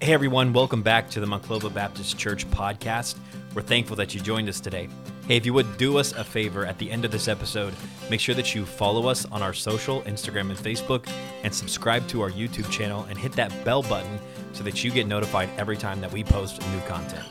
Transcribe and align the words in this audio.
Hey 0.00 0.12
everyone, 0.12 0.52
welcome 0.52 0.80
back 0.80 1.10
to 1.10 1.18
the 1.18 1.26
Monclova 1.26 1.74
Baptist 1.74 2.16
Church 2.16 2.48
podcast. 2.52 3.16
We're 3.52 3.62
thankful 3.62 3.96
that 3.96 4.14
you 4.14 4.20
joined 4.20 4.48
us 4.48 4.60
today. 4.60 4.88
Hey, 5.26 5.36
if 5.36 5.44
you 5.44 5.52
would 5.52 5.76
do 5.76 5.98
us 5.98 6.12
a 6.12 6.22
favor 6.22 6.64
at 6.64 6.78
the 6.78 6.88
end 6.88 7.04
of 7.04 7.10
this 7.10 7.26
episode, 7.26 7.74
make 8.08 8.20
sure 8.20 8.36
that 8.36 8.54
you 8.54 8.64
follow 8.64 9.08
us 9.08 9.26
on 9.26 9.42
our 9.42 9.52
social, 9.52 10.02
Instagram 10.02 10.50
and 10.50 10.56
Facebook, 10.56 11.08
and 11.42 11.52
subscribe 11.52 12.06
to 12.08 12.20
our 12.20 12.30
YouTube 12.30 12.70
channel 12.70 13.06
and 13.10 13.18
hit 13.18 13.32
that 13.32 13.52
bell 13.64 13.82
button 13.82 14.20
so 14.52 14.62
that 14.62 14.84
you 14.84 14.92
get 14.92 15.08
notified 15.08 15.50
every 15.58 15.76
time 15.76 16.00
that 16.00 16.12
we 16.12 16.22
post 16.22 16.62
new 16.70 16.80
content. 16.82 17.26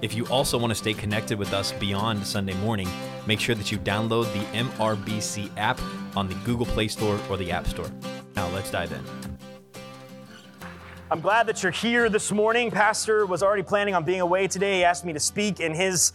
If 0.00 0.14
you 0.14 0.26
also 0.28 0.56
want 0.56 0.70
to 0.70 0.76
stay 0.76 0.94
connected 0.94 1.38
with 1.38 1.52
us 1.52 1.72
beyond 1.72 2.26
Sunday 2.26 2.54
morning, 2.54 2.88
make 3.26 3.38
sure 3.38 3.54
that 3.54 3.70
you 3.70 3.76
download 3.76 4.32
the 4.32 4.58
MRBC 4.58 5.50
app 5.58 5.78
on 6.16 6.26
the 6.26 6.34
Google 6.36 6.66
Play 6.66 6.88
Store 6.88 7.20
or 7.28 7.36
the 7.36 7.52
App 7.52 7.66
Store. 7.66 7.90
Now 8.34 8.48
let's 8.48 8.70
dive 8.70 8.92
in. 8.92 9.27
I'm 11.10 11.22
glad 11.22 11.46
that 11.46 11.62
you're 11.62 11.72
here 11.72 12.10
this 12.10 12.30
morning. 12.30 12.70
Pastor 12.70 13.24
was 13.24 13.42
already 13.42 13.62
planning 13.62 13.94
on 13.94 14.04
being 14.04 14.20
away 14.20 14.46
today. 14.46 14.76
He 14.76 14.84
asked 14.84 15.06
me 15.06 15.14
to 15.14 15.20
speak 15.20 15.58
in 15.58 15.72
his 15.72 16.12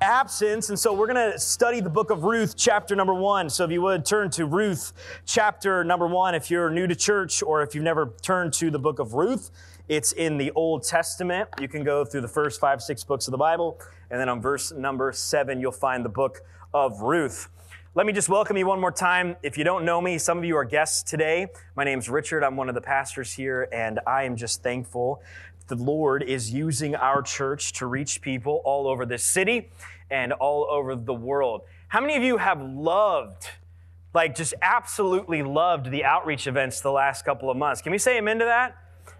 absence. 0.00 0.68
And 0.68 0.78
so 0.78 0.92
we're 0.92 1.12
going 1.12 1.32
to 1.32 1.36
study 1.36 1.80
the 1.80 1.90
book 1.90 2.10
of 2.10 2.22
Ruth, 2.22 2.56
chapter 2.56 2.94
number 2.94 3.12
one. 3.12 3.50
So 3.50 3.64
if 3.64 3.72
you 3.72 3.82
would 3.82 4.06
turn 4.06 4.30
to 4.30 4.46
Ruth, 4.46 4.92
chapter 5.24 5.82
number 5.82 6.06
one, 6.06 6.36
if 6.36 6.48
you're 6.48 6.70
new 6.70 6.86
to 6.86 6.94
church 6.94 7.42
or 7.42 7.64
if 7.64 7.74
you've 7.74 7.82
never 7.82 8.14
turned 8.22 8.52
to 8.52 8.70
the 8.70 8.78
book 8.78 9.00
of 9.00 9.14
Ruth, 9.14 9.50
it's 9.88 10.12
in 10.12 10.38
the 10.38 10.52
Old 10.52 10.84
Testament. 10.84 11.48
You 11.60 11.66
can 11.66 11.82
go 11.82 12.04
through 12.04 12.20
the 12.20 12.28
first 12.28 12.60
five, 12.60 12.80
six 12.80 13.02
books 13.02 13.26
of 13.26 13.32
the 13.32 13.38
Bible. 13.38 13.80
And 14.12 14.20
then 14.20 14.28
on 14.28 14.40
verse 14.40 14.70
number 14.70 15.10
seven, 15.10 15.60
you'll 15.60 15.72
find 15.72 16.04
the 16.04 16.08
book 16.08 16.42
of 16.72 17.00
Ruth. 17.00 17.48
Let 17.96 18.04
me 18.04 18.12
just 18.12 18.28
welcome 18.28 18.58
you 18.58 18.66
one 18.66 18.78
more 18.78 18.92
time. 18.92 19.36
If 19.42 19.56
you 19.56 19.64
don't 19.64 19.86
know 19.86 20.02
me, 20.02 20.18
some 20.18 20.36
of 20.36 20.44
you 20.44 20.54
are 20.58 20.66
guests 20.66 21.02
today. 21.02 21.46
My 21.76 21.82
name's 21.82 22.10
Richard. 22.10 22.44
I'm 22.44 22.54
one 22.54 22.68
of 22.68 22.74
the 22.74 22.80
pastors 22.82 23.32
here, 23.32 23.70
and 23.72 24.00
I 24.06 24.24
am 24.24 24.36
just 24.36 24.62
thankful 24.62 25.22
the 25.66 25.76
Lord 25.76 26.22
is 26.22 26.52
using 26.52 26.94
our 26.94 27.22
church 27.22 27.72
to 27.72 27.86
reach 27.86 28.20
people 28.20 28.60
all 28.66 28.86
over 28.86 29.06
this 29.06 29.24
city 29.24 29.70
and 30.10 30.34
all 30.34 30.68
over 30.70 30.94
the 30.94 31.14
world. 31.14 31.62
How 31.88 32.02
many 32.02 32.16
of 32.16 32.22
you 32.22 32.36
have 32.36 32.60
loved, 32.60 33.48
like 34.12 34.34
just 34.34 34.52
absolutely 34.60 35.42
loved 35.42 35.90
the 35.90 36.04
outreach 36.04 36.46
events 36.46 36.82
the 36.82 36.92
last 36.92 37.24
couple 37.24 37.50
of 37.50 37.56
months? 37.56 37.80
Can 37.80 37.92
we 37.92 37.98
say 37.98 38.18
amen 38.18 38.38
to 38.40 38.44
that? 38.44 38.76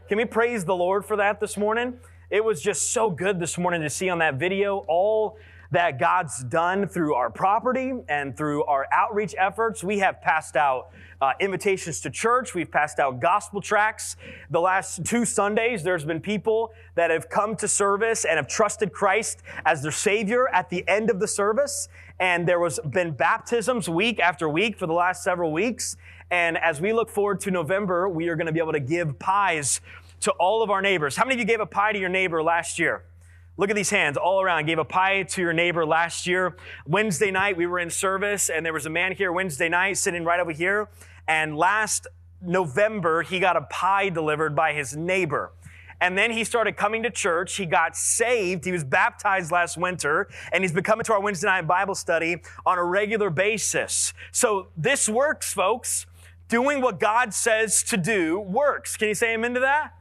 Can 0.07 0.19
we 0.19 0.27
praise 0.27 0.67
the 0.67 0.77
Lord 0.77 1.07
for 1.07 1.17
that 1.17 1.41
this 1.41 1.57
morning? 1.57 1.99
It 2.29 2.45
was 2.45 2.61
just 2.61 2.93
so 2.93 3.09
good 3.09 3.41
this 3.41 3.57
morning 3.57 3.81
to 3.81 3.89
see 3.89 4.11
on 4.11 4.19
that 4.19 4.35
video 4.35 4.85
all 4.87 5.39
that 5.71 5.99
God's 5.99 6.45
done 6.45 6.87
through 6.87 7.15
our 7.15 7.31
property 7.31 7.93
and 8.09 8.37
through 8.37 8.65
our 8.65 8.87
outreach 8.93 9.35
efforts. 9.39 9.83
We 9.83 9.99
have 9.99 10.21
passed 10.21 10.57
out 10.57 10.91
uh, 11.21 11.33
invitations 11.41 12.01
to 12.01 12.11
church. 12.11 12.55
We've 12.55 12.71
passed 12.71 12.99
out 12.99 13.21
gospel 13.21 13.61
tracts. 13.61 14.17
The 14.51 14.61
last 14.61 15.05
two 15.05 15.25
Sundays, 15.25 15.83
there's 15.83 16.05
been 16.05 16.21
people 16.21 16.73
that 16.95 17.11
have 17.11 17.29
come 17.29 17.57
to 17.57 17.69
service 17.69 18.25
and 18.25 18.37
have 18.37 18.49
trusted 18.49 18.93
Christ 18.93 19.43
as 19.65 19.83
their 19.83 19.93
Savior 19.93 20.49
at 20.49 20.71
the 20.71 20.87
end 20.89 21.11
of 21.11 21.21
the 21.21 21.29
service. 21.29 21.89
And 22.19 22.47
there 22.49 22.61
was 22.61 22.81
been 22.91 23.13
baptisms 23.13 23.89
week 23.89 24.21
after 24.21 24.49
week 24.49 24.79
for 24.79 24.87
the 24.87 24.93
last 24.93 25.23
several 25.23 25.53
weeks. 25.53 25.97
And 26.31 26.59
as 26.59 26.81
we 26.81 26.93
look 26.93 27.09
forward 27.09 27.41
to 27.41 27.51
November, 27.51 28.09
we 28.09 28.29
are 28.29 28.37
going 28.37 28.47
to 28.47 28.53
be 28.53 28.61
able 28.61 28.73
to 28.73 28.81
give 28.81 29.19
pies 29.19 29.81
to 30.21 30.33
all 30.33 30.63
of 30.63 30.71
our 30.71 30.83
neighbors. 30.83 31.17
How 31.17 31.25
many 31.25 31.35
of 31.35 31.41
you 31.41 31.45
gave 31.45 31.61
a 31.61 31.67
pie 31.67 31.93
to 31.93 31.99
your 31.99 32.09
neighbor 32.09 32.43
last 32.43 32.79
year? 32.79 33.05
Look 33.59 33.71
at 33.71 33.77
these 33.77 33.91
hands 33.91 34.17
all 34.17 34.43
around. 34.43 34.67
Gave 34.67 34.79
a 34.79 34.85
pie 34.85 35.23
to 35.23 35.41
your 35.41 35.55
neighbor 35.55 35.87
last 35.87 36.27
year. 36.27 36.57
Wednesday 36.87 37.31
night, 37.31 37.57
we 37.57 37.67
were 37.67 37.79
in 37.79 37.89
service, 37.89 38.51
and 38.51 38.67
there 38.67 38.73
was 38.73 38.85
a 38.85 38.91
man 38.91 39.13
here 39.13 39.33
Wednesday 39.33 39.69
night 39.69 39.97
sitting 39.97 40.25
right 40.25 40.41
over 40.41 40.53
here. 40.53 40.89
And 41.27 41.57
last 41.57 42.07
November, 42.43 43.23
he 43.23 43.41
got 43.41 43.57
a 43.57 43.63
pie 43.63 44.11
delivered 44.11 44.55
by 44.55 44.75
his 44.75 44.95
neighbor. 44.95 45.53
And 46.03 46.19
then 46.19 46.31
he 46.31 46.45
started 46.45 46.77
coming 46.77 47.03
to 47.05 47.11
church. 47.11 47.57
He 47.57 47.65
got 47.65 47.97
saved. 47.97 48.67
He 48.67 48.73
was 48.73 48.85
baptized 48.85 49.51
last 49.51 49.79
winter, 49.79 50.29
and 50.53 50.63
he's 50.63 50.73
been 50.73 50.85
coming 50.85 51.05
to 51.05 51.15
our 51.15 51.21
Wednesday 51.21 51.47
night 51.47 51.67
Bible 51.67 51.95
study 51.95 52.43
on 52.67 52.77
a 52.77 52.85
regular 52.85 53.31
basis. 53.31 54.13
So 54.33 54.69
this 54.77 55.09
works, 55.09 55.55
folks. 55.55 56.05
Doing 56.49 56.81
what 56.81 57.01
God 57.01 57.33
says 57.33 57.83
to 57.85 57.97
do 57.97 58.39
works. 58.39 58.97
Can 58.97 59.09
you 59.09 59.15
say 59.15 59.35
amen 59.35 59.55
to 59.55 59.61
that? 59.61 59.96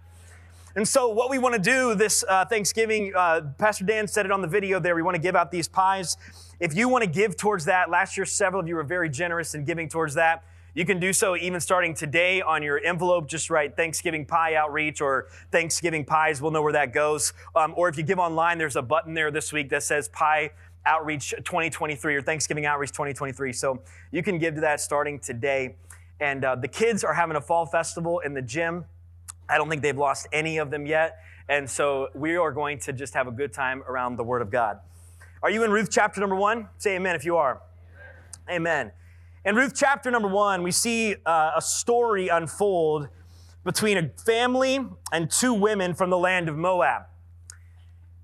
And 0.77 0.85
so, 0.85 1.07
what 1.07 1.29
we 1.29 1.37
want 1.37 1.55
to 1.55 1.61
do 1.61 1.95
this 1.95 2.25
uh, 2.27 2.43
Thanksgiving, 2.43 3.13
uh, 3.15 3.41
Pastor 3.57 3.85
Dan 3.85 4.09
said 4.09 4.25
it 4.25 4.31
on 4.31 4.41
the 4.41 4.47
video 4.47 4.77
there. 4.77 4.93
We 4.93 5.03
want 5.03 5.15
to 5.15 5.21
give 5.21 5.33
out 5.33 5.49
these 5.49 5.69
pies. 5.69 6.17
If 6.59 6.75
you 6.75 6.89
want 6.89 7.05
to 7.05 7.09
give 7.09 7.37
towards 7.37 7.63
that, 7.65 7.89
last 7.89 8.17
year 8.17 8.25
several 8.25 8.61
of 8.61 8.67
you 8.67 8.75
were 8.75 8.83
very 8.83 9.09
generous 9.09 9.55
in 9.55 9.63
giving 9.63 9.87
towards 9.87 10.15
that. 10.15 10.43
You 10.73 10.83
can 10.83 10.99
do 10.99 11.13
so 11.13 11.37
even 11.37 11.61
starting 11.61 11.93
today 11.93 12.41
on 12.41 12.61
your 12.61 12.81
envelope. 12.83 13.29
Just 13.29 13.49
write 13.49 13.77
Thanksgiving 13.77 14.25
Pie 14.25 14.55
Outreach 14.55 14.99
or 14.99 15.27
Thanksgiving 15.49 16.03
Pies. 16.03 16.41
We'll 16.41 16.51
know 16.51 16.61
where 16.61 16.73
that 16.73 16.91
goes. 16.91 17.31
Um, 17.55 17.73
or 17.77 17.87
if 17.87 17.97
you 17.97 18.03
give 18.03 18.19
online, 18.19 18.57
there's 18.57 18.75
a 18.75 18.81
button 18.81 19.13
there 19.13 19.31
this 19.31 19.53
week 19.53 19.69
that 19.69 19.83
says 19.83 20.09
Pie 20.09 20.51
Outreach 20.85 21.29
2023 21.29 22.15
or 22.17 22.21
Thanksgiving 22.21 22.65
Outreach 22.65 22.91
2023. 22.91 23.53
So 23.53 23.81
you 24.11 24.21
can 24.21 24.37
give 24.37 24.55
to 24.55 24.61
that 24.61 24.81
starting 24.81 25.19
today. 25.19 25.77
And 26.19 26.43
uh, 26.43 26.55
the 26.55 26.67
kids 26.67 27.05
are 27.05 27.13
having 27.13 27.37
a 27.37 27.41
fall 27.41 27.65
festival 27.65 28.19
in 28.19 28.33
the 28.33 28.41
gym. 28.41 28.83
I 29.49 29.57
don't 29.57 29.69
think 29.69 29.81
they've 29.81 29.97
lost 29.97 30.27
any 30.31 30.57
of 30.57 30.71
them 30.71 30.85
yet. 30.85 31.17
And 31.47 31.69
so 31.69 32.09
we 32.15 32.35
are 32.35 32.51
going 32.51 32.79
to 32.79 32.93
just 32.93 33.13
have 33.13 33.27
a 33.27 33.31
good 33.31 33.53
time 33.53 33.83
around 33.87 34.17
the 34.17 34.23
Word 34.23 34.41
of 34.41 34.49
God. 34.49 34.79
Are 35.43 35.49
you 35.51 35.63
in 35.63 35.71
Ruth 35.71 35.89
chapter 35.91 36.19
number 36.19 36.35
one? 36.35 36.69
Say 36.77 36.95
amen 36.95 37.15
if 37.15 37.23
you 37.23 37.37
are. 37.37 37.61
Amen. 38.49 38.91
In 39.45 39.55
Ruth 39.55 39.73
chapter 39.75 40.09
number 40.09 40.27
one, 40.27 40.63
we 40.63 40.71
see 40.71 41.15
uh, 41.25 41.51
a 41.55 41.61
story 41.61 42.29
unfold 42.29 43.09
between 43.63 43.97
a 43.97 44.09
family 44.25 44.79
and 45.11 45.29
two 45.29 45.53
women 45.53 45.93
from 45.93 46.09
the 46.09 46.17
land 46.17 46.49
of 46.49 46.57
Moab. 46.57 47.03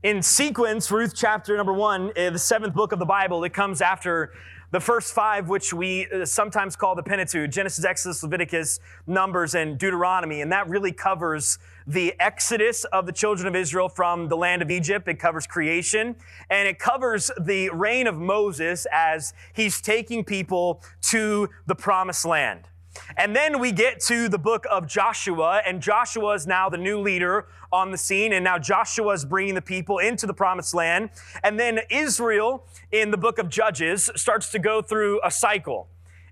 In 0.02 0.24
sequence, 0.24 0.90
Ruth 0.90 1.14
chapter 1.16 1.56
number 1.56 1.74
one, 1.74 2.10
uh, 2.18 2.32
the 2.32 2.40
seventh 2.40 2.74
book 2.74 2.92
of 2.92 2.98
the 2.98 3.06
Bible, 3.06 3.44
it 3.44 3.54
comes 3.54 3.82
after 3.82 4.34
the 4.72 4.80
first 4.80 5.14
five, 5.14 5.50
which 5.50 5.74
we 5.74 6.08
uh, 6.08 6.26
sometimes 6.26 6.76
call 6.76 6.96
the 6.96 7.04
Pentateuch 7.04 7.52
Genesis, 7.52 7.84
Exodus, 7.84 8.24
Leviticus, 8.24 8.80
Numbers, 9.06 9.54
and 9.54 9.78
Deuteronomy. 9.78 10.42
And 10.42 10.52
that 10.52 10.68
really 10.68 10.94
covers 10.94 11.60
the 11.86 12.14
exodus 12.20 12.86
of 12.86 13.06
the 13.06 13.12
children 13.12 13.48
of 13.48 13.56
Israel 13.56 13.90
from 13.90 14.30
the 14.30 14.38
land 14.38 14.62
of 14.62 14.72
Egypt. 14.72 15.08
It 15.08 15.20
covers 15.20 15.46
creation. 15.46 16.16
And 16.50 16.68
it 16.68 16.80
covers 16.80 17.30
the 17.40 17.70
reign 17.70 18.08
of 18.08 18.16
Moses 18.18 18.88
as 18.92 19.34
he's 19.54 19.82
taking 19.82 20.24
people 20.24 20.82
to 21.04 21.50
the 21.68 21.76
promised 21.76 22.26
land. 22.26 22.71
And 23.18 23.36
then 23.36 23.60
we 23.60 23.72
get 23.72 24.00
to 24.02 24.30
the 24.30 24.38
book 24.38 24.66
of 24.70 24.88
Joshua, 24.88 25.62
and 25.66 25.82
Joshua 25.82 26.34
is 26.34 26.48
now 26.48 26.70
the 26.70 26.78
new 26.78 27.00
leader 27.00 27.48
on 27.72 27.92
the 27.92 27.98
scene, 27.98 28.34
and 28.34 28.44
now 28.44 28.58
Joshua 28.58 29.14
is 29.14 29.26
bringing 29.26 29.56
the 29.56 29.62
people 29.62 30.00
into 30.00 30.28
the 30.28 30.34
promised 30.34 30.74
land. 30.74 31.10
And 31.44 31.60
then 31.60 31.80
Israel 31.90 32.66
in 32.92 33.12
the 33.12 33.18
book 33.18 33.38
of 33.38 33.50
Judges 33.50 34.10
starts 34.16 34.50
to 34.52 34.60
go 34.60 34.82
through 34.82 35.22
a 35.24 35.32
cycle. 35.32 35.88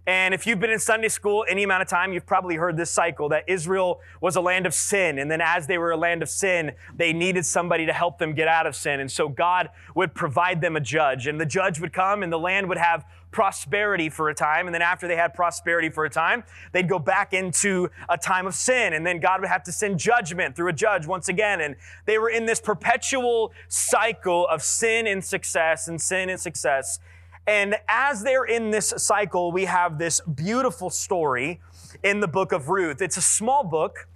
And 0.09 0.33
if 0.33 0.47
you've 0.47 0.59
been 0.59 0.71
in 0.71 0.79
Sunday 0.79 1.09
school 1.09 1.45
any 1.47 1.61
amount 1.61 1.83
of 1.83 1.87
time, 1.87 2.13
you've 2.13 2.25
probably 2.25 2.55
heard 2.55 2.75
this 2.75 2.89
cycle 2.89 3.29
that 3.29 3.43
Israel 3.47 4.01
was 4.21 4.37
a 4.37 4.41
land 4.41 4.65
of 4.65 4.73
sin. 4.73 5.19
And 5.19 5.29
then 5.29 5.39
as 5.39 5.67
they 5.67 5.77
were 5.77 5.91
a 5.91 5.97
land 5.97 6.23
of 6.23 6.29
sin, 6.29 6.71
they 6.95 7.13
needed 7.13 7.45
somebody 7.45 7.85
to 7.85 7.93
help 7.93 8.17
them 8.17 8.33
get 8.33 8.47
out 8.47 8.65
of 8.65 8.75
sin. 8.75 9.01
And 9.01 9.11
so 9.11 9.29
God 9.29 9.69
would 9.93 10.15
provide 10.15 10.61
them 10.61 10.75
a 10.75 10.79
judge. 10.79 11.27
And 11.27 11.39
the 11.39 11.45
judge 11.45 11.79
would 11.79 11.93
come 11.93 12.23
and 12.23 12.33
the 12.33 12.39
land 12.39 12.69
would 12.69 12.79
have 12.79 13.05
prosperity 13.31 14.09
for 14.09 14.29
a 14.29 14.35
time. 14.35 14.67
And 14.67 14.73
then 14.73 14.81
after 14.81 15.07
they 15.07 15.15
had 15.15 15.33
prosperity 15.33 15.89
for 15.89 16.05
a 16.05 16.09
time, 16.09 16.43
they'd 16.71 16.89
go 16.89 16.99
back 16.99 17.33
into 17.33 17.89
a 18.07 18.17
time 18.17 18.47
of 18.47 18.55
sin. 18.55 18.93
And 18.93 19.05
then 19.05 19.19
God 19.19 19.41
would 19.41 19.49
have 19.49 19.63
to 19.63 19.71
send 19.71 19.99
judgment 19.99 20.55
through 20.55 20.69
a 20.69 20.73
judge 20.73 21.05
once 21.05 21.29
again. 21.29 21.61
And 21.61 21.75
they 22.05 22.17
were 22.17 22.29
in 22.29 22.45
this 22.45 22.59
perpetual 22.59 23.51
cycle 23.67 24.47
of 24.47 24.63
sin 24.63 25.07
and 25.07 25.23
success 25.23 25.87
and 25.87 26.01
sin 26.01 26.29
and 26.29 26.39
success. 26.39 26.99
And 27.47 27.75
as 27.87 28.23
they're 28.23 28.45
in 28.45 28.71
this 28.71 28.93
cycle, 28.97 29.51
we 29.51 29.65
have 29.65 29.97
this 29.97 30.21
beautiful 30.21 30.89
story 30.89 31.61
in 32.03 32.19
the 32.19 32.27
book 32.27 32.51
of 32.51 32.69
Ruth. 32.69 33.01
It's 33.01 33.17
a 33.17 33.21
small 33.21 33.63
book, 33.63 34.07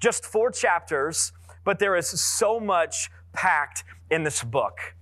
just 0.00 0.24
four 0.24 0.50
chapters, 0.50 1.32
but 1.64 1.78
there 1.78 1.94
is 1.94 2.08
so 2.08 2.58
much 2.58 3.10
packed 3.32 3.84
in 4.10 4.24
this 4.24 4.42
book. 4.42 4.94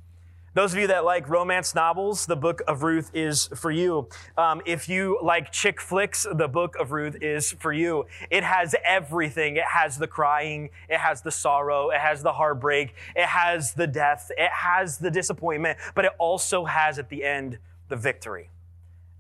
Those 0.55 0.73
of 0.73 0.79
you 0.79 0.87
that 0.87 1.05
like 1.05 1.29
romance 1.29 1.75
novels, 1.75 2.27
the 2.27 2.37
book 2.37 2.63
of 2.67 2.83
Ruth 2.83 3.11
is 3.15 3.49
for 3.55 3.71
you. 3.71 4.09
Um, 4.37 4.63
if 4.65 4.89
you 4.89 5.19
like 5.23 5.53
chick 5.53 5.81
flicks, 5.81 6.27
the 6.33 6.49
book 6.49 6.75
of 6.81 6.91
Ruth 6.91 7.17
is 7.21 7.53
for 7.53 7.73
you. 7.73 8.07
It 8.31 8.43
has 8.45 8.75
everything. 8.83 9.57
It 9.57 9.65
has 9.65 9.99
the 9.99 10.07
crying, 10.07 10.71
it 10.89 10.99
has 10.99 11.21
the 11.21 11.31
sorrow, 11.31 11.91
it 11.91 12.01
has 12.01 12.23
the 12.23 12.33
heartbreak, 12.33 12.95
it 13.15 13.27
has 13.27 13.75
the 13.75 13.87
death, 13.87 14.31
it 14.37 14.51
has 14.51 14.99
the 14.99 15.11
disappointment, 15.11 15.79
but 15.95 16.07
it 16.07 16.13
also 16.19 16.65
has 16.65 16.99
at 16.99 17.09
the 17.09 17.25
end 17.25 17.59
the 17.89 17.97
victory. 17.97 18.51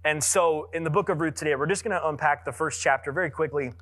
And 0.05 0.25
so 0.25 0.71
in 0.73 0.85
the 0.85 0.91
book 0.91 1.09
of 1.09 1.21
Ruth 1.21 1.35
today, 1.35 1.55
we're 1.55 1.67
just 1.67 1.85
going 1.85 1.99
to 1.99 2.09
unpack 2.09 2.45
the 2.45 2.53
first 2.53 2.81
chapter 2.81 3.13
very 3.13 3.31
quickly. 3.31 3.73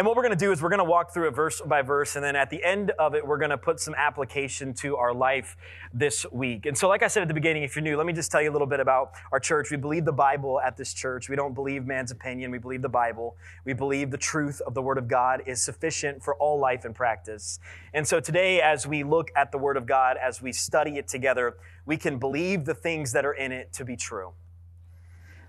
And 0.00 0.06
what 0.06 0.16
we're 0.16 0.22
going 0.22 0.38
to 0.38 0.44
do 0.46 0.50
is 0.50 0.62
we're 0.62 0.70
going 0.70 0.78
to 0.78 0.84
walk 0.84 1.12
through 1.12 1.28
it 1.28 1.32
verse 1.32 1.60
by 1.60 1.82
verse, 1.82 2.16
and 2.16 2.24
then 2.24 2.34
at 2.34 2.48
the 2.48 2.64
end 2.64 2.90
of 2.98 3.14
it, 3.14 3.26
we're 3.26 3.36
going 3.36 3.50
to 3.50 3.58
put 3.58 3.80
some 3.80 3.94
application 3.94 4.72
to 4.76 4.96
our 4.96 5.12
life 5.12 5.58
this 5.92 6.24
week. 6.32 6.64
And 6.64 6.74
so, 6.74 6.88
like 6.88 7.02
I 7.02 7.06
said 7.06 7.20
at 7.20 7.28
the 7.28 7.34
beginning, 7.34 7.64
if 7.64 7.76
you're 7.76 7.82
new, 7.82 7.98
let 7.98 8.06
me 8.06 8.14
just 8.14 8.32
tell 8.32 8.40
you 8.40 8.50
a 8.50 8.54
little 8.54 8.66
bit 8.66 8.80
about 8.80 9.12
our 9.30 9.38
church. 9.38 9.70
We 9.70 9.76
believe 9.76 10.06
the 10.06 10.12
Bible 10.12 10.58
at 10.58 10.78
this 10.78 10.94
church. 10.94 11.28
We 11.28 11.36
don't 11.36 11.52
believe 11.52 11.84
man's 11.84 12.12
opinion, 12.12 12.50
we 12.50 12.56
believe 12.56 12.80
the 12.80 12.88
Bible. 12.88 13.36
We 13.66 13.74
believe 13.74 14.10
the 14.10 14.16
truth 14.16 14.62
of 14.62 14.72
the 14.72 14.80
Word 14.80 14.96
of 14.96 15.06
God 15.06 15.42
is 15.44 15.60
sufficient 15.62 16.22
for 16.22 16.34
all 16.36 16.58
life 16.58 16.86
and 16.86 16.94
practice. 16.94 17.58
And 17.92 18.08
so, 18.08 18.20
today, 18.20 18.62
as 18.62 18.86
we 18.86 19.04
look 19.04 19.30
at 19.36 19.52
the 19.52 19.58
Word 19.58 19.76
of 19.76 19.84
God, 19.84 20.16
as 20.16 20.40
we 20.40 20.50
study 20.50 20.96
it 20.96 21.08
together, 21.08 21.58
we 21.84 21.98
can 21.98 22.18
believe 22.18 22.64
the 22.64 22.74
things 22.74 23.12
that 23.12 23.26
are 23.26 23.34
in 23.34 23.52
it 23.52 23.74
to 23.74 23.84
be 23.84 23.96
true. 23.96 24.32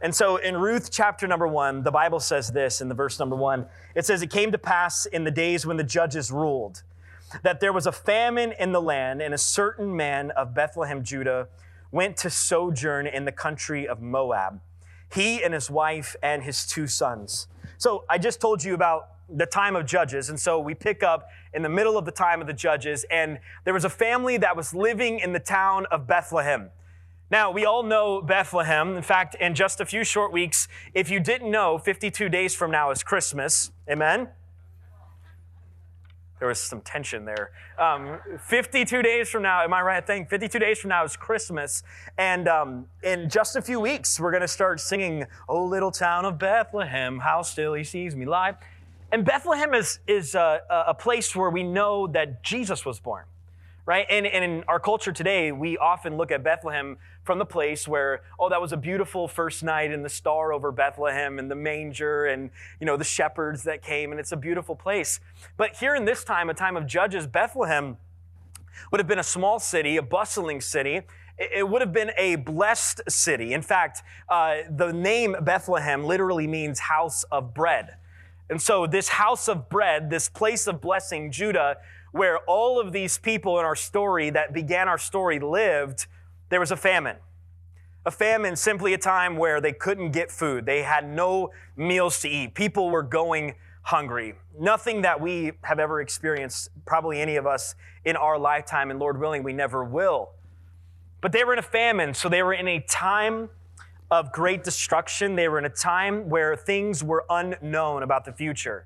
And 0.01 0.15
so 0.15 0.37
in 0.37 0.57
Ruth 0.57 0.89
chapter 0.91 1.27
number 1.27 1.47
one, 1.47 1.83
the 1.83 1.91
Bible 1.91 2.19
says 2.19 2.51
this 2.51 2.81
in 2.81 2.89
the 2.89 2.95
verse 2.95 3.19
number 3.19 3.35
one 3.35 3.67
it 3.95 4.05
says, 4.05 4.21
It 4.21 4.29
came 4.29 4.51
to 4.51 4.57
pass 4.57 5.05
in 5.05 5.23
the 5.23 5.31
days 5.31 5.65
when 5.65 5.77
the 5.77 5.83
judges 5.83 6.31
ruled 6.31 6.83
that 7.43 7.59
there 7.59 7.73
was 7.73 7.85
a 7.85 7.91
famine 7.91 8.53
in 8.59 8.71
the 8.71 8.81
land, 8.81 9.21
and 9.21 9.33
a 9.33 9.37
certain 9.37 9.95
man 9.95 10.31
of 10.31 10.53
Bethlehem, 10.53 11.03
Judah, 11.03 11.47
went 11.91 12.17
to 12.17 12.29
sojourn 12.29 13.07
in 13.07 13.25
the 13.25 13.31
country 13.31 13.87
of 13.87 14.01
Moab, 14.01 14.59
he 15.13 15.43
and 15.43 15.53
his 15.53 15.69
wife 15.69 16.15
and 16.21 16.43
his 16.43 16.65
two 16.65 16.87
sons. 16.87 17.47
So 17.77 18.05
I 18.09 18.17
just 18.17 18.39
told 18.39 18.63
you 18.63 18.73
about 18.73 19.09
the 19.33 19.45
time 19.45 19.75
of 19.75 19.85
judges. 19.85 20.29
And 20.29 20.39
so 20.39 20.59
we 20.59 20.73
pick 20.73 21.03
up 21.03 21.29
in 21.53 21.61
the 21.61 21.69
middle 21.69 21.97
of 21.97 22.05
the 22.05 22.11
time 22.11 22.41
of 22.41 22.47
the 22.47 22.53
judges, 22.53 23.05
and 23.09 23.39
there 23.63 23.73
was 23.73 23.85
a 23.85 23.89
family 23.89 24.37
that 24.37 24.55
was 24.55 24.73
living 24.73 25.19
in 25.19 25.33
the 25.33 25.39
town 25.39 25.85
of 25.87 26.07
Bethlehem. 26.07 26.69
Now, 27.31 27.49
we 27.49 27.63
all 27.63 27.81
know 27.81 28.21
Bethlehem. 28.21 28.97
In 28.97 29.01
fact, 29.01 29.35
in 29.35 29.55
just 29.55 29.79
a 29.79 29.85
few 29.85 30.03
short 30.03 30.33
weeks, 30.33 30.67
if 30.93 31.09
you 31.09 31.21
didn't 31.21 31.49
know, 31.49 31.77
52 31.77 32.27
days 32.27 32.53
from 32.53 32.71
now 32.71 32.91
is 32.91 33.03
Christmas. 33.03 33.71
Amen? 33.89 34.27
There 36.39 36.49
was 36.49 36.59
some 36.59 36.81
tension 36.81 37.23
there. 37.23 37.51
Um, 37.79 38.19
52 38.49 39.01
days 39.01 39.29
from 39.29 39.43
now, 39.43 39.63
am 39.63 39.73
I 39.73 39.81
right? 39.81 40.03
I 40.03 40.05
think 40.05 40.29
52 40.29 40.59
days 40.59 40.79
from 40.79 40.89
now 40.89 41.05
is 41.05 41.15
Christmas. 41.15 41.83
And 42.17 42.49
um, 42.49 42.87
in 43.01 43.29
just 43.29 43.55
a 43.55 43.61
few 43.61 43.79
weeks, 43.79 44.19
we're 44.19 44.31
going 44.31 44.41
to 44.41 44.47
start 44.47 44.81
singing, 44.81 45.25
Oh, 45.47 45.63
little 45.63 45.91
town 45.91 46.25
of 46.25 46.37
Bethlehem, 46.37 47.19
how 47.19 47.43
still 47.43 47.75
he 47.75 47.85
sees 47.85 48.13
me 48.13 48.25
lie. 48.25 48.55
And 49.13 49.23
Bethlehem 49.23 49.73
is, 49.73 49.99
is 50.05 50.35
a, 50.35 50.59
a 50.69 50.93
place 50.93 51.33
where 51.33 51.49
we 51.49 51.63
know 51.63 52.07
that 52.07 52.43
Jesus 52.43 52.85
was 52.85 52.99
born 52.99 53.23
right? 53.85 54.05
And, 54.09 54.25
and, 54.25 54.43
in 54.43 54.63
our 54.67 54.79
culture 54.79 55.11
today, 55.11 55.51
we 55.51 55.77
often 55.77 56.17
look 56.17 56.31
at 56.31 56.43
Bethlehem 56.43 56.97
from 57.23 57.39
the 57.39 57.45
place 57.45 57.87
where, 57.87 58.21
oh, 58.39 58.49
that 58.49 58.61
was 58.61 58.71
a 58.71 58.77
beautiful 58.77 59.27
first 59.27 59.63
night 59.63 59.91
and 59.91 60.05
the 60.05 60.09
star 60.09 60.53
over 60.53 60.71
Bethlehem 60.71 61.39
and 61.39 61.49
the 61.49 61.55
manger 61.55 62.25
and, 62.25 62.49
you 62.79 62.85
know, 62.85 62.97
the 62.97 63.03
shepherds 63.03 63.63
that 63.63 63.81
came 63.81 64.11
and 64.11 64.19
it's 64.19 64.31
a 64.31 64.37
beautiful 64.37 64.75
place. 64.75 65.19
But 65.57 65.75
here 65.75 65.95
in 65.95 66.05
this 66.05 66.23
time, 66.23 66.49
a 66.49 66.53
time 66.53 66.77
of 66.77 66.85
Judges, 66.85 67.27
Bethlehem 67.27 67.97
would 68.91 68.99
have 68.99 69.07
been 69.07 69.19
a 69.19 69.23
small 69.23 69.59
city, 69.59 69.97
a 69.97 70.01
bustling 70.01 70.61
city. 70.61 71.01
It 71.37 71.67
would 71.67 71.81
have 71.81 71.93
been 71.93 72.11
a 72.17 72.35
blessed 72.35 73.01
city. 73.09 73.53
In 73.53 73.61
fact, 73.61 74.03
uh, 74.29 74.57
the 74.69 74.91
name 74.91 75.35
Bethlehem 75.41 76.03
literally 76.03 76.47
means 76.47 76.79
house 76.79 77.23
of 77.31 77.53
bread. 77.53 77.95
And 78.49 78.61
so, 78.61 78.85
this 78.85 79.07
house 79.07 79.47
of 79.47 79.69
bread, 79.69 80.09
this 80.09 80.27
place 80.27 80.67
of 80.67 80.81
blessing, 80.81 81.31
Judah, 81.31 81.77
where 82.11 82.39
all 82.39 82.79
of 82.79 82.91
these 82.91 83.17
people 83.17 83.59
in 83.59 83.65
our 83.65 83.75
story 83.75 84.29
that 84.29 84.53
began 84.53 84.87
our 84.87 84.97
story 84.97 85.39
lived, 85.39 86.07
there 86.49 86.59
was 86.59 86.71
a 86.71 86.77
famine. 86.77 87.17
A 88.05 88.11
famine, 88.11 88.55
simply 88.55 88.93
a 88.93 88.97
time 88.97 89.37
where 89.37 89.61
they 89.61 89.73
couldn't 89.73 90.11
get 90.11 90.31
food. 90.31 90.65
They 90.65 90.81
had 90.81 91.07
no 91.07 91.51
meals 91.75 92.19
to 92.21 92.29
eat. 92.29 92.55
People 92.55 92.89
were 92.89 93.03
going 93.03 93.55
hungry. 93.83 94.35
Nothing 94.59 95.01
that 95.01 95.21
we 95.21 95.53
have 95.63 95.79
ever 95.79 96.01
experienced, 96.01 96.69
probably 96.85 97.21
any 97.21 97.35
of 97.35 97.47
us 97.47 97.75
in 98.03 98.15
our 98.15 98.37
lifetime, 98.37 98.91
and 98.91 98.99
Lord 98.99 99.19
willing, 99.19 99.43
we 99.43 99.53
never 99.53 99.83
will. 99.83 100.31
But 101.21 101.31
they 101.31 101.43
were 101.43 101.53
in 101.53 101.59
a 101.59 101.63
famine, 101.63 102.13
so 102.13 102.27
they 102.29 102.43
were 102.43 102.53
in 102.53 102.67
a 102.67 102.79
time 102.79 103.49
of 104.09 104.31
great 104.31 104.63
destruction. 104.63 105.35
They 105.35 105.47
were 105.47 105.59
in 105.59 105.65
a 105.65 105.69
time 105.69 106.29
where 106.29 106.55
things 106.55 107.03
were 107.03 107.23
unknown 107.29 108.03
about 108.03 108.25
the 108.25 108.33
future. 108.33 108.85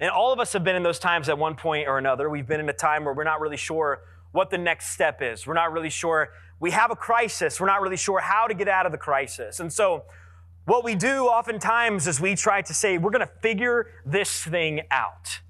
And 0.00 0.10
all 0.10 0.32
of 0.32 0.40
us 0.40 0.54
have 0.54 0.64
been 0.64 0.76
in 0.76 0.82
those 0.82 0.98
times 0.98 1.28
at 1.28 1.36
one 1.36 1.54
point 1.54 1.86
or 1.86 1.98
another. 1.98 2.30
We've 2.30 2.46
been 2.46 2.60
in 2.60 2.68
a 2.70 2.74
time 2.74 3.04
where 3.04 3.12
we're 3.12 3.24
not 3.24 3.40
really 3.40 3.58
sure 3.58 4.00
what 4.32 4.50
the 4.50 4.58
next 4.58 4.92
step 4.92 5.20
is. 5.20 5.46
We're 5.46 5.54
not 5.54 5.72
really 5.72 5.90
sure. 5.90 6.30
We 6.58 6.70
have 6.70 6.90
a 6.90 6.96
crisis. 6.96 7.60
We're 7.60 7.66
not 7.66 7.82
really 7.82 7.98
sure 7.98 8.20
how 8.20 8.46
to 8.46 8.54
get 8.54 8.66
out 8.66 8.86
of 8.86 8.92
the 8.92 8.98
crisis. 8.98 9.60
And 9.60 9.70
so, 9.72 10.04
what 10.64 10.84
we 10.84 10.94
do 10.94 11.24
oftentimes 11.24 12.06
is 12.06 12.20
we 12.20 12.36
try 12.36 12.62
to 12.62 12.74
say, 12.74 12.96
we're 12.96 13.10
going 13.10 13.26
to 13.26 13.32
figure 13.40 13.88
this 14.06 14.44
thing 14.44 14.82
out. 14.90 15.40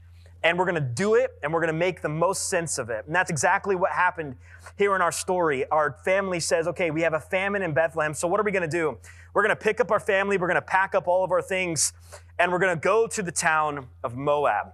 And 0.43 0.59
we're 0.59 0.65
going 0.65 0.77
to 0.77 0.81
do 0.81 1.15
it 1.15 1.33
and 1.43 1.53
we're 1.53 1.61
going 1.61 1.73
to 1.73 1.79
make 1.79 2.01
the 2.01 2.09
most 2.09 2.49
sense 2.49 2.79
of 2.79 2.89
it. 2.89 3.05
And 3.07 3.15
that's 3.15 3.31
exactly 3.31 3.77
what 3.77 3.91
happened 3.91 4.37
here 4.79 4.97
in 4.97 5.03
our 5.03 5.13
story. 5.13 5.69
Our 5.69 5.99
family 6.05 6.41
says, 6.41 6.67
okay, 6.69 6.91
we 6.91 7.03
have 7.03 7.13
a 7.13 7.21
famine 7.21 7.61
in 7.61 7.75
Bethlehem. 7.75 8.15
So, 8.15 8.27
what 8.27 8.41
are 8.41 8.45
we 8.45 8.51
going 8.51 8.69
to 8.69 8.77
do? 8.77 8.97
We're 9.33 9.43
going 9.43 9.57
to 9.57 9.63
pick 9.63 9.81
up 9.81 9.91
our 9.91 10.01
family, 10.01 10.39
we're 10.39 10.49
going 10.49 10.57
to 10.57 10.63
pack 10.63 10.95
up 10.95 11.07
all 11.07 11.25
of 11.25 11.31
our 11.31 11.43
things, 11.43 11.93
and 12.39 12.51
we're 12.51 12.59
going 12.59 12.77
to 12.77 12.81
go 12.81 13.07
to 13.07 13.23
the 13.23 13.33
town 13.33 13.87
of 14.03 14.17
Moab. 14.17 14.73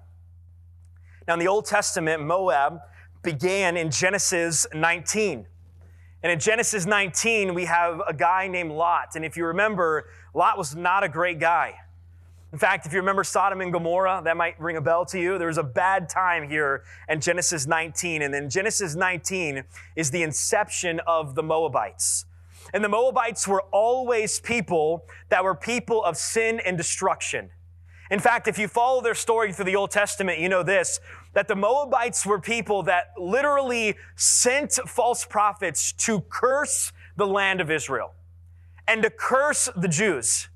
Now, 1.26 1.34
in 1.34 1.40
the 1.40 1.48
Old 1.48 1.66
Testament, 1.66 2.22
Moab 2.22 2.80
began 3.22 3.76
in 3.76 3.90
Genesis 3.90 4.66
19. 4.72 5.46
And 6.22 6.32
in 6.32 6.38
Genesis 6.38 6.86
19, 6.86 7.54
we 7.54 7.64
have 7.64 8.00
a 8.06 8.14
guy 8.14 8.46
named 8.46 8.70
Lot. 8.70 9.16
And 9.16 9.24
if 9.24 9.36
you 9.36 9.46
remember, 9.46 10.08
Lot 10.32 10.56
was 10.56 10.76
not 10.76 11.02
a 11.02 11.08
great 11.08 11.40
guy. 11.40 11.74
In 12.52 12.58
fact, 12.58 12.86
if 12.86 12.92
you 12.92 13.00
remember 13.00 13.24
Sodom 13.24 13.60
and 13.60 13.72
Gomorrah, 13.72 14.22
that 14.24 14.36
might 14.36 14.58
ring 14.60 14.76
a 14.76 14.80
bell 14.80 15.04
to 15.06 15.20
you. 15.20 15.38
There 15.38 15.48
was 15.48 15.58
a 15.58 15.64
bad 15.64 16.08
time 16.08 16.48
here 16.48 16.84
in 17.08 17.20
Genesis 17.20 17.66
19. 17.66 18.22
And 18.22 18.32
then 18.32 18.48
Genesis 18.48 18.94
19 18.94 19.64
is 19.96 20.10
the 20.12 20.22
inception 20.22 21.00
of 21.06 21.34
the 21.34 21.42
Moabites. 21.42 22.25
And 22.76 22.84
the 22.84 22.90
Moabites 22.90 23.48
were 23.48 23.62
always 23.72 24.38
people 24.38 25.06
that 25.30 25.42
were 25.42 25.54
people 25.54 26.04
of 26.04 26.18
sin 26.18 26.60
and 26.60 26.76
destruction. 26.76 27.48
In 28.10 28.20
fact, 28.20 28.48
if 28.48 28.58
you 28.58 28.68
follow 28.68 29.00
their 29.00 29.14
story 29.14 29.50
through 29.50 29.64
the 29.64 29.76
Old 29.76 29.90
Testament, 29.90 30.40
you 30.40 30.50
know 30.50 30.62
this 30.62 31.00
that 31.32 31.48
the 31.48 31.56
Moabites 31.56 32.26
were 32.26 32.38
people 32.38 32.82
that 32.82 33.14
literally 33.16 33.96
sent 34.14 34.74
false 34.74 35.24
prophets 35.24 35.90
to 35.92 36.20
curse 36.28 36.92
the 37.16 37.26
land 37.26 37.62
of 37.62 37.70
Israel 37.70 38.12
and 38.86 39.02
to 39.04 39.08
curse 39.08 39.70
the 39.74 39.88
Jews. 39.88 40.50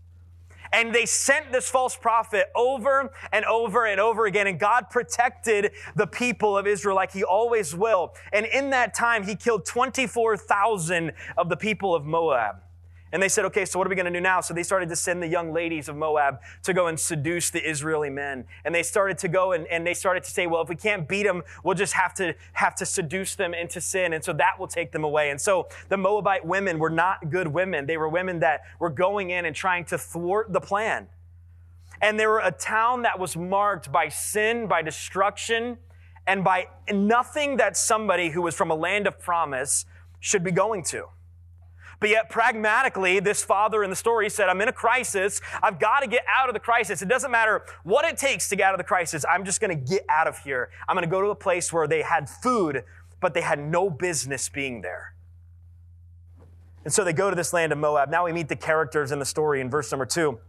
And 0.73 0.95
they 0.95 1.07
sent 1.07 1.53
this 1.53 1.69
false 1.69 1.97
prophet 1.97 2.47
over 2.55 3.13
and 3.33 3.45
over 3.45 3.87
and 3.87 4.01
over 4.01 4.27
again. 4.27 4.47
And 4.47 4.59
God 4.59 4.91
protected 4.91 5.73
the 5.97 6.07
people 6.07 6.57
of 6.57 6.67
Israel 6.67 6.97
like 6.97 7.13
he 7.13 7.25
always 7.25 7.75
will. 7.75 8.15
And 8.33 8.47
in 8.47 8.71
that 8.71 8.95
time, 8.95 9.25
he 9.25 9.35
killed 9.35 9.65
24,000 9.65 11.13
of 11.37 11.49
the 11.49 11.57
people 11.57 11.95
of 11.95 12.05
Moab. 12.05 12.57
And 13.13 13.21
they 13.21 13.29
said, 13.29 13.45
okay, 13.47 13.65
so 13.65 13.79
what 13.79 13.87
are 13.87 13.91
we 13.91 13.97
going 13.97 14.13
to 14.13 14.13
do 14.13 14.21
now? 14.21 14.41
So 14.41 14.55
they 14.55 14.63
started 14.63 14.89
to 14.91 14.97
send 14.97 15.21
the 15.21 15.27
young 15.27 15.53
ladies 15.53 15.89
of 15.89 15.97
Moab 15.97 16.41
to 16.63 16.73
go 16.73 16.87
and 16.87 16.99
seduce 16.99 17.51
the 17.51 17.59
Israeli 17.69 18.11
men. 18.11 18.45
And 18.65 18.73
they 18.73 18.85
started 18.85 19.19
to 19.19 19.29
go 19.29 19.53
and, 19.53 19.67
and 19.67 19.85
they 19.85 19.95
started 19.95 20.23
to 20.25 20.31
say, 20.31 20.47
well, 20.47 20.63
if 20.63 20.69
we 20.69 20.77
can't 20.77 21.09
beat 21.09 21.25
them, 21.25 21.43
we'll 21.65 21.75
just 21.75 21.95
have 21.95 22.15
to 22.15 22.35
have 22.53 22.77
to 22.77 22.87
seduce 22.87 23.35
them 23.35 23.53
into 23.53 23.81
sin. 23.81 24.13
And 24.13 24.23
so 24.23 24.33
that 24.35 24.61
will 24.61 24.69
take 24.69 24.93
them 24.93 25.03
away. 25.03 25.31
And 25.31 25.41
so 25.41 25.69
the 25.89 25.97
Moabite 25.97 26.47
women 26.47 26.79
were 26.79 26.91
not 26.91 27.31
good 27.31 27.49
women. 27.49 27.87
They 27.87 27.97
were 27.97 28.09
women 28.09 28.41
that 28.41 28.61
were 28.79 28.91
going 28.91 29.31
in 29.31 29.45
and 29.45 29.57
trying 29.57 29.87
to 29.87 29.99
thwart 29.99 30.53
the 30.53 30.61
plan. 30.61 31.09
And 32.01 32.19
they 32.19 32.27
were 32.27 32.41
a 32.41 32.53
town 32.53 33.03
that 33.03 33.19
was 33.19 33.37
marked 33.37 33.91
by 33.91 34.09
sin, 34.09 34.69
by 34.69 34.83
destruction, 34.83 35.79
and 36.27 36.45
by 36.45 36.69
nothing 36.93 37.57
that 37.57 37.77
somebody 37.77 38.31
who 38.31 38.43
was 38.43 38.55
from 38.55 38.71
a 38.71 38.75
land 38.75 39.07
of 39.07 39.19
promise 39.19 39.85
should 40.21 40.45
be 40.45 40.53
going 40.53 40.85
to. 40.85 41.07
But 42.01 42.09
yet, 42.09 42.31
pragmatically, 42.31 43.21
this 43.21 43.45
father 43.45 43.85
in 43.85 43.91
the 43.91 43.97
story 43.97 44.31
said, 44.31 44.49
I'm 44.49 44.61
in 44.63 44.69
a 44.69 44.73
crisis. 44.73 45.43
I've 45.63 45.79
got 45.79 46.01
to 46.01 46.07
get 46.07 46.25
out 46.35 46.49
of 46.49 46.55
the 46.55 46.61
crisis. 46.61 47.03
It 47.03 47.09
doesn't 47.09 47.31
matter 47.31 47.63
what 47.85 48.07
it 48.07 48.17
takes 48.17 48.49
to 48.49 48.57
get 48.57 48.65
out 48.65 48.75
of 48.75 48.79
the 48.79 48.85
crisis. 48.85 49.25
I'm 49.31 49.45
just 49.45 49.61
going 49.61 49.79
to 49.79 49.91
get 49.91 50.07
out 50.09 50.27
of 50.27 50.39
here. 50.39 50.71
I'm 50.89 50.97
going 50.97 51.07
to 51.07 51.11
go 51.11 51.21
to 51.21 51.29
a 51.29 51.35
place 51.35 51.73
where 51.73 51.87
they 51.87 52.01
had 52.01 52.29
food, 52.29 52.85
but 53.21 53.35
they 53.35 53.43
had 53.43 53.59
no 53.59 53.91
business 53.91 54.49
being 54.49 54.81
there. 54.81 55.15
And 56.85 56.93
so 56.93 57.05
they 57.05 57.13
go 57.13 57.29
to 57.29 57.37
this 57.37 57.53
land 57.53 57.71
of 57.73 57.79
Moab. 57.79 58.09
Now 58.09 58.25
we 58.25 58.33
meet 58.33 58.49
the 58.49 58.57
characters 58.57 59.13
in 59.13 59.19
the 59.19 59.27
story 59.27 59.61
in 59.61 59.69
verse 59.69 59.93
number 59.93 60.07
two 60.07 60.41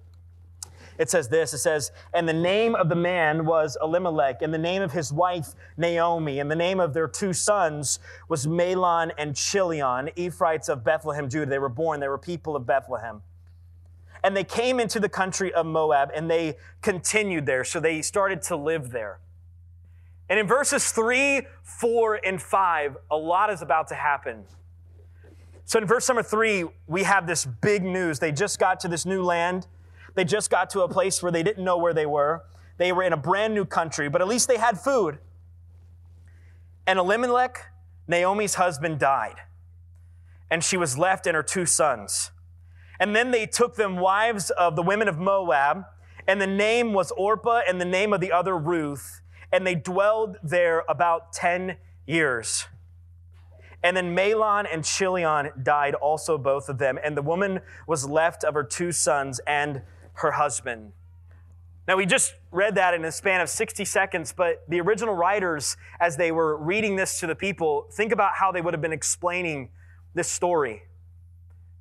it 1.02 1.10
says 1.10 1.28
this 1.30 1.52
it 1.52 1.58
says, 1.58 1.92
And 2.14 2.30
the 2.30 2.34
name 2.34 2.76
of 2.76 2.88
the 2.88 2.96
man 2.96 3.44
was 3.44 3.76
Elimelech, 3.82 4.44
and 4.44 4.54
the 4.54 4.60
name 4.60 4.84
of 4.84 4.92
his 4.92 5.12
wife 5.12 5.56
Naomi, 5.76 6.40
and 6.40 6.50
the 6.50 6.56
name 6.56 6.80
of 6.80 6.94
their 6.94 7.08
two 7.08 7.34
sons 7.34 7.98
was 8.30 8.46
Mahlon 8.46 9.12
and 9.18 9.36
Chilion, 9.36 10.12
Ephrathites 10.16 10.70
of 10.70 10.84
Bethlehem, 10.84 11.28
Judah. 11.28 11.48
They 11.48 11.58
were 11.58 11.70
born, 11.70 12.00
they 12.00 12.08
were 12.08 12.20
people 12.20 12.56
of 12.56 12.68
Bethlehem. 12.68 13.24
And 14.24 14.38
they 14.38 14.44
came 14.44 14.80
into 14.80 15.00
the 15.00 15.10
country 15.10 15.52
of 15.52 15.66
Moab 15.66 16.12
and 16.16 16.30
they 16.30 16.58
continued 16.84 17.48
there. 17.48 17.64
So 17.64 17.80
they 17.80 18.04
started 18.04 18.44
to 18.44 18.56
live 18.56 18.92
there. 18.92 19.18
And 20.30 20.40
in 20.40 20.46
verses 20.46 20.92
three, 20.92 21.48
four, 21.64 22.20
and 22.24 22.40
five, 22.40 22.96
a 23.10 23.18
lot 23.18 23.52
is 23.52 23.64
about 23.64 23.88
to 23.88 23.96
happen. 23.96 24.44
So 25.66 25.80
in 25.80 25.88
verse 25.88 26.08
number 26.08 26.22
three, 26.22 26.66
we 26.86 27.02
have 27.02 27.26
this 27.26 27.46
big 27.46 27.82
news. 27.82 28.20
They 28.20 28.32
just 28.32 28.60
got 28.60 28.80
to 28.82 28.88
this 28.88 29.08
new 29.08 29.24
land. 29.24 29.66
They 30.16 30.24
just 30.24 30.50
got 30.50 30.70
to 30.72 30.82
a 30.82 30.88
place 30.88 31.22
where 31.22 31.32
they 31.32 31.44
didn't 31.44 31.64
know 31.64 31.78
where 31.78 31.94
they 31.94 32.06
were. 32.06 32.44
They 32.78 32.92
were 32.92 33.04
in 33.04 33.14
a 33.14 33.18
brand 33.18 33.54
new 33.54 33.66
country, 33.66 34.10
but 34.10 34.22
at 34.22 34.28
least 34.28 34.48
they 34.48 34.58
had 34.58 34.80
food. 34.80 35.20
And 36.88 37.00
Elimelech, 37.00 37.72
Naomi's 38.08 38.56
husband, 38.56 39.00
died, 39.00 39.36
and 40.50 40.64
she 40.64 40.78
was 40.78 40.98
left 40.98 41.28
and 41.28 41.36
her 41.36 41.44
two 41.44 41.66
sons. 41.66 42.32
And 43.00 43.16
then 43.16 43.32
they 43.32 43.46
took 43.46 43.76
them 43.76 43.98
wives 43.98 44.50
of 44.52 44.76
the 44.76 44.84
women 44.84 45.08
of 45.08 45.18
Moab, 45.18 45.86
and 46.28 46.42
the 46.42 46.48
name 46.48 46.94
was 46.94 47.12
Orpah, 47.12 47.62
and 47.68 47.80
the 47.80 47.86
name 47.86 48.14
of 48.14 48.22
the 48.22 48.32
other 48.32 48.58
Ruth, 48.58 49.22
and 49.52 49.66
they 49.66 49.76
dwelled 49.76 50.38
there 50.44 50.84
about 50.88 51.34
10 51.34 51.78
years. 52.06 52.68
And 53.84 53.98
then 53.98 54.16
Mahlon 54.16 54.68
and 54.72 54.84
Chilion 54.84 55.52
died 55.62 55.96
also, 55.96 56.38
both 56.38 56.70
of 56.70 56.78
them. 56.78 57.00
And 57.04 57.18
the 57.18 57.22
woman 57.22 57.62
was 57.88 58.08
left 58.08 58.44
of 58.44 58.54
her 58.54 58.64
two 58.64 58.92
sons 58.92 59.40
and 59.48 59.82
her 60.22 60.32
husband. 60.32 60.94
Now, 61.88 61.98
we 61.98 62.06
just 62.06 62.36
read 62.52 62.76
that 62.76 62.94
in 62.94 63.04
a 63.04 63.12
span 63.12 63.42
of 63.42 63.50
60 63.50 63.86
seconds, 63.86 64.34
but 64.36 64.64
the 64.70 64.80
original 64.80 65.14
writers, 65.14 65.78
as 66.00 66.16
they 66.16 66.32
were 66.32 66.56
reading 66.58 66.96
this 66.96 67.20
to 67.20 67.28
the 67.28 67.36
people, 67.36 67.88
think 67.92 68.12
about 68.12 68.36
how 68.36 68.52
they 68.52 68.62
would 68.62 68.74
have 68.74 68.82
been 68.82 68.94
explaining 68.94 69.70
this 70.14 70.28
story. 70.28 70.84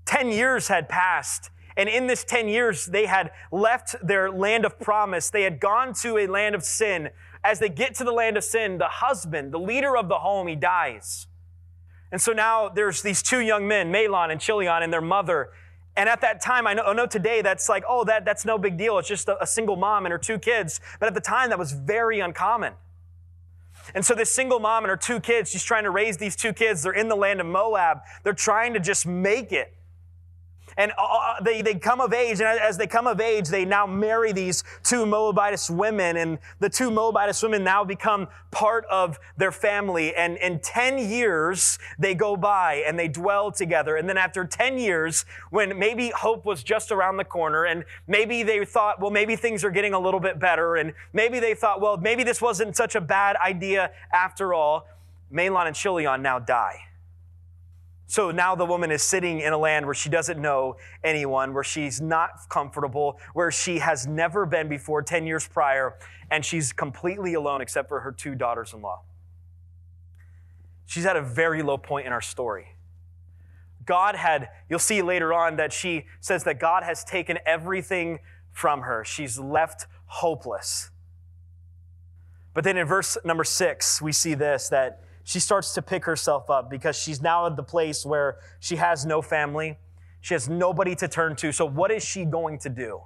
10 0.06 0.30
years 0.30 0.68
had 0.68 0.88
passed, 0.88 1.50
and 1.76 1.88
in 1.88 2.06
this 2.06 2.25
10 2.25 2.49
years, 2.49 2.87
they 2.87 3.06
had 3.06 3.30
left 3.52 3.94
their 4.02 4.30
land 4.30 4.64
of 4.64 4.78
promise. 4.80 5.30
They 5.30 5.42
had 5.42 5.61
gone 5.61 5.94
to 6.02 6.18
a 6.18 6.26
land 6.26 6.54
of 6.54 6.64
sin. 6.64 7.11
As 7.44 7.59
they 7.59 7.68
get 7.68 7.94
to 7.97 8.04
the 8.04 8.12
land 8.12 8.37
of 8.37 8.44
sin, 8.44 8.78
the 8.78 8.88
husband, 8.88 9.52
the 9.52 9.59
leader 9.59 9.97
of 9.97 10.09
the 10.09 10.18
home, 10.18 10.47
he 10.47 10.56
dies. 10.56 11.26
And 12.12 12.20
so 12.20 12.32
now 12.32 12.68
there's 12.68 13.02
these 13.02 13.23
two 13.23 13.40
young 13.40 13.68
men, 13.68 13.92
Mahlon 13.92 14.30
and 14.30 14.40
Chilion, 14.40 14.82
and 14.82 14.92
their 14.92 15.00
mother. 15.00 15.50
And 15.97 16.09
at 16.09 16.20
that 16.20 16.40
time, 16.40 16.66
I 16.66 16.75
know, 16.75 16.85
I 16.85 16.92
know 16.92 17.06
today 17.06 17.42
that's 17.42 17.68
like, 17.68 17.85
oh, 17.88 18.04
that, 18.04 18.25
that's 18.25 18.44
no 18.44 18.59
big 18.59 18.76
deal. 18.76 18.99
It's 18.99 19.09
just 19.09 19.28
a, 19.28 19.42
a 19.42 19.47
single 19.47 19.76
mom 19.76 20.06
and 20.06 20.12
her 20.12 20.18
two 20.18 20.38
kids. 20.38 20.80
But 20.99 21.06
at 21.06 21.14
the 21.14 21.20
time, 21.20 21.50
that 21.50 21.59
was 21.59 21.73
very 21.73 22.20
uncommon. 22.20 22.75
And 23.94 24.04
so 24.04 24.14
this 24.14 24.30
single 24.30 24.61
mom 24.61 24.85
and 24.85 24.90
her 24.90 24.97
two 24.97 25.20
kids, 25.20 25.50
she's 25.50 25.64
trying 25.64 25.85
to 25.85 25.90
raise 25.90 26.16
these 26.16 26.37
two 26.37 26.52
kids. 26.52 26.82
They're 26.82 26.92
in 26.92 27.09
the 27.09 27.16
land 27.16 27.40
of 27.40 27.47
Moab. 27.47 28.00
They're 28.23 28.32
trying 28.32 28.75
to 28.75 28.80
just 28.80 29.06
make 29.06 29.52
it. 29.52 29.75
And 30.80 30.92
uh, 30.96 31.02
uh, 31.02 31.42
they, 31.42 31.60
they 31.60 31.75
come 31.75 32.00
of 32.00 32.14
age, 32.14 32.40
and 32.40 32.58
as 32.58 32.78
they 32.78 32.87
come 32.87 33.06
of 33.06 33.20
age, 33.20 33.49
they 33.49 33.66
now 33.66 33.87
marry 33.87 34.32
these 34.32 34.64
two 34.82 35.04
Moabitess 35.04 35.68
women, 35.68 36.16
and 36.16 36.38
the 36.58 36.70
two 36.70 36.90
Moabitess 36.90 37.42
women 37.42 37.62
now 37.62 37.84
become 37.84 38.28
part 38.50 38.87
of 38.87 39.18
their 39.37 39.52
family. 39.52 40.14
And 40.14 40.38
in 40.38 40.58
10 40.60 40.99
years, 40.99 41.78
they 41.99 42.14
go 42.14 42.34
by 42.34 42.82
and 42.87 42.99
they 42.99 43.08
dwell 43.08 43.52
together. 43.52 43.96
And 43.96 44.08
then 44.08 44.16
after 44.16 44.46
10 44.46 44.78
years, 44.78 45.26
when 45.50 45.78
maybe 45.78 46.08
hope 46.16 46.46
was 46.46 46.62
just 46.62 46.90
around 46.90 47.18
the 47.18 47.26
corner, 47.26 47.66
and 47.66 47.84
maybe 48.06 48.42
they 48.42 48.64
thought, 48.64 49.02
well, 49.02 49.10
maybe 49.10 49.37
things 49.37 49.62
are 49.64 49.70
getting 49.70 49.92
a 49.92 50.00
little 50.00 50.18
bit 50.18 50.38
better, 50.38 50.76
and 50.76 50.94
maybe 51.12 51.40
they 51.40 51.54
thought, 51.54 51.82
well, 51.82 51.99
maybe 51.99 52.25
this 52.25 52.40
wasn't 52.40 52.75
such 52.75 52.94
a 52.94 53.02
bad 53.02 53.37
idea 53.37 53.90
after 54.14 54.54
all, 54.54 54.88
Mahlon 55.30 55.66
and 55.66 55.76
Chilion 55.76 56.22
now 56.22 56.38
die. 56.38 56.89
So 58.10 58.32
now 58.32 58.56
the 58.56 58.66
woman 58.66 58.90
is 58.90 59.04
sitting 59.04 59.38
in 59.38 59.52
a 59.52 59.56
land 59.56 59.86
where 59.86 59.94
she 59.94 60.08
doesn't 60.08 60.42
know 60.42 60.78
anyone, 61.04 61.54
where 61.54 61.62
she's 61.62 62.00
not 62.00 62.30
comfortable, 62.48 63.20
where 63.34 63.52
she 63.52 63.78
has 63.78 64.04
never 64.04 64.44
been 64.46 64.68
before 64.68 65.00
10 65.00 65.28
years 65.28 65.46
prior, 65.46 65.96
and 66.28 66.44
she's 66.44 66.72
completely 66.72 67.34
alone 67.34 67.60
except 67.60 67.88
for 67.88 68.00
her 68.00 68.10
two 68.10 68.34
daughters 68.34 68.72
in 68.72 68.82
law. 68.82 69.02
She's 70.86 71.06
at 71.06 71.14
a 71.14 71.22
very 71.22 71.62
low 71.62 71.78
point 71.78 72.04
in 72.04 72.12
our 72.12 72.20
story. 72.20 72.74
God 73.86 74.16
had, 74.16 74.48
you'll 74.68 74.80
see 74.80 75.02
later 75.02 75.32
on 75.32 75.54
that 75.58 75.72
she 75.72 76.06
says 76.18 76.42
that 76.42 76.58
God 76.58 76.82
has 76.82 77.04
taken 77.04 77.38
everything 77.46 78.18
from 78.50 78.80
her. 78.80 79.04
She's 79.04 79.38
left 79.38 79.86
hopeless. 80.06 80.90
But 82.54 82.64
then 82.64 82.76
in 82.76 82.88
verse 82.88 83.16
number 83.24 83.44
six, 83.44 84.02
we 84.02 84.10
see 84.10 84.34
this 84.34 84.68
that 84.70 85.04
she 85.30 85.38
starts 85.38 85.75
to 85.75 85.80
pick 85.80 86.06
herself 86.06 86.50
up 86.50 86.68
because 86.68 87.00
she's 87.00 87.22
now 87.22 87.46
at 87.46 87.54
the 87.54 87.62
place 87.62 88.04
where 88.04 88.38
she 88.58 88.75
has 88.75 89.06
no 89.06 89.22
family. 89.22 89.78
She 90.20 90.34
has 90.34 90.49
nobody 90.49 90.96
to 90.96 91.06
turn 91.06 91.37
to. 91.37 91.52
So, 91.52 91.64
what 91.64 91.92
is 91.92 92.04
she 92.04 92.25
going 92.25 92.58
to 92.58 92.68
do? 92.68 93.02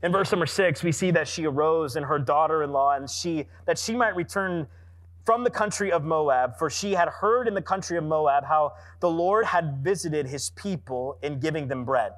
In 0.00 0.12
verse 0.12 0.30
number 0.30 0.46
six, 0.46 0.84
we 0.84 0.92
see 0.92 1.10
that 1.10 1.26
she 1.26 1.44
arose 1.44 1.96
and 1.96 2.06
her 2.06 2.20
daughter 2.20 2.62
in 2.62 2.70
law, 2.70 2.94
and 2.94 3.10
she, 3.10 3.48
that 3.66 3.80
she 3.80 3.96
might 3.96 4.14
return 4.14 4.68
from 5.26 5.42
the 5.42 5.50
country 5.50 5.90
of 5.90 6.04
Moab, 6.04 6.56
for 6.56 6.70
she 6.70 6.92
had 6.92 7.08
heard 7.08 7.48
in 7.48 7.54
the 7.54 7.62
country 7.62 7.98
of 7.98 8.04
Moab 8.04 8.44
how 8.44 8.74
the 9.00 9.10
Lord 9.10 9.46
had 9.46 9.78
visited 9.82 10.28
his 10.28 10.50
people 10.50 11.18
in 11.20 11.40
giving 11.40 11.66
them 11.66 11.84
bread. 11.84 12.12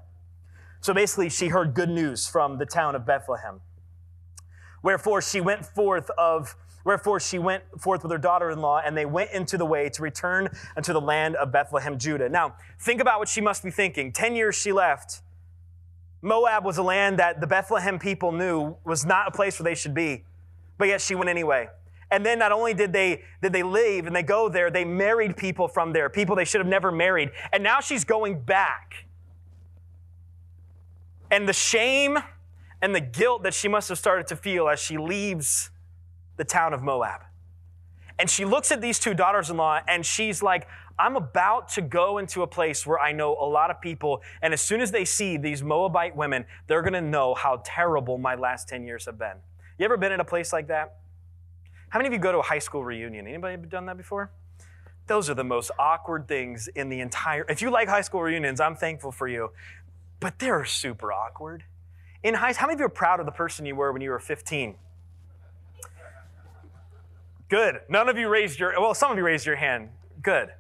So 0.83 0.93
basically, 0.93 1.31
she 1.31 1.49
heard 1.49 1.73
good 1.73 1.89
news 1.89 2.29
from 2.29 2.59
the 2.59 2.67
town 2.67 2.95
of 2.95 3.07
Bethlehem. 3.07 3.63
Wherefore 4.83 5.23
she 5.23 5.41
went 5.41 5.65
forth 5.65 6.11
of 6.19 6.55
Wherefore 6.85 7.21
she 7.21 7.39
went 7.39 7.63
forth 7.79 8.03
with 8.03 8.13
her 8.13 8.19
daughter 8.19 8.51
in 8.51 8.61
law, 8.61 8.81
and 8.85 8.97
they 8.97 9.05
went 9.05 9.31
into 9.33 9.59
the 9.59 9.67
way 9.67 9.89
to 9.91 10.03
return 10.03 10.49
unto 10.77 10.93
the 10.93 11.01
land 11.01 11.37
of 11.37 11.53
Bethlehem, 11.53 11.99
Judah. 11.99 12.29
Now, 12.29 12.55
think 12.81 13.01
about 13.01 13.19
what 13.19 13.29
she 13.29 13.41
must 13.41 13.63
be 13.63 13.71
thinking. 13.71 14.13
Ten 14.13 14.35
years 14.35 14.55
she 14.55 14.73
left. 14.73 15.23
Moab 16.23 16.65
was 16.65 16.79
a 16.79 16.83
land 16.83 17.19
that 17.19 17.41
the 17.41 17.47
Bethlehem 17.47 17.99
people 17.99 18.33
knew 18.33 18.77
was 18.85 19.05
not 19.05 19.29
a 19.29 19.31
place 19.31 19.59
where 19.59 19.65
they 19.65 19.75
should 19.75 19.95
be, 19.95 20.25
but 20.79 20.89
yet 20.89 21.01
she 21.01 21.15
went 21.15 21.31
anyway. 21.31 21.69
And 22.11 22.27
then 22.27 22.39
not 22.39 22.53
only 22.53 22.75
did 22.75 22.93
they 22.93 23.23
did 23.41 23.53
they 23.53 23.63
leave 23.63 24.07
and 24.07 24.15
they 24.15 24.23
go 24.23 24.49
there, 24.49 24.71
they 24.71 24.85
married 24.85 25.37
people 25.37 25.69
from 25.69 25.93
there, 25.93 26.11
people 26.11 26.35
they 26.35 26.45
should 26.45 26.61
have 26.61 26.69
never 26.69 26.91
married. 26.91 27.31
And 27.53 27.63
now 27.63 27.81
she's 27.81 28.05
going 28.05 28.41
back. 28.41 29.07
And 31.31 31.49
the 31.49 31.53
shame 31.53 32.19
and 32.83 32.95
the 32.95 33.01
guilt 33.01 33.45
that 33.45 33.55
she 33.55 33.69
must 33.69 33.89
have 33.89 33.99
started 33.99 34.27
to 34.29 34.37
feel 34.37 34.69
as 34.69 34.81
she 34.81 34.99
leaves 34.99 35.71
the 36.41 36.45
town 36.47 36.73
of 36.73 36.83
Moab. 36.83 37.21
And 38.19 38.31
she 38.31 38.47
looks 38.47 38.73
at 38.73 38.81
these 38.81 38.99
two 38.99 39.13
daughters 39.13 39.51
in 39.51 39.59
law 39.59 39.81
and 39.87 40.07
she's 40.07 40.43
like, 40.43 40.67
I'm 40.99 41.15
about 41.15 41.69
to 41.73 41.83
go 41.83 42.17
into 42.17 42.41
a 42.41 42.47
place 42.47 42.87
where 42.87 42.99
I 42.99 43.13
know 43.13 43.37
a 43.39 43.45
lot 43.45 43.71
of 43.71 43.79
people. 43.83 44.23
And 44.41 44.55
as 44.55 44.63
soon 44.63 44.81
as 44.81 44.91
they 44.91 45.05
see 45.05 45.37
these 45.37 45.63
Moabite 45.63 46.17
women, 46.17 46.47
they're 46.67 46.81
going 46.81 46.95
to 46.95 47.03
know 47.03 47.35
how 47.35 47.61
terrible 47.63 48.17
my 48.17 48.37
last 48.37 48.71
10 48.71 48.85
years 48.85 49.05
have 49.05 49.19
been. 49.19 49.37
You 49.79 49.85
ever 49.85 49.99
been 49.99 50.13
in 50.13 50.21
a 50.21 50.25
place 50.25 50.51
like 50.51 50.69
that? 50.69 50.97
How 51.91 51.99
many 51.99 52.07
of 52.07 52.15
you 52.15 52.19
go 52.19 52.33
to 52.33 52.39
a 52.39 52.43
high 52.43 52.59
school 52.59 52.83
reunion? 52.83 53.27
Anybody 53.27 53.59
done 53.59 53.85
that 53.85 53.99
before? 53.99 54.31
Those 55.09 55.29
are 55.29 55.35
the 55.35 55.45
most 55.45 55.71
awkward 55.79 56.27
things 56.27 56.69
in 56.69 56.89
the 56.89 57.01
entire. 57.01 57.45
If 57.51 57.61
you 57.61 57.71
like 57.71 57.87
high 57.87 58.01
school 58.01 58.23
reunions, 58.23 58.61
I'm 58.61 58.77
thankful 58.77 59.13
for 59.13 59.29
you, 59.29 59.51
but 60.21 60.39
they're 60.39 60.65
super 60.65 61.13
awkward. 61.13 61.65
In 62.23 62.33
high, 62.33 62.55
how 62.55 62.67
many 62.67 62.75
of 62.75 62.81
you 62.81 62.87
are 62.87 62.89
proud 62.89 63.21
of 63.21 63.27
the 63.27 63.33
person 63.33 63.67
you 63.67 63.77
were 63.77 63.93
when 63.93 64.01
you 64.01 64.09
were 64.09 64.19
15? 64.19 64.77
Good. 67.51 67.81
None 67.89 68.09
of 68.09 68.17
you 68.17 68.29
raised 68.29 68.61
your, 68.61 68.73
well, 68.81 68.95
some 68.95 69.11
of 69.11 69.19
you 69.19 69.25
raised 69.25 69.45
your 69.45 69.57
hand. 69.57 69.91
Good. 70.23 70.51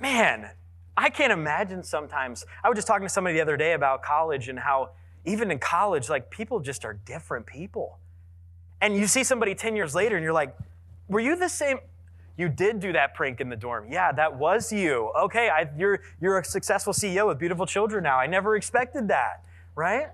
Man, 0.00 0.50
I 0.96 1.10
can't 1.10 1.30
imagine 1.30 1.82
sometimes. 1.82 2.46
I 2.64 2.70
was 2.70 2.76
just 2.76 2.88
talking 2.88 3.06
to 3.06 3.12
somebody 3.12 3.36
the 3.36 3.42
other 3.42 3.58
day 3.58 3.74
about 3.74 4.02
college 4.02 4.48
and 4.48 4.58
how 4.58 4.90
even 5.26 5.50
in 5.50 5.58
college, 5.58 6.08
like 6.08 6.30
people 6.30 6.58
just 6.58 6.86
are 6.86 6.94
different 6.94 7.44
people. 7.44 7.98
And 8.80 8.96
you 8.96 9.06
see 9.06 9.24
somebody 9.24 9.54
10 9.54 9.76
years 9.76 9.94
later 9.94 10.16
and 10.16 10.24
you're 10.24 10.32
like, 10.32 10.56
were 11.06 11.20
you 11.20 11.36
the 11.36 11.48
same? 11.48 11.80
You 12.38 12.48
did 12.48 12.80
do 12.80 12.94
that 12.94 13.14
prank 13.14 13.42
in 13.42 13.50
the 13.50 13.56
dorm. 13.56 13.86
Yeah, 13.90 14.10
that 14.12 14.36
was 14.36 14.72
you. 14.72 15.12
Okay, 15.18 15.50
I, 15.50 15.68
you're, 15.76 16.00
you're 16.20 16.38
a 16.38 16.44
successful 16.44 16.94
CEO 16.94 17.26
with 17.26 17.38
beautiful 17.38 17.66
children 17.66 18.04
now. 18.04 18.18
I 18.18 18.26
never 18.26 18.56
expected 18.56 19.08
that, 19.08 19.42
right? 19.74 20.08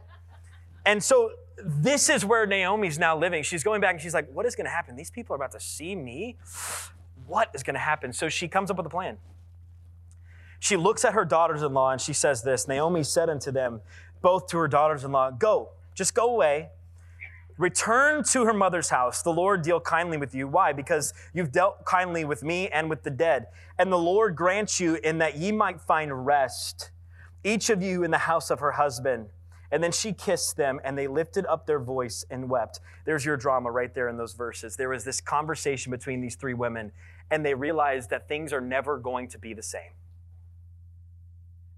And 0.85 1.03
so 1.03 1.31
this 1.65 2.09
is 2.09 2.25
where 2.25 2.47
Naomi's 2.47 2.99
now 2.99 3.17
living. 3.17 3.43
She's 3.43 3.63
going 3.63 3.81
back 3.81 3.93
and 3.93 4.01
she's 4.01 4.15
like, 4.15 4.31
What 4.33 4.47
is 4.47 4.55
going 4.55 4.67
to 4.67 4.71
happen? 4.71 4.97
These 4.97 5.11
people 5.11 5.35
are 5.35 5.37
about 5.37 5.53
to 5.53 5.61
see 5.61 5.95
me. 5.95 6.37
What 7.27 7.51
is 7.55 7.63
going 7.63 7.75
to 7.75 7.81
happen? 7.81 8.13
So 8.13 8.29
she 8.29 8.49
comes 8.49 8.71
up 8.71 8.77
with 8.77 8.87
a 8.87 8.91
plan. 8.91 9.19
She 10.59 10.77
looks 10.77 11.05
at 11.05 11.15
her 11.15 11.25
daughters 11.25 11.63
in 11.63 11.75
law 11.75 11.91
and 11.91 12.01
she 12.01 12.13
says 12.13 12.43
this 12.43 12.69
Naomi 12.69 13.03
said 13.03 13.29
unto 13.29 13.51
them, 13.51 13.81
both 14.23 14.47
to 14.49 14.59
her 14.59 14.69
daughters 14.69 15.05
in 15.05 15.13
law, 15.13 15.31
Go, 15.31 15.71
just 15.95 16.15
go 16.15 16.31
away. 16.31 16.71
Return 17.59 18.25
to 18.31 18.45
her 18.47 18.55
mother's 18.55 18.89
house. 18.89 19.23
The 19.23 19.33
Lord 19.33 19.63
deal 19.63 19.79
kindly 19.79 20.17
with 20.17 20.35
you. 20.35 20.49
Why? 20.49 20.73
Because 20.73 21.13
you've 21.35 21.53
dealt 21.53 21.85
kindly 21.85 22.25
with 22.25 22.43
me 22.43 22.69
and 22.69 22.89
with 22.89 23.03
the 23.03 23.11
dead. 23.11 23.49
And 23.79 23.93
the 23.93 23.99
Lord 23.99 24.35
grant 24.35 24.81
you 24.81 24.97
in 24.97 25.19
that 25.19 25.37
ye 25.37 25.53
might 25.53 25.81
find 25.81 26.25
rest, 26.25 26.91
each 27.45 27.69
of 27.69 27.83
you 27.83 28.05
in 28.05 28.11
the 28.11 28.19
house 28.19 28.51
of 28.51 28.61
her 28.61 28.73
husband. 28.73 29.29
And 29.73 29.83
then 29.83 29.91
she 29.91 30.13
kissed 30.13 30.59
them, 30.59 30.81
and 30.85 30.99
they 30.99 31.07
lifted 31.07 31.47
up 31.47 31.67
their 31.67 31.81
voice 31.81 32.27
and 32.31 32.51
wept. 32.51 32.79
There's 33.07 33.25
your 33.25 33.39
drama 33.39 33.71
right 33.71 33.93
there 33.93 34.07
in 34.09 34.19
those 34.19 34.35
verses. 34.35 34.77
There 34.77 34.91
was 34.91 35.03
this 35.03 35.23
conversation 35.23 35.91
between 35.91 36.21
these 36.21 36.37
three 36.37 36.53
women, 36.53 36.93
and 37.31 37.45
they 37.45 37.55
realized 37.55 38.11
that 38.11 38.29
things 38.29 38.53
are 38.53 38.61
never 38.61 38.99
going 38.99 39.29
to 39.29 39.39
be 39.39 39.55
the 39.55 39.63
same. 39.63 39.93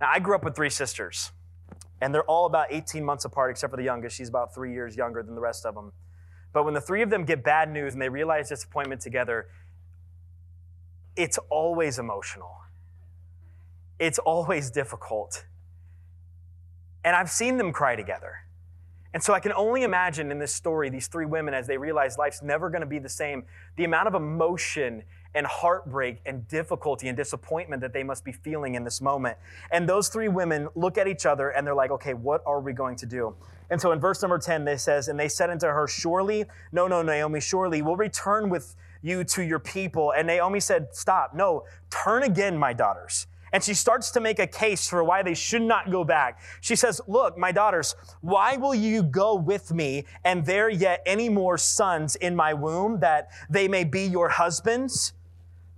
Now, 0.01 0.11
I 0.13 0.19
grew 0.19 0.35
up 0.35 0.43
with 0.43 0.57
three 0.57 0.71
sisters, 0.71 1.31
and 2.01 2.13
they're 2.13 2.25
all 2.25 2.47
about 2.47 2.67
18 2.71 3.05
months 3.05 3.25
apart, 3.25 3.53
except 3.53 3.71
for 3.71 3.77
the 3.77 3.85
youngest. 3.85 4.17
She's 4.17 4.29
about 4.29 4.53
three 4.53 4.73
years 4.73 4.97
younger 4.97 5.23
than 5.23 5.37
the 5.37 5.41
rest 5.41 5.65
of 5.65 5.77
them. 5.77 5.93
But 6.53 6.65
when 6.65 6.75
the 6.75 6.81
three 6.81 7.03
of 7.03 7.11
them 7.11 7.25
get 7.25 7.45
bad 7.45 7.71
news 7.71 7.93
and 7.93 8.03
they 8.03 8.09
realize 8.09 8.49
disappointment 8.49 9.01
together, 9.03 9.47
it's 11.15 11.39
always 11.49 12.01
emotional. 12.01 12.57
It's 14.01 14.19
always 14.19 14.71
difficult. 14.73 15.45
And 17.05 17.15
I've 17.15 17.31
seen 17.31 17.59
them 17.59 17.73
cry 17.73 17.95
together. 17.97 18.39
And 19.13 19.23
so 19.23 19.33
I 19.33 19.39
can 19.39 19.53
only 19.53 19.85
imagine 19.85 20.33
in 20.33 20.41
this 20.41 20.53
story, 20.53 20.89
these 20.89 21.07
three 21.07 21.27
women, 21.27 21.55
as 21.55 21.69
they 21.69 21.79
realize 21.79 22.19
life's 22.19 22.43
never 22.43 22.69
going 22.69 22.81
to 22.81 22.87
be 22.87 22.99
the 22.99 23.09
same, 23.09 23.45
the 23.77 23.85
amount 23.85 24.09
of 24.09 24.15
emotion 24.15 25.05
and 25.37 25.47
heartbreak 25.47 26.21
and 26.27 26.47
difficulty 26.49 27.07
and 27.09 27.17
disappointment 27.17 27.81
that 27.83 27.93
they 27.93 28.03
must 28.03 28.25
be 28.25 28.33
feeling 28.33 28.75
in 28.75 28.83
this 28.83 29.01
moment. 29.01 29.37
And 29.71 29.89
those 29.89 30.09
three 30.09 30.29
women 30.29 30.69
look 30.75 30.99
at 30.99 31.07
each 31.07 31.27
other 31.27 31.51
and 31.51 31.65
they're 31.65 31.75
like, 31.75 31.93
okay, 31.93 32.15
what 32.15 32.43
are 32.45 32.61
we 32.61 32.73
going 32.73 32.97
to 32.97 33.07
do? 33.07 33.37
And 33.71 33.81
so 33.81 33.93
in 33.93 34.01
verse 34.01 34.21
number 34.21 34.39
10, 34.39 34.65
they 34.65 34.77
says, 34.77 35.07
and 35.07 35.19
they 35.19 35.29
said 35.29 35.49
unto 35.49 35.67
her, 35.67 35.87
surely, 35.87 36.45
no, 36.73 36.89
no, 36.89 37.03
Naomi, 37.03 37.41
surely 37.41 37.83
we'll 37.83 37.97
return 37.97 38.51
with 38.51 38.75
you 39.03 39.23
to 39.25 39.43
your 39.43 39.59
people. 39.61 40.13
And 40.13 40.27
Naomi 40.27 40.61
said, 40.61 40.89
stop, 40.93 41.35
no, 41.35 41.65
turn 41.91 42.25
again, 42.25 42.57
my 42.57 42.73
daughters 42.73 43.27
and 43.55 43.63
she 43.63 43.73
starts 43.73 44.11
to 44.11 44.21
make 44.21 44.41
a 44.41 44.49
case 44.49 44.89
for 44.89 45.05
why 45.05 45.23
they 45.23 45.33
should 45.33 45.63
not 45.63 45.89
go 45.89 46.03
back. 46.03 46.41
She 46.61 46.75
says, 46.75 47.01
Look, 47.07 47.39
my 47.39 47.53
daughters, 47.53 47.95
why 48.21 48.57
will 48.57 48.75
you 48.75 49.05
go 49.05 49.37
with 49.37 49.73
me 49.73 50.07
and 50.25 50.45
there 50.45 50.69
yet 50.69 51.05
any 51.07 51.29
more 51.29 51.57
sons 51.57 52.17
in 52.17 52.35
my 52.35 52.53
womb 52.53 52.99
that 52.99 53.29
they 53.49 53.69
may 53.69 53.85
be 53.85 54.07
your 54.07 54.29
husbands? 54.29 55.13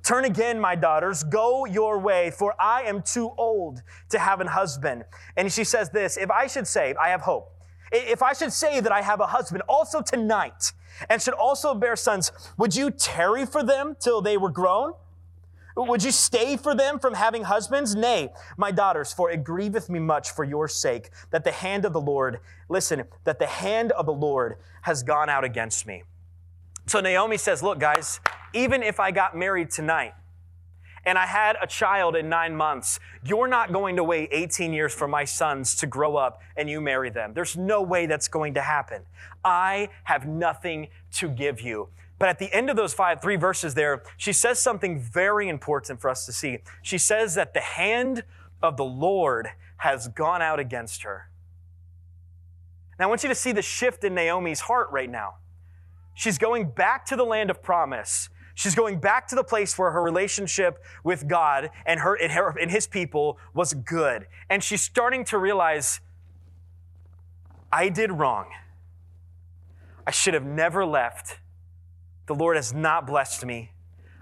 Turn 0.02 0.24
again, 0.24 0.58
my 0.58 0.74
daughters, 0.74 1.22
go 1.22 1.66
your 1.66 1.98
way, 1.98 2.30
for 2.30 2.54
I 2.58 2.84
am 2.84 3.02
too 3.02 3.30
old 3.36 3.82
to 4.08 4.18
have 4.18 4.40
an 4.40 4.46
husband. 4.46 5.04
And 5.36 5.52
she 5.52 5.62
says 5.62 5.90
this 5.90 6.16
If 6.16 6.30
I 6.30 6.46
should 6.46 6.66
say, 6.66 6.94
I 6.98 7.10
have 7.10 7.20
hope. 7.20 7.52
If 7.92 8.22
I 8.22 8.32
should 8.32 8.54
say 8.54 8.80
that 8.80 8.90
I 8.90 9.02
have 9.02 9.20
a 9.20 9.26
husband 9.26 9.62
also 9.68 10.00
tonight 10.00 10.72
and 11.10 11.20
should 11.20 11.34
also 11.34 11.74
bear 11.74 11.94
sons, 11.94 12.32
would 12.56 12.74
you 12.74 12.90
tarry 12.90 13.44
for 13.44 13.62
them 13.62 13.96
till 14.00 14.22
they 14.22 14.38
were 14.38 14.50
grown? 14.50 14.94
Would 15.76 16.02
you 16.02 16.10
stay 16.10 16.56
for 16.56 16.74
them 16.74 16.98
from 16.98 17.12
having 17.12 17.44
husbands? 17.44 17.94
Nay, 17.94 18.32
my 18.56 18.70
daughters, 18.70 19.12
for 19.12 19.30
it 19.30 19.44
grieveth 19.44 19.90
me 19.90 19.98
much 19.98 20.30
for 20.30 20.42
your 20.42 20.68
sake 20.68 21.10
that 21.30 21.44
the 21.44 21.52
hand 21.52 21.84
of 21.84 21.92
the 21.92 22.00
Lord, 22.00 22.40
listen, 22.70 23.04
that 23.24 23.38
the 23.38 23.46
hand 23.46 23.92
of 23.92 24.06
the 24.06 24.12
Lord 24.12 24.56
has 24.82 25.02
gone 25.02 25.28
out 25.28 25.44
against 25.44 25.86
me. 25.86 26.02
So 26.86 27.00
Naomi 27.00 27.36
says, 27.36 27.62
Look, 27.62 27.78
guys, 27.78 28.20
even 28.54 28.82
if 28.82 28.98
I 28.98 29.10
got 29.10 29.36
married 29.36 29.70
tonight, 29.70 30.14
and 31.04 31.16
I 31.16 31.26
had 31.26 31.56
a 31.62 31.66
child 31.66 32.16
in 32.16 32.28
nine 32.28 32.56
months, 32.56 32.98
you're 33.24 33.46
not 33.46 33.72
going 33.72 33.96
to 33.96 34.02
wait 34.02 34.28
18 34.32 34.72
years 34.72 34.92
for 34.92 35.06
my 35.06 35.24
sons 35.24 35.76
to 35.76 35.86
grow 35.86 36.16
up 36.16 36.40
and 36.56 36.68
you 36.68 36.80
marry 36.80 37.10
them. 37.10 37.32
There's 37.32 37.56
no 37.56 37.80
way 37.80 38.06
that's 38.06 38.26
going 38.26 38.54
to 38.54 38.60
happen. 38.60 39.02
I 39.44 39.90
have 40.02 40.26
nothing 40.26 40.88
to 41.12 41.28
give 41.28 41.60
you. 41.60 41.88
But 42.18 42.28
at 42.30 42.38
the 42.38 42.52
end 42.52 42.70
of 42.70 42.76
those 42.76 42.94
five, 42.94 43.20
three 43.20 43.36
verses 43.36 43.74
there, 43.74 44.02
she 44.16 44.32
says 44.32 44.58
something 44.58 44.98
very 44.98 45.48
important 45.48 46.00
for 46.00 46.08
us 46.08 46.24
to 46.26 46.32
see. 46.32 46.58
She 46.82 46.98
says 46.98 47.34
that 47.34 47.52
the 47.52 47.60
hand 47.60 48.24
of 48.62 48.76
the 48.76 48.84
Lord 48.84 49.48
has 49.78 50.08
gone 50.08 50.40
out 50.40 50.58
against 50.58 51.02
her. 51.02 51.28
Now, 52.98 53.06
I 53.06 53.08
want 53.08 53.22
you 53.22 53.28
to 53.28 53.34
see 53.34 53.52
the 53.52 53.62
shift 53.62 54.04
in 54.04 54.14
Naomi's 54.14 54.60
heart 54.60 54.88
right 54.90 55.10
now. 55.10 55.34
She's 56.14 56.38
going 56.38 56.70
back 56.70 57.04
to 57.06 57.16
the 57.16 57.24
land 57.24 57.50
of 57.50 57.62
promise. 57.62 58.30
She's 58.54 58.74
going 58.74 59.00
back 59.00 59.28
to 59.28 59.34
the 59.34 59.44
place 59.44 59.76
where 59.76 59.90
her 59.90 60.02
relationship 60.02 60.82
with 61.04 61.28
God 61.28 61.68
and 61.84 62.00
her 62.00 62.14
and, 62.14 62.32
her, 62.32 62.56
and 62.58 62.70
his 62.70 62.86
people 62.86 63.38
was 63.52 63.74
good. 63.74 64.26
And 64.48 64.64
she's 64.64 64.80
starting 64.80 65.26
to 65.26 65.36
realize, 65.36 66.00
I 67.70 67.90
did 67.90 68.12
wrong. 68.12 68.46
I 70.06 70.10
should 70.10 70.32
have 70.32 70.46
never 70.46 70.86
left. 70.86 71.38
The 72.26 72.34
Lord 72.34 72.56
has 72.56 72.72
not 72.72 73.06
blessed 73.06 73.44
me. 73.44 73.72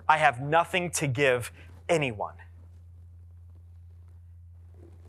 I 0.09 0.19
have 0.19 0.41
nothing 0.41 0.91
to 0.93 1.07
give 1.07 1.51
anyone. 1.89 2.35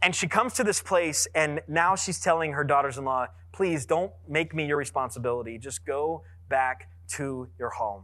And 0.02 0.16
she 0.16 0.28
comes 0.28 0.54
to 0.54 0.64
this 0.64 0.82
place, 0.82 1.28
and 1.34 1.62
now 1.68 1.96
she's 1.96 2.20
telling 2.20 2.54
her 2.54 2.64
daughters 2.64 2.98
in 2.98 3.06
law, 3.06 3.28
please 3.52 3.86
don't 3.86 4.12
make 4.28 4.54
me 4.54 4.66
your 4.68 4.78
responsibility. 4.78 5.58
Just 5.58 5.86
go 5.86 6.24
back 6.48 6.90
to 7.10 7.50
your 7.58 7.72
home. 7.72 8.04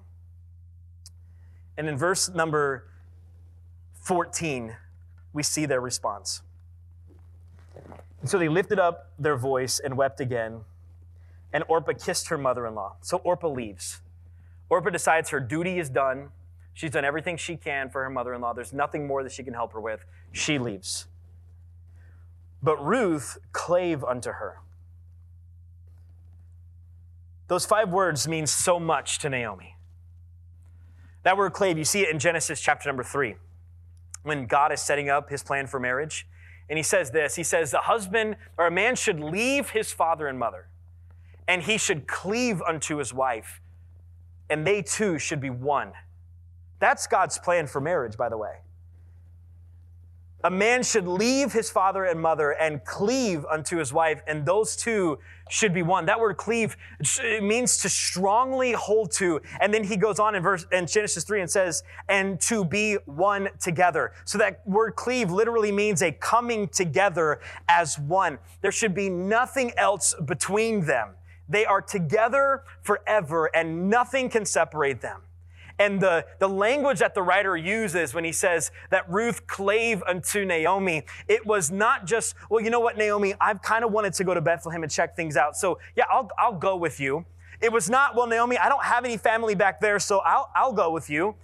And 1.77 1.87
in 1.87 1.97
verse 1.97 2.29
number 2.29 2.87
14, 4.01 4.75
we 5.31 5.43
see 5.43 5.65
their 5.65 5.79
response. 5.79 6.41
And 8.21 8.29
so 8.29 8.37
they 8.37 8.49
lifted 8.49 8.79
up 8.79 9.11
their 9.17 9.35
voice 9.37 9.79
and 9.79 9.95
wept 9.95 10.19
again. 10.19 10.61
And 11.53 11.63
Orpah 11.67 11.93
kissed 11.93 12.27
her 12.29 12.37
mother 12.37 12.65
in 12.65 12.75
law. 12.75 12.95
So 13.01 13.17
Orpah 13.17 13.49
leaves. 13.49 14.01
Orpah 14.71 14.89
decides 14.89 15.29
her 15.29 15.41
duty 15.41 15.79
is 15.79 15.89
done. 15.89 16.29
She's 16.73 16.91
done 16.91 17.03
everything 17.03 17.35
she 17.35 17.57
can 17.57 17.89
for 17.89 18.03
her 18.03 18.09
mother 18.09 18.33
in 18.33 18.39
law. 18.39 18.53
There's 18.53 18.71
nothing 18.71 19.05
more 19.05 19.21
that 19.21 19.33
she 19.33 19.43
can 19.43 19.53
help 19.53 19.73
her 19.73 19.81
with. 19.81 20.05
She 20.31 20.57
leaves. 20.57 21.07
But 22.63 22.83
Ruth 22.83 23.37
clave 23.51 24.01
unto 24.03 24.31
her. 24.31 24.59
Those 27.49 27.65
five 27.65 27.89
words 27.89 28.29
mean 28.29 28.47
so 28.47 28.79
much 28.79 29.19
to 29.19 29.29
Naomi. 29.29 29.75
That 31.23 31.35
word 31.35 31.51
clave, 31.51 31.77
you 31.77 31.83
see 31.83 32.03
it 32.03 32.09
in 32.09 32.17
Genesis 32.17 32.61
chapter 32.61 32.87
number 32.87 33.03
three, 33.03 33.35
when 34.23 34.45
God 34.45 34.71
is 34.71 34.81
setting 34.81 35.09
up 35.09 35.29
his 35.29 35.43
plan 35.43 35.67
for 35.67 35.81
marriage. 35.81 36.25
And 36.69 36.77
he 36.77 36.83
says 36.83 37.11
this 37.11 37.35
He 37.35 37.43
says, 37.43 37.73
A 37.73 37.79
husband 37.79 38.37
or 38.57 38.67
a 38.67 38.71
man 38.71 38.95
should 38.95 39.19
leave 39.19 39.71
his 39.71 39.91
father 39.91 40.27
and 40.27 40.39
mother, 40.39 40.67
and 41.45 41.61
he 41.63 41.77
should 41.77 42.07
cleave 42.07 42.61
unto 42.61 42.97
his 42.97 43.13
wife, 43.13 43.60
and 44.51 44.67
they 44.67 44.83
two 44.83 45.17
should 45.17 45.41
be 45.41 45.49
one. 45.49 45.93
That's 46.79 47.07
God's 47.07 47.39
plan 47.39 47.65
for 47.65 47.81
marriage, 47.81 48.17
by 48.17 48.29
the 48.29 48.37
way. 48.37 48.57
A 50.43 50.49
man 50.49 50.81
should 50.81 51.07
leave 51.07 51.53
his 51.53 51.69
father 51.69 52.03
and 52.05 52.19
mother 52.19 52.51
and 52.51 52.83
cleave 52.83 53.45
unto 53.45 53.77
his 53.77 53.93
wife, 53.93 54.23
and 54.25 54.43
those 54.43 54.75
two 54.75 55.19
should 55.51 55.71
be 55.71 55.83
one. 55.83 56.07
That 56.07 56.19
word 56.19 56.37
cleave 56.37 56.75
means 57.41 57.77
to 57.79 57.89
strongly 57.89 58.71
hold 58.71 59.11
to. 59.13 59.39
And 59.59 59.71
then 59.71 59.83
he 59.83 59.97
goes 59.97 60.17
on 60.17 60.33
in 60.33 60.41
verse 60.41 60.65
in 60.71 60.87
Genesis 60.87 61.23
3 61.25 61.41
and 61.41 61.51
says, 61.51 61.83
and 62.09 62.41
to 62.41 62.65
be 62.65 62.95
one 63.05 63.49
together. 63.59 64.13
So 64.25 64.39
that 64.39 64.67
word 64.67 64.95
cleave 64.95 65.29
literally 65.29 65.71
means 65.71 66.01
a 66.01 66.11
coming 66.11 66.67
together 66.69 67.39
as 67.67 67.99
one. 67.99 68.39
There 68.61 68.71
should 68.71 68.95
be 68.95 69.09
nothing 69.09 69.73
else 69.77 70.15
between 70.25 70.85
them. 70.85 71.09
They 71.49 71.65
are 71.65 71.81
together 71.81 72.63
forever 72.81 73.49
and 73.55 73.89
nothing 73.89 74.29
can 74.29 74.45
separate 74.45 75.01
them. 75.01 75.21
And 75.79 75.99
the, 75.99 76.25
the 76.37 76.47
language 76.47 76.99
that 76.99 77.15
the 77.15 77.23
writer 77.23 77.57
uses 77.57 78.13
when 78.13 78.23
he 78.23 78.31
says 78.31 78.71
that 78.91 79.09
Ruth 79.09 79.47
clave 79.47 80.03
unto 80.03 80.45
Naomi, 80.45 81.03
it 81.27 81.45
was 81.45 81.71
not 81.71 82.05
just, 82.05 82.35
well, 82.51 82.63
you 82.63 82.69
know 82.69 82.79
what, 82.79 82.97
Naomi, 82.97 83.33
I've 83.41 83.63
kind 83.63 83.83
of 83.83 83.91
wanted 83.91 84.13
to 84.13 84.23
go 84.23 84.35
to 84.35 84.41
Bethlehem 84.41 84.83
and 84.83 84.91
check 84.91 85.15
things 85.15 85.35
out. 85.35 85.57
So 85.57 85.79
yeah, 85.95 86.03
I'll, 86.11 86.29
I'll 86.37 86.53
go 86.53 86.75
with 86.75 86.99
you. 86.99 87.25
It 87.61 87.71
was 87.71 87.89
not, 87.89 88.15
well, 88.15 88.27
Naomi, 88.27 88.57
I 88.57 88.69
don't 88.69 88.83
have 88.83 89.05
any 89.05 89.17
family 89.17 89.55
back 89.55 89.81
there, 89.81 89.99
so 89.99 90.19
I'll, 90.19 90.51
I'll 90.55 90.73
go 90.73 90.91
with 90.91 91.09
you. 91.09 91.35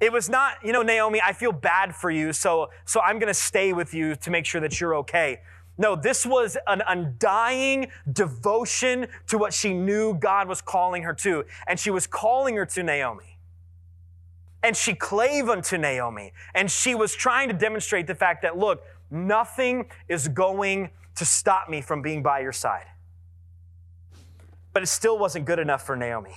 It 0.00 0.12
was 0.12 0.28
not, 0.28 0.54
you 0.64 0.72
know, 0.72 0.82
Naomi, 0.82 1.20
I 1.24 1.32
feel 1.32 1.52
bad 1.52 1.94
for 1.94 2.10
you, 2.10 2.32
so, 2.32 2.70
so 2.84 3.00
I'm 3.00 3.18
going 3.18 3.28
to 3.28 3.34
stay 3.34 3.72
with 3.72 3.94
you 3.94 4.16
to 4.16 4.30
make 4.30 4.44
sure 4.44 4.60
that 4.60 4.80
you're 4.80 4.96
okay. 4.96 5.40
No, 5.76 5.96
this 5.96 6.24
was 6.24 6.56
an 6.66 6.82
undying 6.86 7.88
devotion 8.12 9.08
to 9.26 9.38
what 9.38 9.52
she 9.52 9.74
knew 9.74 10.14
God 10.14 10.48
was 10.48 10.60
calling 10.60 11.02
her 11.02 11.14
to. 11.14 11.44
And 11.66 11.78
she 11.80 11.90
was 11.90 12.06
calling 12.06 12.56
her 12.56 12.66
to 12.66 12.82
Naomi. 12.82 13.38
And 14.62 14.76
she 14.76 14.94
clave 14.94 15.48
unto 15.48 15.76
Naomi. 15.76 16.32
And 16.54 16.70
she 16.70 16.94
was 16.94 17.14
trying 17.14 17.48
to 17.48 17.54
demonstrate 17.54 18.06
the 18.06 18.14
fact 18.14 18.42
that, 18.42 18.56
look, 18.56 18.84
nothing 19.10 19.86
is 20.08 20.28
going 20.28 20.90
to 21.16 21.24
stop 21.24 21.68
me 21.68 21.80
from 21.80 22.02
being 22.02 22.22
by 22.22 22.40
your 22.40 22.52
side. 22.52 22.86
But 24.72 24.82
it 24.82 24.86
still 24.86 25.18
wasn't 25.18 25.44
good 25.44 25.58
enough 25.58 25.84
for 25.84 25.96
Naomi. 25.96 26.34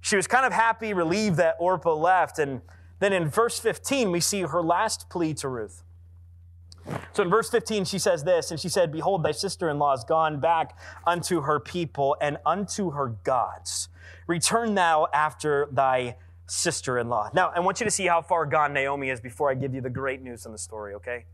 She 0.00 0.16
was 0.16 0.26
kind 0.26 0.44
of 0.44 0.52
happy, 0.52 0.92
relieved 0.92 1.36
that 1.36 1.56
Orpah 1.58 1.94
left. 1.94 2.38
And 2.38 2.60
then 2.98 3.12
in 3.12 3.28
verse 3.28 3.58
15, 3.58 4.10
we 4.10 4.20
see 4.20 4.42
her 4.42 4.62
last 4.62 5.08
plea 5.08 5.34
to 5.34 5.48
Ruth. 5.48 5.82
So 7.12 7.22
in 7.22 7.30
verse 7.30 7.48
15, 7.50 7.84
she 7.84 7.98
says 7.98 8.24
this, 8.24 8.50
and 8.50 8.60
she 8.60 8.68
said, 8.68 8.92
Behold, 8.92 9.22
thy 9.22 9.32
sister 9.32 9.70
in 9.70 9.78
law 9.78 9.94
is 9.94 10.04
gone 10.04 10.38
back 10.38 10.78
unto 11.06 11.40
her 11.40 11.58
people 11.58 12.16
and 12.20 12.38
unto 12.44 12.90
her 12.90 13.08
gods. 13.24 13.88
Return 14.26 14.74
now 14.74 15.06
after 15.12 15.68
thy 15.72 16.16
sister 16.46 16.98
in 16.98 17.08
law. 17.08 17.30
Now, 17.32 17.52
I 17.54 17.60
want 17.60 17.80
you 17.80 17.84
to 17.84 17.90
see 17.90 18.06
how 18.06 18.22
far 18.22 18.46
gone 18.46 18.72
Naomi 18.72 19.10
is 19.10 19.20
before 19.20 19.50
I 19.50 19.54
give 19.54 19.74
you 19.74 19.80
the 19.80 19.90
great 19.90 20.22
news 20.22 20.46
in 20.46 20.52
the 20.52 20.58
story, 20.58 20.94
okay? 20.94 21.24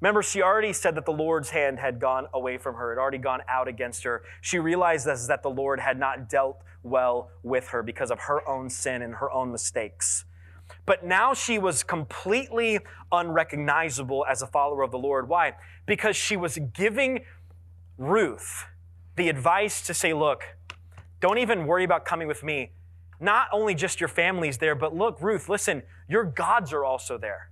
Remember, 0.00 0.22
she 0.22 0.42
already 0.42 0.72
said 0.72 0.94
that 0.94 1.06
the 1.06 1.12
Lord's 1.12 1.50
hand 1.50 1.78
had 1.78 1.98
gone 1.98 2.26
away 2.32 2.56
from 2.56 2.76
her, 2.76 2.90
had 2.90 3.00
already 3.00 3.18
gone 3.18 3.40
out 3.48 3.66
against 3.66 4.04
her. 4.04 4.22
She 4.40 4.58
realized 4.58 5.06
this, 5.06 5.26
that 5.26 5.42
the 5.42 5.50
Lord 5.50 5.80
had 5.80 5.98
not 5.98 6.28
dealt 6.28 6.62
well 6.82 7.30
with 7.42 7.68
her 7.68 7.82
because 7.82 8.10
of 8.10 8.20
her 8.20 8.48
own 8.48 8.70
sin 8.70 9.02
and 9.02 9.16
her 9.16 9.30
own 9.30 9.50
mistakes. 9.50 10.24
But 10.86 11.04
now 11.04 11.34
she 11.34 11.58
was 11.58 11.82
completely 11.82 12.80
unrecognizable 13.12 14.24
as 14.28 14.42
a 14.42 14.46
follower 14.46 14.82
of 14.82 14.90
the 14.90 14.98
Lord. 14.98 15.28
Why? 15.28 15.54
Because 15.86 16.16
she 16.16 16.36
was 16.36 16.58
giving 16.72 17.24
Ruth 17.96 18.64
the 19.16 19.28
advice 19.28 19.82
to 19.86 19.94
say, 19.94 20.12
look, 20.14 20.44
don't 21.20 21.38
even 21.38 21.66
worry 21.66 21.84
about 21.84 22.04
coming 22.04 22.28
with 22.28 22.42
me. 22.42 22.72
Not 23.20 23.48
only 23.52 23.74
just 23.74 24.00
your 24.00 24.08
family's 24.08 24.58
there, 24.58 24.74
but 24.74 24.94
look, 24.94 25.20
Ruth, 25.20 25.48
listen, 25.48 25.82
your 26.08 26.24
gods 26.24 26.72
are 26.72 26.84
also 26.84 27.18
there. 27.18 27.50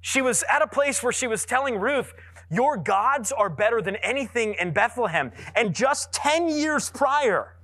She 0.00 0.20
was 0.20 0.44
at 0.50 0.62
a 0.62 0.66
place 0.66 1.02
where 1.02 1.12
she 1.12 1.26
was 1.26 1.44
telling 1.44 1.78
Ruth, 1.78 2.14
Your 2.50 2.76
gods 2.76 3.30
are 3.30 3.50
better 3.50 3.82
than 3.82 3.96
anything 3.96 4.54
in 4.58 4.72
Bethlehem. 4.72 5.32
And 5.54 5.74
just 5.74 6.12
10 6.12 6.48
years 6.48 6.90
prior, 6.90 7.54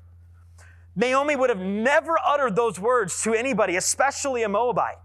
Naomi 0.97 1.37
would 1.37 1.51
have 1.51 1.61
never 1.61 2.17
uttered 2.25 2.57
those 2.57 2.79
words 2.79 3.23
to 3.23 3.35
anybody, 3.35 3.77
especially 3.77 4.43
a 4.43 4.49
Moabite. 4.49 4.97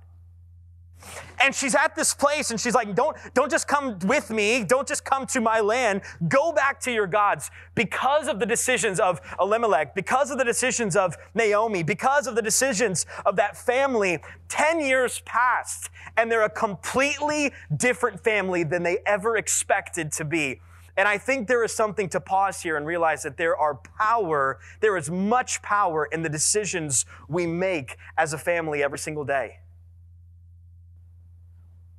And 1.42 1.56
she's 1.56 1.74
at 1.74 1.96
this 1.96 2.14
place 2.14 2.52
and 2.52 2.60
she's 2.60 2.76
like, 2.76 2.94
don't, 2.96 3.16
don't 3.34 3.50
just 3.50 3.68
come 3.68 3.98
with 4.00 4.30
me. 4.30 4.64
Don't 4.64 4.88
just 4.88 5.06
come 5.06 5.26
to 5.28 5.40
my 5.40 5.62
land. 5.62 6.02
Go 6.28 6.52
back 6.52 6.80
to 6.82 6.92
your 6.92 7.08
gods. 7.08 7.50
Because 7.76 8.28
of 8.28 8.40
the 8.40 8.46
decisions 8.46 9.00
of 9.00 9.22
Elimelech, 9.40 9.96
because 9.96 10.32
of 10.32 10.38
the 10.38 10.44
decisions 10.44 10.98
of 10.98 11.16
Naomi, 11.34 11.84
because 11.84 12.28
of 12.28 12.36
the 12.36 12.42
decisions 12.42 13.06
of 13.26 13.38
that 13.38 13.56
family, 13.56 14.20
10 14.50 14.82
years 14.82 15.22
passed 15.26 15.90
and 16.18 16.30
they're 16.30 16.44
a 16.44 16.50
completely 16.50 17.54
different 17.78 18.22
family 18.22 18.64
than 18.64 18.84
they 18.84 18.98
ever 19.06 19.38
expected 19.38 20.12
to 20.12 20.26
be. 20.26 20.60
And 21.00 21.08
I 21.08 21.18
think 21.18 21.48
there 21.48 21.64
is 21.64 21.72
something 21.72 22.10
to 22.10 22.20
pause 22.20 22.62
here 22.62 22.76
and 22.76 22.86
realize 22.86 23.24
that 23.24 23.38
there 23.38 23.56
are 23.56 23.76
power, 23.76 24.60
there 24.82 24.98
is 24.98 25.10
much 25.10 25.62
power 25.62 26.04
in 26.12 26.24
the 26.24 26.28
decisions 26.28 27.06
we 27.30 27.48
make 27.48 27.96
as 28.18 28.34
a 28.34 28.38
family 28.38 28.84
every 28.84 29.00
single 29.00 29.24
day. 29.24 29.60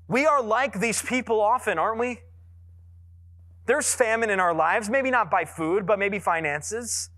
We 0.07 0.27
are 0.27 0.43
like 0.43 0.81
these 0.81 1.01
people 1.01 1.41
often, 1.41 1.79
aren't 1.79 1.99
we? 1.99 2.21
There's 3.65 3.95
famine 3.95 4.29
in 4.29 4.39
our 4.39 4.53
lives, 4.53 4.91
maybe 4.91 5.11
not 5.11 5.31
by 5.31 5.47
food, 5.47 5.87
but 5.87 5.99
maybe 5.99 6.19
finances. 6.19 7.09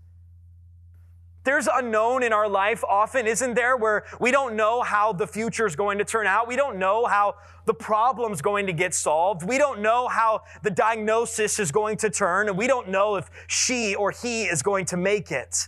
There's 1.43 1.67
unknown 1.67 2.23
in 2.23 2.31
our 2.31 2.47
life 2.47 2.83
often, 2.85 3.27
isn't 3.27 3.53
there, 3.53 3.75
where 3.75 4.05
we 4.19 4.31
don't 4.31 4.55
know 4.55 4.81
how 4.81 5.11
the 5.11 5.27
future 5.27 5.65
is 5.65 5.75
going 5.75 5.97
to 5.97 6.05
turn 6.05 6.25
out. 6.25 6.47
We 6.47 6.55
don't 6.55 6.77
know 6.77 7.05
how 7.05 7.35
the 7.65 7.73
problem's 7.73 8.41
going 8.41 8.65
to 8.67 8.73
get 8.73 8.93
solved. 8.93 9.43
We 9.43 9.57
don't 9.57 9.81
know 9.81 10.07
how 10.07 10.43
the 10.61 10.69
diagnosis 10.69 11.59
is 11.59 11.71
going 11.71 11.97
to 11.97 12.09
turn, 12.09 12.47
and 12.47 12.57
we 12.57 12.67
don't 12.67 12.89
know 12.89 13.15
if 13.17 13.29
she 13.47 13.93
or 13.95 14.11
he 14.11 14.43
is 14.43 14.61
going 14.61 14.85
to 14.85 14.97
make 14.97 15.31
it. 15.31 15.67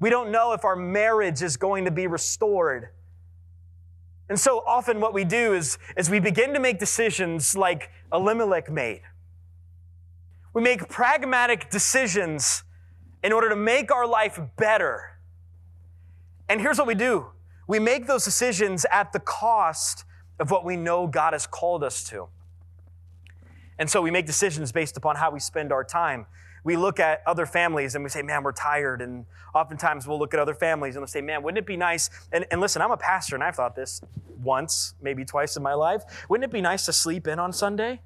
We 0.00 0.08
don't 0.08 0.30
know 0.30 0.52
if 0.52 0.64
our 0.64 0.76
marriage 0.76 1.42
is 1.42 1.58
going 1.58 1.84
to 1.84 1.90
be 1.90 2.06
restored. 2.06 2.88
And 4.30 4.40
so 4.40 4.62
often 4.66 5.00
what 5.00 5.12
we 5.12 5.24
do 5.24 5.52
is, 5.52 5.76
is 5.96 6.08
we 6.08 6.20
begin 6.20 6.54
to 6.54 6.60
make 6.60 6.78
decisions 6.78 7.56
like 7.56 7.90
Elimelech 8.10 8.70
made. 8.70 9.02
We 10.54 10.62
make 10.62 10.88
pragmatic 10.88 11.68
decisions 11.68 12.62
in 13.22 13.32
order 13.32 13.48
to 13.48 13.56
make 13.56 13.92
our 13.92 14.06
life 14.06 14.40
better. 14.56 15.18
And 16.48 16.60
here's 16.60 16.78
what 16.78 16.86
we 16.86 16.94
do. 16.94 17.26
We 17.66 17.78
make 17.78 18.06
those 18.06 18.24
decisions 18.24 18.84
at 18.90 19.12
the 19.12 19.20
cost 19.20 20.04
of 20.38 20.50
what 20.50 20.64
we 20.64 20.76
know 20.76 21.06
God 21.06 21.32
has 21.32 21.46
called 21.46 21.84
us 21.84 22.02
to. 22.10 22.28
And 23.78 23.88
so 23.88 24.02
we 24.02 24.10
make 24.10 24.26
decisions 24.26 24.72
based 24.72 24.96
upon 24.96 25.16
how 25.16 25.30
we 25.30 25.40
spend 25.40 25.72
our 25.72 25.84
time 25.84 26.26
we 26.64 26.76
look 26.76 27.00
at 27.00 27.22
other 27.26 27.46
families 27.46 27.94
and 27.94 28.04
we 28.04 28.10
say, 28.10 28.22
man, 28.22 28.42
we're 28.42 28.52
tired. 28.52 29.00
And 29.00 29.24
oftentimes 29.54 30.06
we'll 30.06 30.18
look 30.18 30.34
at 30.34 30.40
other 30.40 30.54
families 30.54 30.94
and 30.94 31.00
we'll 31.00 31.08
say, 31.08 31.20
man, 31.20 31.42
wouldn't 31.42 31.58
it 31.58 31.66
be 31.66 31.76
nice? 31.76 32.10
And, 32.32 32.46
and 32.50 32.60
listen, 32.60 32.82
I'm 32.82 32.90
a 32.90 32.96
pastor 32.96 33.34
and 33.34 33.42
I've 33.42 33.56
thought 33.56 33.74
this 33.74 34.00
once, 34.42 34.94
maybe 35.00 35.24
twice 35.24 35.56
in 35.56 35.62
my 35.62 35.74
life. 35.74 36.02
Wouldn't 36.28 36.44
it 36.44 36.52
be 36.52 36.60
nice 36.60 36.84
to 36.86 36.92
sleep 36.92 37.26
in 37.26 37.38
on 37.38 37.52
Sunday? 37.52 38.00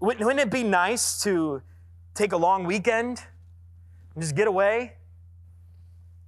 Wouldn't, 0.00 0.24
wouldn't 0.24 0.40
it 0.40 0.50
be 0.50 0.62
nice 0.62 1.20
to 1.22 1.62
take 2.18 2.32
a 2.32 2.36
long 2.36 2.64
weekend 2.64 3.22
and 4.14 4.22
just 4.22 4.34
get 4.34 4.48
away? 4.48 4.94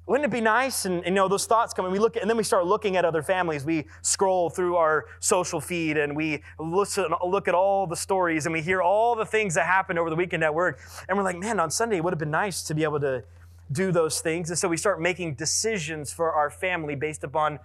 Wouldn't 0.07 0.25
it 0.25 0.31
be 0.31 0.41
nice? 0.41 0.87
And, 0.87 0.99
and, 0.99 1.07
you 1.07 1.13
know, 1.13 1.29
those 1.29 1.47
thoughts 1.47 1.75
come 1.75 1.85
and 1.85 1.93
we 1.93 1.99
look 1.99 2.17
at, 2.17 2.23
and 2.23 2.31
then 2.31 2.37
we 2.37 2.45
start 2.45 2.65
looking 2.65 2.97
at 2.97 3.05
other 3.05 3.23
families. 3.23 3.65
We 3.65 3.87
scroll 4.03 4.51
through 4.51 4.77
our 4.77 5.07
social 5.19 5.61
feed 5.61 5.97
and 5.97 6.17
we 6.17 6.43
listen, 6.59 7.07
look 7.27 7.49
at 7.49 7.55
all 7.55 7.87
the 7.87 7.97
stories 7.97 8.47
and 8.47 8.53
we 8.53 8.61
hear 8.61 8.81
all 8.83 9.17
the 9.17 9.27
things 9.27 9.55
that 9.55 9.67
happened 9.67 9.99
over 9.99 10.11
the 10.11 10.17
weekend 10.17 10.45
at 10.45 10.55
work. 10.55 10.81
And 11.09 11.19
we're 11.19 11.25
like, 11.25 11.39
man, 11.39 11.59
on 11.61 11.71
Sunday 11.71 11.97
it 11.97 12.05
would 12.05 12.13
have 12.13 12.19
been 12.19 12.31
nice 12.31 12.63
to 12.65 12.75
be 12.75 12.85
able 12.85 13.01
to 13.01 13.25
do 13.73 13.93
those 13.93 14.21
things. 14.21 14.51
And 14.51 14.59
so 14.59 14.69
we 14.69 14.77
start 14.77 15.01
making 15.01 15.35
decisions 15.35 16.13
for 16.13 16.33
our 16.33 16.51
family 16.51 16.95
based 16.95 17.25
upon 17.25 17.59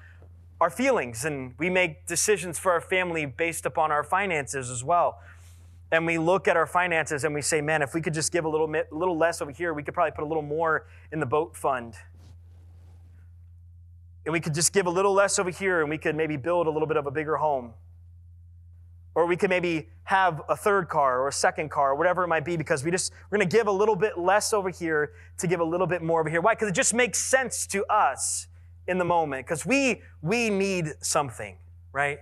our 0.61 0.69
feelings. 0.69 1.25
And 1.25 1.53
we 1.57 1.69
make 1.69 2.05
decisions 2.05 2.57
for 2.59 2.71
our 2.71 2.81
family 2.81 3.25
based 3.25 3.65
upon 3.65 3.91
our 3.91 4.03
finances 4.03 4.69
as 4.69 4.83
well. 4.83 5.19
And 5.91 6.05
we 6.05 6.17
look 6.17 6.47
at 6.47 6.57
our 6.57 6.65
finances 6.65 7.23
and 7.23 7.33
we 7.33 7.41
say, 7.41 7.61
man, 7.61 7.81
if 7.81 7.93
we 7.93 8.01
could 8.01 8.13
just 8.13 8.31
give 8.31 8.45
a 8.45 8.49
little, 8.49 8.67
little 8.91 9.17
less 9.17 9.41
over 9.41 9.51
here, 9.51 9.73
we 9.73 9.83
could 9.83 9.93
probably 9.93 10.11
put 10.11 10.23
a 10.23 10.27
little 10.27 10.43
more 10.43 10.87
in 11.11 11.19
the 11.19 11.25
boat 11.25 11.55
fund 11.55 11.95
and 14.25 14.33
we 14.33 14.39
could 14.39 14.53
just 14.53 14.73
give 14.73 14.87
a 14.87 14.89
little 14.89 15.13
less 15.13 15.37
over 15.37 15.51
here 15.51 15.81
and 15.81 15.89
we 15.89 15.97
could 15.97 16.15
maybe 16.15 16.35
build 16.35 16.67
a 16.67 16.69
little 16.69 16.87
bit 16.87 16.97
of 16.97 17.05
a 17.05 17.11
bigger 17.11 17.37
home. 17.37 17.73
Or 19.13 19.27
we 19.27 19.37
could 19.37 19.49
maybe 19.49 19.87
have 20.03 20.41
a 20.49 20.57
third 20.57 20.89
car 20.89 21.21
or 21.21 21.27
a 21.29 21.31
second 21.31 21.69
car 21.69 21.91
or 21.91 21.95
whatever 21.95 22.23
it 22.23 22.27
might 22.27 22.43
be 22.43 22.57
because 22.57 22.83
we 22.83 22.91
just, 22.91 23.13
we're 23.29 23.37
going 23.37 23.47
to 23.47 23.57
give 23.57 23.67
a 23.67 23.71
little 23.71 23.95
bit 23.95 24.17
less 24.17 24.51
over 24.51 24.69
here 24.69 25.13
to 25.37 25.47
give 25.47 25.59
a 25.59 25.63
little 25.63 25.87
bit 25.87 26.01
more 26.01 26.19
over 26.19 26.29
here. 26.29 26.41
Why? 26.41 26.53
Because 26.53 26.69
it 26.69 26.75
just 26.75 26.93
makes 26.93 27.19
sense 27.19 27.65
to 27.67 27.85
us 27.85 28.47
in 28.87 28.97
the 28.97 29.05
moment 29.05 29.45
because 29.45 29.65
we, 29.65 30.01
we 30.21 30.49
need 30.49 30.93
something, 30.99 31.55
right? 31.93 32.19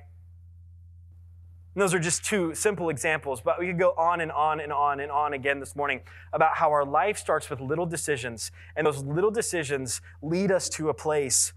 And 1.75 1.81
those 1.81 1.93
are 1.93 1.99
just 1.99 2.23
two 2.23 2.53
simple 2.53 2.89
examples, 2.89 3.41
but 3.41 3.59
we 3.59 3.65
could 3.65 3.79
go 3.79 3.93
on 3.97 4.21
and 4.21 4.31
on 4.31 4.59
and 4.59 4.71
on 4.71 4.99
and 4.99 5.11
on 5.11 5.33
again 5.33 5.59
this 5.59 5.75
morning 5.75 6.01
about 6.31 6.57
how 6.57 6.71
our 6.71 6.85
life 6.85 7.17
starts 7.17 7.49
with 7.49 7.59
little 7.59 7.87
decisions, 7.87 8.51
and 8.75 8.85
those 8.85 9.03
little 9.03 9.31
decisions 9.31 10.01
lead 10.21 10.51
us 10.51 10.69
to 10.69 10.89
a 10.89 10.93
place 10.93 11.53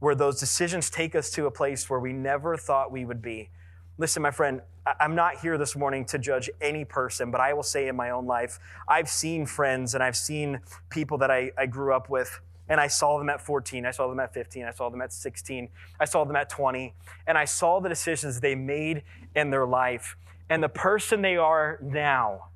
where 0.00 0.14
those 0.14 0.38
decisions 0.38 0.90
take 0.90 1.14
us 1.14 1.30
to 1.30 1.46
a 1.46 1.50
place 1.50 1.88
where 1.88 1.98
we 1.98 2.12
never 2.12 2.56
thought 2.56 2.92
we 2.92 3.04
would 3.04 3.22
be. 3.22 3.50
Listen, 3.96 4.22
my 4.22 4.30
friend, 4.30 4.60
I'm 5.00 5.14
not 5.14 5.40
here 5.40 5.58
this 5.58 5.74
morning 5.74 6.04
to 6.06 6.18
judge 6.18 6.48
any 6.60 6.84
person, 6.84 7.30
but 7.30 7.40
I 7.40 7.52
will 7.52 7.64
say 7.64 7.88
in 7.88 7.96
my 7.96 8.10
own 8.10 8.26
life, 8.26 8.58
I've 8.86 9.08
seen 9.08 9.44
friends 9.44 9.94
and 9.94 10.04
I've 10.04 10.16
seen 10.16 10.60
people 10.88 11.18
that 11.18 11.30
I, 11.30 11.50
I 11.58 11.66
grew 11.66 11.92
up 11.92 12.08
with, 12.08 12.40
and 12.68 12.80
I 12.80 12.86
saw 12.86 13.18
them 13.18 13.30
at 13.30 13.40
14, 13.40 13.86
I 13.86 13.90
saw 13.90 14.08
them 14.08 14.20
at 14.20 14.34
15, 14.34 14.64
I 14.64 14.72
saw 14.72 14.90
them 14.90 15.00
at 15.00 15.12
16, 15.12 15.68
I 15.98 16.04
saw 16.04 16.24
them 16.24 16.36
at 16.36 16.48
20, 16.50 16.94
and 17.26 17.38
I 17.38 17.44
saw 17.44 17.80
the 17.80 17.88
decisions 17.88 18.40
they 18.40 18.54
made 18.54 19.02
in 19.34 19.50
their 19.50 19.66
life. 19.66 20.16
And 20.50 20.62
the 20.62 20.68
person 20.68 21.22
they 21.22 21.36
are 21.36 21.78
now, 21.82 22.48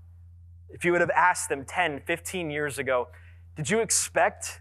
if 0.70 0.85
you 0.85 0.92
would 0.92 1.01
have 1.01 1.11
asked 1.11 1.48
them 1.48 1.64
10, 1.64 2.03
15 2.07 2.51
years 2.51 2.79
ago, 2.79 3.09
did 3.57 3.70
you 3.70 3.81
expect 3.81 4.61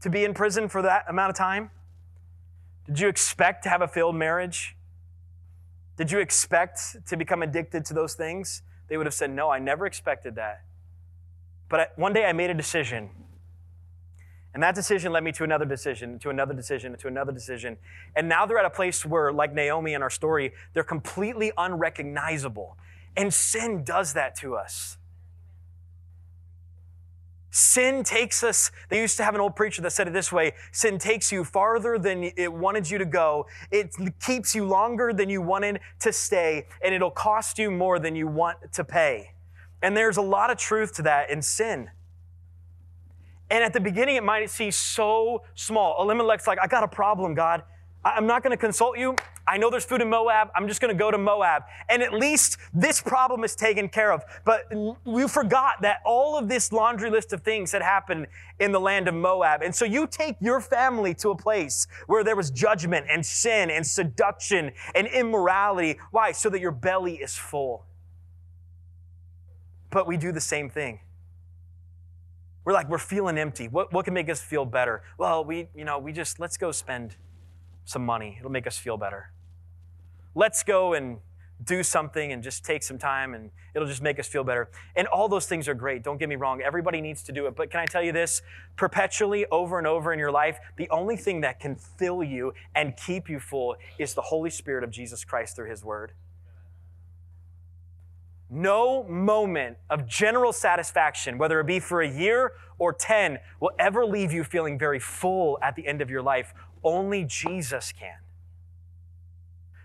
to 0.00 0.10
be 0.10 0.24
in 0.24 0.34
prison 0.34 0.68
for 0.68 0.82
that 0.82 1.04
amount 1.08 1.30
of 1.30 1.36
time? 1.36 1.70
Did 2.86 3.00
you 3.00 3.08
expect 3.08 3.62
to 3.64 3.68
have 3.68 3.80
a 3.80 3.88
failed 3.88 4.16
marriage? 4.16 4.76
Did 5.96 6.10
you 6.10 6.18
expect 6.18 7.06
to 7.06 7.16
become 7.16 7.42
addicted 7.42 7.84
to 7.86 7.94
those 7.94 8.14
things? 8.14 8.62
They 8.88 8.96
would 8.96 9.06
have 9.06 9.14
said, 9.14 9.30
No, 9.30 9.48
I 9.50 9.58
never 9.58 9.86
expected 9.86 10.34
that. 10.34 10.62
But 11.68 11.92
one 11.96 12.12
day 12.12 12.26
I 12.26 12.32
made 12.32 12.50
a 12.50 12.54
decision. 12.54 13.10
And 14.54 14.62
that 14.62 14.76
decision 14.76 15.12
led 15.12 15.24
me 15.24 15.32
to 15.32 15.44
another 15.44 15.64
decision, 15.64 16.18
to 16.20 16.30
another 16.30 16.54
decision, 16.54 16.96
to 16.96 17.08
another 17.08 17.32
decision. 17.32 17.76
And 18.14 18.28
now 18.28 18.46
they're 18.46 18.58
at 18.58 18.64
a 18.64 18.70
place 18.70 19.04
where, 19.04 19.32
like 19.32 19.52
Naomi 19.52 19.94
in 19.94 20.02
our 20.02 20.10
story, 20.10 20.52
they're 20.72 20.84
completely 20.84 21.50
unrecognizable. 21.58 22.78
And 23.16 23.34
sin 23.34 23.82
does 23.82 24.12
that 24.14 24.36
to 24.36 24.54
us. 24.54 24.96
Sin 27.50 28.02
takes 28.02 28.42
us, 28.42 28.72
they 28.88 29.00
used 29.00 29.16
to 29.16 29.22
have 29.22 29.36
an 29.36 29.40
old 29.40 29.54
preacher 29.54 29.80
that 29.82 29.92
said 29.92 30.08
it 30.08 30.12
this 30.12 30.32
way 30.32 30.54
sin 30.72 30.98
takes 30.98 31.30
you 31.30 31.44
farther 31.44 32.00
than 32.00 32.32
it 32.36 32.52
wanted 32.52 32.90
you 32.90 32.98
to 32.98 33.04
go. 33.04 33.46
It 33.70 33.94
keeps 34.20 34.56
you 34.56 34.64
longer 34.64 35.12
than 35.12 35.30
you 35.30 35.40
wanted 35.40 35.78
to 36.00 36.12
stay, 36.12 36.66
and 36.82 36.92
it'll 36.92 37.12
cost 37.12 37.58
you 37.58 37.70
more 37.70 38.00
than 38.00 38.16
you 38.16 38.26
want 38.26 38.72
to 38.72 38.82
pay. 38.82 39.34
And 39.82 39.96
there's 39.96 40.16
a 40.16 40.22
lot 40.22 40.50
of 40.50 40.58
truth 40.58 40.94
to 40.94 41.02
that 41.02 41.30
in 41.30 41.42
sin. 41.42 41.90
And 43.54 43.62
at 43.62 43.72
the 43.72 43.78
beginning, 43.78 44.16
it 44.16 44.24
might 44.24 44.50
seem 44.50 44.72
so 44.72 45.44
small. 45.54 46.02
Elimelech's 46.02 46.48
like, 46.48 46.58
I 46.60 46.66
got 46.66 46.82
a 46.82 46.88
problem, 46.88 47.34
God. 47.34 47.62
I'm 48.04 48.26
not 48.26 48.42
going 48.42 48.50
to 48.50 48.56
consult 48.56 48.98
you. 48.98 49.14
I 49.46 49.58
know 49.58 49.70
there's 49.70 49.84
food 49.84 50.02
in 50.02 50.10
Moab. 50.10 50.48
I'm 50.56 50.66
just 50.66 50.80
going 50.80 50.92
to 50.92 50.98
go 50.98 51.12
to 51.12 51.18
Moab. 51.18 51.62
And 51.88 52.02
at 52.02 52.12
least 52.12 52.56
this 52.74 53.00
problem 53.00 53.44
is 53.44 53.54
taken 53.54 53.88
care 53.88 54.10
of. 54.10 54.24
But 54.44 54.64
we 55.04 55.28
forgot 55.28 55.82
that 55.82 55.98
all 56.04 56.36
of 56.36 56.48
this 56.48 56.72
laundry 56.72 57.10
list 57.10 57.32
of 57.32 57.42
things 57.42 57.70
had 57.70 57.80
happened 57.80 58.26
in 58.58 58.72
the 58.72 58.80
land 58.80 59.06
of 59.06 59.14
Moab. 59.14 59.62
And 59.62 59.72
so 59.72 59.84
you 59.84 60.08
take 60.08 60.34
your 60.40 60.60
family 60.60 61.14
to 61.14 61.30
a 61.30 61.36
place 61.36 61.86
where 62.08 62.24
there 62.24 62.34
was 62.34 62.50
judgment 62.50 63.06
and 63.08 63.24
sin 63.24 63.70
and 63.70 63.86
seduction 63.86 64.72
and 64.96 65.06
immorality. 65.06 66.00
Why? 66.10 66.32
So 66.32 66.50
that 66.50 66.58
your 66.58 66.72
belly 66.72 67.18
is 67.18 67.36
full. 67.36 67.84
But 69.90 70.08
we 70.08 70.16
do 70.16 70.32
the 70.32 70.40
same 70.40 70.68
thing. 70.68 70.98
We're 72.64 72.72
like, 72.72 72.88
we're 72.88 72.98
feeling 72.98 73.36
empty. 73.36 73.68
What, 73.68 73.92
what 73.92 74.04
can 74.04 74.14
make 74.14 74.30
us 74.30 74.40
feel 74.40 74.64
better? 74.64 75.02
Well, 75.18 75.44
we, 75.44 75.68
you 75.74 75.84
know, 75.84 75.98
we 75.98 76.12
just, 76.12 76.40
let's 76.40 76.56
go 76.56 76.72
spend 76.72 77.16
some 77.84 78.04
money. 78.04 78.36
It'll 78.38 78.50
make 78.50 78.66
us 78.66 78.78
feel 78.78 78.96
better. 78.96 79.30
Let's 80.34 80.62
go 80.62 80.94
and 80.94 81.18
do 81.62 81.82
something 81.82 82.32
and 82.32 82.42
just 82.42 82.64
take 82.64 82.82
some 82.82 82.98
time 82.98 83.34
and 83.34 83.50
it'll 83.74 83.86
just 83.86 84.02
make 84.02 84.18
us 84.18 84.26
feel 84.26 84.44
better. 84.44 84.68
And 84.96 85.06
all 85.06 85.28
those 85.28 85.46
things 85.46 85.68
are 85.68 85.74
great. 85.74 86.02
Don't 86.02 86.18
get 86.18 86.28
me 86.28 86.36
wrong. 86.36 86.62
Everybody 86.62 87.00
needs 87.00 87.22
to 87.24 87.32
do 87.32 87.46
it. 87.46 87.54
But 87.54 87.70
can 87.70 87.80
I 87.80 87.86
tell 87.86 88.02
you 88.02 88.12
this? 88.12 88.42
Perpetually, 88.76 89.46
over 89.50 89.78
and 89.78 89.86
over 89.86 90.12
in 90.12 90.18
your 90.18 90.32
life, 90.32 90.58
the 90.76 90.88
only 90.90 91.16
thing 91.16 91.42
that 91.42 91.60
can 91.60 91.76
fill 91.76 92.22
you 92.24 92.54
and 92.74 92.96
keep 92.96 93.28
you 93.28 93.38
full 93.38 93.76
is 93.98 94.14
the 94.14 94.22
Holy 94.22 94.50
Spirit 94.50 94.84
of 94.84 94.90
Jesus 94.90 95.24
Christ 95.24 95.56
through 95.56 95.70
His 95.70 95.84
Word. 95.84 96.12
No 98.50 99.02
moment 99.04 99.78
of 99.90 100.06
general 100.06 100.52
satisfaction, 100.52 101.38
whether 101.38 101.60
it 101.60 101.66
be 101.66 101.80
for 101.80 102.02
a 102.02 102.08
year 102.08 102.52
or 102.78 102.92
10, 102.92 103.38
will 103.60 103.72
ever 103.78 104.04
leave 104.04 104.32
you 104.32 104.44
feeling 104.44 104.78
very 104.78 105.00
full 105.00 105.58
at 105.62 105.76
the 105.76 105.86
end 105.86 106.00
of 106.00 106.10
your 106.10 106.22
life. 106.22 106.54
Only 106.82 107.24
Jesus 107.24 107.92
can. 107.92 108.18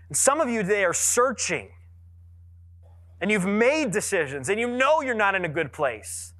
And 0.08 0.16
some 0.16 0.40
of 0.40 0.48
you 0.48 0.62
today 0.62 0.84
are 0.84 0.94
searching 0.94 1.70
and 3.20 3.30
you've 3.30 3.46
made 3.46 3.90
decisions 3.90 4.48
and 4.48 4.58
you 4.58 4.68
know 4.68 5.02
you're 5.02 5.14
not 5.14 5.34
in 5.34 5.44
a 5.44 5.48
good 5.48 5.72
place. 5.72 6.34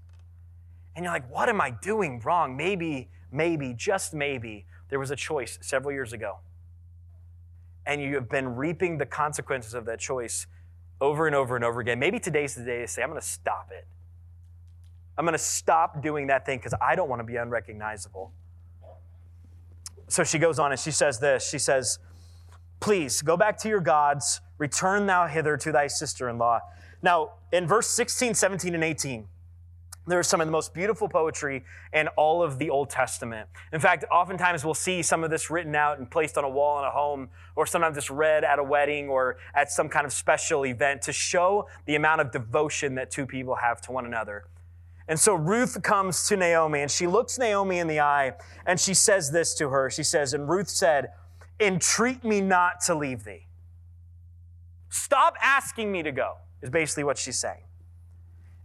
And 0.97 1.05
you're 1.05 1.13
like, 1.13 1.31
what 1.31 1.49
am 1.49 1.61
I 1.61 1.71
doing 1.71 2.21
wrong? 2.21 2.57
Maybe, 2.57 3.09
maybe, 3.31 3.75
just 3.75 4.13
maybe, 4.13 4.67
there 4.89 4.99
was 4.99 5.11
a 5.11 5.17
choice 5.17 5.59
several 5.63 5.93
years 5.93 6.13
ago. 6.13 6.39
And 7.87 8.03
you 8.03 8.15
have 8.17 8.29
been 8.29 8.57
reaping 8.57 8.99
the 8.99 9.07
consequences 9.07 9.73
of 9.73 9.85
that 9.87 10.01
choice 10.01 10.47
over 11.01 11.27
and 11.27 11.35
over 11.35 11.57
and 11.57 11.65
over 11.65 11.81
again. 11.81 11.99
Maybe 11.99 12.19
today's 12.19 12.55
the 12.55 12.65
day 12.65 12.81
to 12.81 12.89
say, 12.89 13.03
I'm 13.03 13.09
going 13.09 13.21
to 13.21 13.27
stop 13.27 13.71
it. 13.73 13.87
I'm 15.17 15.25
going 15.25 15.33
to 15.33 15.39
stop 15.39 16.03
doing 16.03 16.29
that 16.29 16.47
thing 16.47 16.59
because 16.59 16.75
I 16.81 16.95
don't 16.95 17.09
want 17.09 17.21
to 17.21 17.25
be 17.25 17.37
unrecognizable. 17.37 18.33
So 20.09 20.25
she 20.25 20.39
goes 20.39 20.59
on 20.59 20.73
and 20.73 20.81
she 20.81 20.91
says 20.91 21.21
this 21.21 21.49
She 21.49 21.59
says, 21.59 21.99
Please 22.81 23.21
go 23.21 23.37
back 23.37 23.59
to 23.59 23.69
your 23.69 23.81
gods, 23.81 24.41
return 24.59 25.07
thou 25.07 25.27
hither 25.27 25.57
to 25.59 25.73
thy 25.73 25.87
sister 25.87 26.29
in 26.29 26.39
law. 26.39 26.61
Now, 27.03 27.33
in 27.53 27.67
verse 27.67 27.89
16, 27.89 28.35
17, 28.35 28.75
and 28.75 28.83
18, 28.83 29.27
there's 30.07 30.27
some 30.27 30.41
of 30.41 30.47
the 30.47 30.53
most 30.53 30.73
beautiful 30.75 31.09
poetry 31.09 31.65
in 31.93 32.09
all 32.09 32.43
of 32.43 32.59
the 32.59 32.71
Old 32.71 32.91
Testament. 32.91 33.49
In 33.73 33.81
fact, 33.81 34.05
oftentimes 34.11 34.65
we'll 34.65 34.75
see 34.75 35.03
some 35.03 35.23
of 35.23 35.31
this 35.31 35.51
written 35.51 35.75
out 35.75 35.99
and 35.99 36.11
placed 36.11 36.39
on 36.39 36.45
a 36.45 36.49
wall 36.49 36.79
in 36.79 36.85
a 36.85 36.91
home, 36.91 37.29
or 37.55 37.67
sometimes 37.67 37.97
it's 37.97 38.11
read 38.11 38.43
at 38.43 38.59
a 38.59 38.65
wedding 38.65 39.09
or 39.09 39.37
at 39.55 39.71
some 39.71 39.89
kind 39.89 40.07
of 40.07 40.13
special 40.13 40.65
event 40.65 41.03
to 41.03 41.13
show 41.13 41.69
the 41.87 41.95
amount 41.95 42.21
of 42.21 42.33
devotion 42.33 42.95
that 42.95 43.11
two 43.11 43.27
people 43.27 43.57
have 43.57 43.81
to 43.83 43.93
one 43.93 44.07
another. 44.07 44.45
And 45.07 45.19
so 45.19 45.35
Ruth 45.35 45.83
comes 45.83 46.29
to 46.29 46.37
Naomi 46.37 46.81
and 46.81 46.91
she 46.91 47.07
looks 47.07 47.39
Naomi 47.39 47.79
in 47.79 47.89
the 47.89 48.01
eye 48.01 48.35
and 48.65 48.79
she 48.79 48.95
says 48.95 49.33
this 49.33 49.55
to 49.55 49.69
her. 49.69 49.91
She 49.91 50.05
says, 50.05 50.35
And 50.35 50.49
Ruth 50.49 50.69
said, 50.69 51.09
Entreat 51.59 52.25
me 52.25 52.41
not 52.41 52.81
to 52.87 52.95
leave 52.95 53.25
thee. 53.25 53.47
Stop 54.89 55.35
asking 55.43 55.93
me 55.93 56.03
to 56.03 56.13
go, 56.13 56.37
is 56.63 56.71
basically 56.71 57.05
what 57.05 57.19
she's 57.19 57.39
saying. 57.39 57.63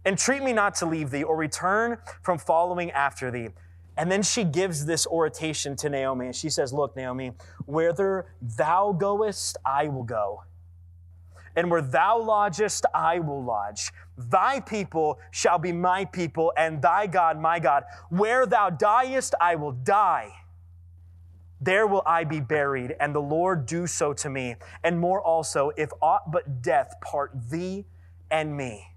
Entreat 0.06 0.42
me 0.42 0.52
not 0.52 0.76
to 0.76 0.86
leave 0.86 1.10
thee 1.10 1.24
or 1.24 1.36
return 1.36 1.98
from 2.22 2.38
following 2.38 2.92
after 2.92 3.30
thee. 3.30 3.48
And 3.96 4.10
then 4.10 4.22
she 4.22 4.44
gives 4.44 4.86
this 4.86 5.06
oration 5.06 5.74
to 5.76 5.90
Naomi. 5.90 6.26
And 6.26 6.36
she 6.36 6.48
says, 6.48 6.72
Look, 6.72 6.96
Naomi, 6.96 7.32
whither 7.66 8.26
thou 8.40 8.92
goest, 8.92 9.56
I 9.64 9.88
will 9.88 10.04
go. 10.04 10.44
And 11.56 11.70
where 11.70 11.82
thou 11.82 12.20
lodgest, 12.20 12.84
I 12.94 13.18
will 13.18 13.42
lodge. 13.42 13.90
Thy 14.16 14.60
people 14.60 15.18
shall 15.30 15.58
be 15.58 15.72
my 15.72 16.04
people, 16.04 16.52
and 16.56 16.80
thy 16.80 17.06
God 17.06 17.40
my 17.40 17.58
God. 17.58 17.84
Where 18.10 18.46
thou 18.46 18.70
diest, 18.70 19.34
I 19.40 19.56
will 19.56 19.72
die. 19.72 20.30
There 21.58 21.86
will 21.86 22.02
I 22.04 22.24
be 22.24 22.40
buried, 22.40 22.94
and 23.00 23.14
the 23.14 23.20
Lord 23.20 23.64
do 23.64 23.86
so 23.86 24.12
to 24.12 24.28
me, 24.28 24.56
and 24.84 25.00
more 25.00 25.22
also, 25.22 25.72
if 25.78 25.90
aught 26.02 26.30
but 26.30 26.60
death 26.60 26.94
part 27.00 27.32
thee 27.50 27.86
and 28.30 28.54
me. 28.54 28.95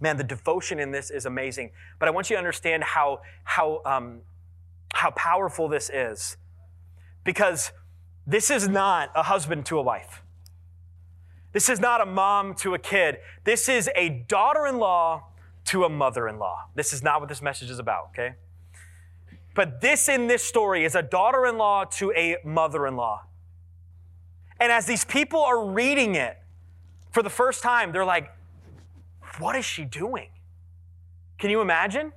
Man, 0.00 0.16
the 0.16 0.24
devotion 0.24 0.78
in 0.78 0.90
this 0.90 1.10
is 1.10 1.26
amazing. 1.26 1.70
But 1.98 2.08
I 2.08 2.10
want 2.12 2.30
you 2.30 2.36
to 2.36 2.38
understand 2.38 2.84
how, 2.84 3.20
how, 3.44 3.82
um, 3.84 4.20
how 4.94 5.10
powerful 5.10 5.68
this 5.68 5.90
is. 5.90 6.36
Because 7.24 7.72
this 8.26 8.50
is 8.50 8.68
not 8.68 9.10
a 9.14 9.24
husband 9.24 9.66
to 9.66 9.78
a 9.78 9.82
wife. 9.82 10.22
This 11.52 11.68
is 11.68 11.80
not 11.80 12.00
a 12.00 12.06
mom 12.06 12.54
to 12.56 12.74
a 12.74 12.78
kid. 12.78 13.18
This 13.44 13.68
is 13.68 13.90
a 13.96 14.10
daughter 14.28 14.66
in 14.66 14.78
law 14.78 15.24
to 15.66 15.84
a 15.84 15.88
mother 15.88 16.28
in 16.28 16.38
law. 16.38 16.66
This 16.74 16.92
is 16.92 17.02
not 17.02 17.20
what 17.20 17.28
this 17.28 17.42
message 17.42 17.70
is 17.70 17.78
about, 17.78 18.10
okay? 18.10 18.34
But 19.54 19.80
this 19.80 20.08
in 20.08 20.28
this 20.28 20.44
story 20.44 20.84
is 20.84 20.94
a 20.94 21.02
daughter 21.02 21.46
in 21.46 21.58
law 21.58 21.84
to 21.84 22.12
a 22.12 22.36
mother 22.44 22.86
in 22.86 22.96
law. 22.96 23.24
And 24.60 24.70
as 24.70 24.86
these 24.86 25.04
people 25.04 25.40
are 25.40 25.66
reading 25.66 26.14
it 26.14 26.38
for 27.10 27.22
the 27.22 27.30
first 27.30 27.62
time, 27.62 27.92
they're 27.92 28.04
like, 28.04 28.30
what 29.38 29.56
is 29.56 29.64
she 29.64 29.84
doing? 29.84 30.28
Can 31.38 31.50
you 31.50 31.60
imagine? 31.60 32.12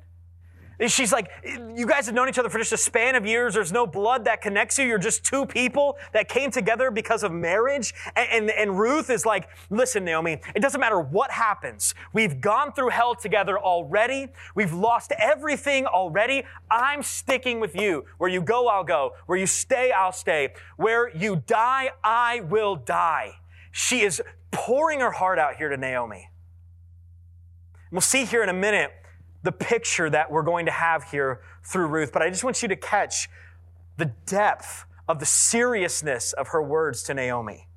She's 0.88 1.12
like, 1.12 1.30
you 1.46 1.86
guys 1.86 2.08
have 2.08 2.16
known 2.16 2.28
each 2.28 2.40
other 2.40 2.50
for 2.50 2.58
just 2.58 2.74
a 2.74 2.78
span 2.78 3.14
of 3.14 3.24
years. 3.26 3.54
There's 3.54 3.72
no 3.72 3.86
blood 3.86 4.26
that 4.26 4.42
connects 4.42 4.80
you. 4.80 4.86
You're 4.86 4.98
just 4.98 5.24
two 5.24 5.46
people 5.46 5.98
that 6.12 6.28
came 6.28 6.50
together 6.50 6.90
because 6.90 7.22
of 7.22 7.32
marriage. 7.32 7.94
And, 8.16 8.28
and, 8.32 8.50
and, 8.50 8.80
Ruth 8.80 9.12
is 9.12 9.24
like, 9.24 9.48
listen, 9.70 10.04
Naomi, 10.04 10.42
it 10.56 10.60
doesn't 10.62 10.82
matter 10.82 11.00
what 11.00 11.30
happens. 11.30 11.94
We've 12.14 12.42
gone 12.42 12.74
through 12.74 12.90
hell 12.90 13.14
together 13.14 13.60
already. 13.60 14.30
We've 14.56 14.74
lost 14.74 15.12
everything 15.20 15.86
already. 15.86 16.46
I'm 16.72 17.04
sticking 17.04 17.60
with 17.60 17.76
you. 17.76 18.06
Where 18.18 18.30
you 18.30 18.42
go, 18.42 18.68
I'll 18.68 18.84
go. 18.84 19.14
Where 19.28 19.38
you 19.38 19.46
stay, 19.46 19.92
I'll 19.92 20.12
stay. 20.12 20.54
Where 20.78 21.16
you 21.16 21.44
die, 21.46 21.92
I 22.04 22.40
will 22.42 22.76
die. 22.76 23.34
She 23.72 24.02
is 24.02 24.20
pouring 24.50 25.00
her 25.00 25.12
heart 25.12 25.38
out 25.38 25.58
here 25.58 25.70
to 25.70 25.78
Naomi. 25.78 26.31
We'll 27.92 28.02
see 28.02 28.26
here 28.26 28.42
in 28.42 28.50
a 28.50 28.54
minute 28.54 28.92
the 29.44 29.52
picture 29.52 30.10
that 30.10 30.32
we're 30.32 30.44
going 30.44 30.66
to 30.68 30.72
have 30.72 31.04
here 31.04 31.42
through 31.64 31.88
Ruth, 31.88 32.12
but 32.14 32.22
I 32.22 32.30
just 32.30 32.44
want 32.44 32.62
you 32.62 32.68
to 32.70 32.76
catch 32.76 33.30
the 33.98 34.14
depth 34.26 34.86
of 35.08 35.20
the 35.20 35.26
seriousness 35.26 36.32
of 36.34 36.50
her 36.50 36.62
words 36.64 37.04
to 37.04 37.14
Naomi. 37.14 37.68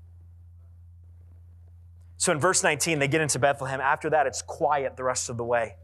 So 2.16 2.32
in 2.32 2.38
verse 2.38 2.62
19, 2.62 3.00
they 3.00 3.08
get 3.08 3.20
into 3.20 3.38
Bethlehem. 3.38 3.80
After 3.80 4.08
that, 4.10 4.26
it's 4.26 4.40
quiet 4.40 4.96
the 4.96 5.04
rest 5.04 5.28
of 5.28 5.36
the 5.36 5.44
way. 5.44 5.76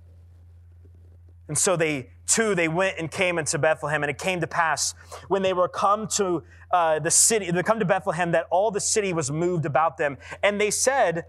And 1.49 1.59
so 1.59 1.77
they, 1.77 2.11
too, 2.27 2.55
they 2.55 2.69
went 2.69 2.97
and 2.99 3.11
came 3.11 3.37
into 3.37 3.59
Bethlehem. 3.59 4.05
And 4.05 4.11
it 4.11 4.19
came 4.19 4.41
to 4.41 4.47
pass 4.47 4.95
when 5.29 5.43
they 5.43 5.53
were 5.53 5.69
come 5.69 6.07
to 6.17 6.45
uh, 6.71 7.01
the 7.01 7.11
city, 7.11 7.51
they 7.51 7.63
come 7.63 7.81
to 7.81 7.85
Bethlehem, 7.85 8.31
that 8.33 8.47
all 8.51 8.71
the 8.71 8.81
city 8.81 9.13
was 9.13 9.31
moved 9.31 9.67
about 9.67 9.97
them. 9.99 10.17
And 10.43 10.61
they 10.61 10.71
said, 10.71 11.27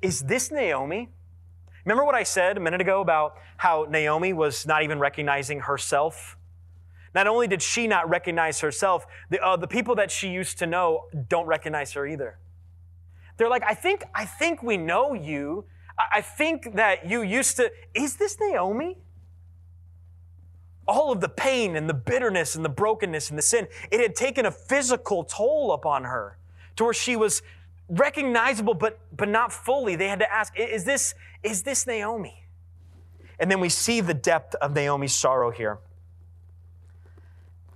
Is 0.00 0.22
this 0.22 0.50
Naomi? 0.50 1.10
Remember 1.84 2.04
what 2.04 2.14
I 2.14 2.22
said 2.22 2.56
a 2.56 2.60
minute 2.60 2.80
ago 2.80 3.00
about 3.00 3.36
how 3.56 3.86
Naomi 3.90 4.32
was 4.32 4.66
not 4.66 4.82
even 4.84 4.98
recognizing 4.98 5.60
herself? 5.60 6.36
Not 7.14 7.26
only 7.26 7.46
did 7.46 7.60
she 7.60 7.86
not 7.88 8.08
recognize 8.08 8.60
herself, 8.60 9.06
the, 9.30 9.42
uh, 9.44 9.56
the 9.56 9.66
people 9.66 9.96
that 9.96 10.10
she 10.10 10.28
used 10.28 10.58
to 10.58 10.66
know 10.66 11.06
don't 11.28 11.46
recognize 11.46 11.92
her 11.92 12.06
either. 12.06 12.38
They're 13.36 13.50
like, 13.50 13.64
I 13.64 13.74
think, 13.74 14.04
I 14.14 14.24
think 14.24 14.62
we 14.62 14.76
know 14.76 15.12
you. 15.12 15.64
I, 15.98 16.18
I 16.18 16.20
think 16.20 16.76
that 16.76 17.08
you 17.08 17.22
used 17.22 17.56
to. 17.56 17.70
Is 17.94 18.16
this 18.16 18.38
Naomi? 18.40 18.98
All 20.86 21.12
of 21.12 21.20
the 21.20 21.28
pain 21.28 21.76
and 21.76 21.88
the 21.88 21.94
bitterness 21.94 22.54
and 22.54 22.64
the 22.64 22.68
brokenness 22.68 23.30
and 23.30 23.38
the 23.38 23.42
sin, 23.42 23.66
it 23.90 24.00
had 24.00 24.14
taken 24.14 24.46
a 24.46 24.50
physical 24.50 25.24
toll 25.24 25.72
upon 25.72 26.04
her 26.04 26.38
to 26.76 26.84
where 26.84 26.94
she 26.94 27.16
was 27.16 27.42
recognizable, 27.92 28.74
but, 28.74 28.98
but 29.14 29.28
not 29.28 29.52
fully. 29.52 29.96
They 29.96 30.08
had 30.08 30.18
to 30.20 30.32
ask, 30.32 30.58
is 30.58 30.84
this, 30.84 31.14
is 31.42 31.62
this 31.62 31.86
Naomi? 31.86 32.44
And 33.38 33.50
then 33.50 33.60
we 33.60 33.68
see 33.68 34.00
the 34.00 34.14
depth 34.14 34.54
of 34.56 34.74
Naomi's 34.74 35.14
sorrow 35.14 35.50
here. 35.50 35.78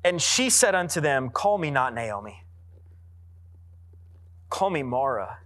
And 0.04 0.22
she 0.22 0.50
said 0.50 0.74
unto 0.74 1.00
them, 1.00 1.30
Call 1.30 1.58
me 1.58 1.70
not 1.70 1.94
Naomi. 1.94 2.44
Call 4.48 4.70
me 4.70 4.82
Mara. 4.82 5.38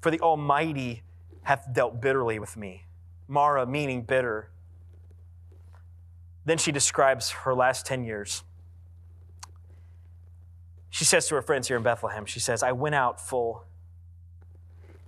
For 0.00 0.10
the 0.10 0.20
Almighty 0.20 1.02
hath 1.42 1.66
dealt 1.72 2.00
bitterly 2.00 2.38
with 2.38 2.56
me. 2.56 2.84
Mara 3.28 3.66
meaning 3.66 4.02
bitter. 4.02 4.50
Then 6.44 6.58
she 6.58 6.70
describes 6.70 7.30
her 7.30 7.54
last 7.54 7.84
10 7.86 8.04
years. 8.04 8.44
She 10.96 11.04
says 11.04 11.28
to 11.28 11.34
her 11.34 11.42
friends 11.42 11.68
here 11.68 11.76
in 11.76 11.82
Bethlehem, 11.82 12.24
she 12.24 12.40
says, 12.40 12.62
I 12.62 12.72
went 12.72 12.94
out 12.94 13.20
full, 13.20 13.66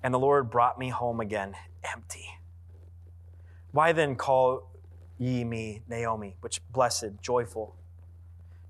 and 0.02 0.12
the 0.12 0.18
Lord 0.18 0.50
brought 0.50 0.78
me 0.78 0.90
home 0.90 1.18
again 1.18 1.54
empty. 1.82 2.26
Why 3.72 3.92
then 3.92 4.14
call 4.14 4.70
ye 5.16 5.44
me 5.44 5.80
Naomi, 5.88 6.36
which 6.42 6.60
blessed, 6.74 7.22
joyful, 7.22 7.74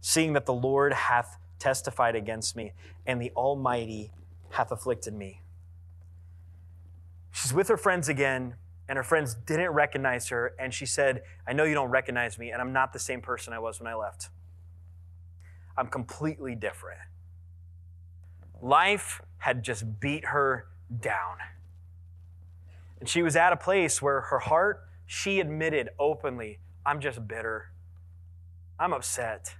seeing 0.00 0.32
that 0.34 0.46
the 0.46 0.54
Lord 0.54 0.92
hath 0.92 1.38
testified 1.58 2.14
against 2.14 2.54
me, 2.54 2.72
and 3.04 3.20
the 3.20 3.32
Almighty 3.32 4.12
hath 4.50 4.70
afflicted 4.70 5.12
me? 5.12 5.42
She's 7.32 7.52
with 7.52 7.66
her 7.66 7.76
friends 7.76 8.08
again, 8.08 8.54
and 8.88 8.96
her 8.96 9.02
friends 9.02 9.34
didn't 9.34 9.70
recognize 9.70 10.28
her, 10.28 10.54
and 10.56 10.72
she 10.72 10.86
said, 10.86 11.24
I 11.48 11.52
know 11.52 11.64
you 11.64 11.74
don't 11.74 11.90
recognize 11.90 12.38
me, 12.38 12.52
and 12.52 12.62
I'm 12.62 12.72
not 12.72 12.92
the 12.92 13.00
same 13.00 13.20
person 13.20 13.52
I 13.52 13.58
was 13.58 13.80
when 13.80 13.88
I 13.88 13.96
left. 13.96 14.28
I'm 15.78 15.86
completely 15.86 16.56
different. 16.56 16.98
Life 18.60 19.22
had 19.38 19.62
just 19.62 20.00
beat 20.00 20.26
her 20.26 20.66
down. 21.00 21.36
And 22.98 23.08
she 23.08 23.22
was 23.22 23.36
at 23.36 23.52
a 23.52 23.56
place 23.56 24.02
where 24.02 24.22
her 24.22 24.40
heart, 24.40 24.88
she 25.06 25.38
admitted 25.38 25.90
openly, 25.98 26.58
I'm 26.84 27.00
just 27.00 27.28
bitter. 27.28 27.70
I'm 28.80 28.92
upset. 28.92 29.54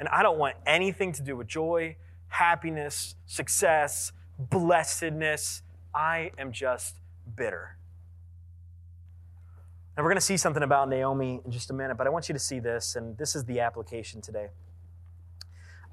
And 0.00 0.08
I 0.08 0.24
don't 0.24 0.38
want 0.38 0.56
anything 0.66 1.12
to 1.12 1.22
do 1.22 1.36
with 1.36 1.46
joy, 1.46 1.96
happiness, 2.26 3.14
success, 3.26 4.10
blessedness, 4.38 5.62
I 5.94 6.32
am 6.36 6.50
just 6.52 6.96
bitter. 7.36 7.76
And 9.96 10.04
we're 10.04 10.10
going 10.10 10.20
to 10.20 10.26
see 10.26 10.36
something 10.36 10.62
about 10.62 10.88
Naomi 10.88 11.40
in 11.44 11.50
just 11.50 11.70
a 11.70 11.74
minute, 11.74 11.96
but 11.96 12.06
I 12.06 12.10
want 12.10 12.28
you 12.28 12.32
to 12.32 12.38
see 12.38 12.60
this, 12.60 12.96
and 12.96 13.16
this 13.18 13.34
is 13.34 13.44
the 13.44 13.60
application 13.60 14.20
today. 14.20 14.48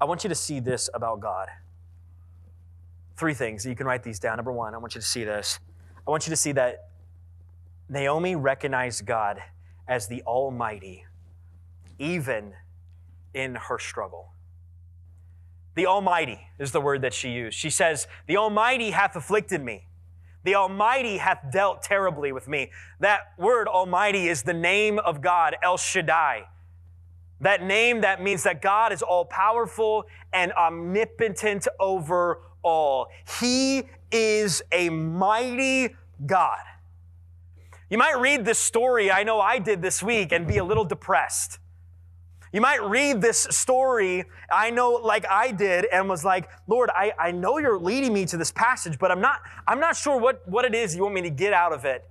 I 0.00 0.04
want 0.04 0.24
you 0.24 0.28
to 0.28 0.34
see 0.34 0.60
this 0.60 0.90
about 0.92 1.20
God. 1.20 1.48
Three 3.16 3.34
things. 3.34 3.64
You 3.64 3.74
can 3.74 3.86
write 3.86 4.02
these 4.02 4.18
down. 4.18 4.36
Number 4.36 4.52
one, 4.52 4.74
I 4.74 4.78
want 4.78 4.94
you 4.94 5.00
to 5.00 5.06
see 5.06 5.24
this. 5.24 5.58
I 6.06 6.10
want 6.10 6.26
you 6.26 6.30
to 6.30 6.36
see 6.36 6.52
that 6.52 6.88
Naomi 7.88 8.36
recognized 8.36 9.06
God 9.06 9.42
as 9.88 10.08
the 10.08 10.22
Almighty, 10.22 11.04
even 11.98 12.52
in 13.32 13.54
her 13.54 13.78
struggle. 13.78 14.32
The 15.76 15.86
Almighty 15.86 16.40
is 16.58 16.72
the 16.72 16.80
word 16.80 17.02
that 17.02 17.14
she 17.14 17.30
used. 17.30 17.56
She 17.56 17.70
says, 17.70 18.06
The 18.26 18.36
Almighty 18.36 18.90
hath 18.90 19.14
afflicted 19.14 19.62
me. 19.62 19.86
The 20.42 20.54
Almighty 20.54 21.18
hath 21.18 21.50
dealt 21.52 21.82
terribly 21.82 22.32
with 22.32 22.48
me. 22.48 22.70
That 23.00 23.32
word 23.36 23.68
Almighty 23.68 24.28
is 24.28 24.42
the 24.42 24.54
name 24.54 24.98
of 24.98 25.20
God, 25.20 25.56
El 25.62 25.76
Shaddai. 25.76 26.46
That 27.40 27.62
name 27.62 28.00
that 28.00 28.22
means 28.22 28.42
that 28.44 28.62
God 28.62 28.92
is 28.92 29.02
all 29.02 29.24
powerful 29.24 30.04
and 30.32 30.52
omnipotent 30.52 31.68
over 31.78 32.40
all. 32.62 33.08
He 33.40 33.84
is 34.10 34.62
a 34.72 34.88
mighty 34.88 35.94
God. 36.24 36.60
You 37.90 37.98
might 37.98 38.18
read 38.18 38.44
this 38.44 38.58
story, 38.58 39.12
I 39.12 39.22
know 39.22 39.40
I 39.40 39.58
did 39.58 39.80
this 39.80 40.02
week, 40.02 40.32
and 40.32 40.46
be 40.46 40.58
a 40.58 40.64
little 40.64 40.84
depressed. 40.84 41.58
You 42.52 42.60
might 42.60 42.82
read 42.82 43.20
this 43.20 43.46
story, 43.50 44.24
I 44.50 44.70
know 44.70 44.92
like 44.92 45.26
I 45.30 45.52
did, 45.52 45.84
and 45.92 46.08
was 46.08 46.24
like, 46.24 46.48
Lord, 46.66 46.90
I, 46.94 47.12
I 47.18 47.30
know 47.30 47.58
you're 47.58 47.78
leading 47.78 48.12
me 48.12 48.24
to 48.26 48.36
this 48.36 48.50
passage, 48.50 48.98
but 48.98 49.10
I'm 49.10 49.20
not, 49.20 49.40
I'm 49.68 49.78
not 49.78 49.94
sure 49.94 50.18
what, 50.18 50.48
what 50.48 50.64
it 50.64 50.74
is 50.74 50.96
you 50.96 51.02
want 51.02 51.14
me 51.14 51.22
to 51.22 51.30
get 51.30 51.52
out 51.52 51.72
of 51.72 51.84
it. 51.84 52.04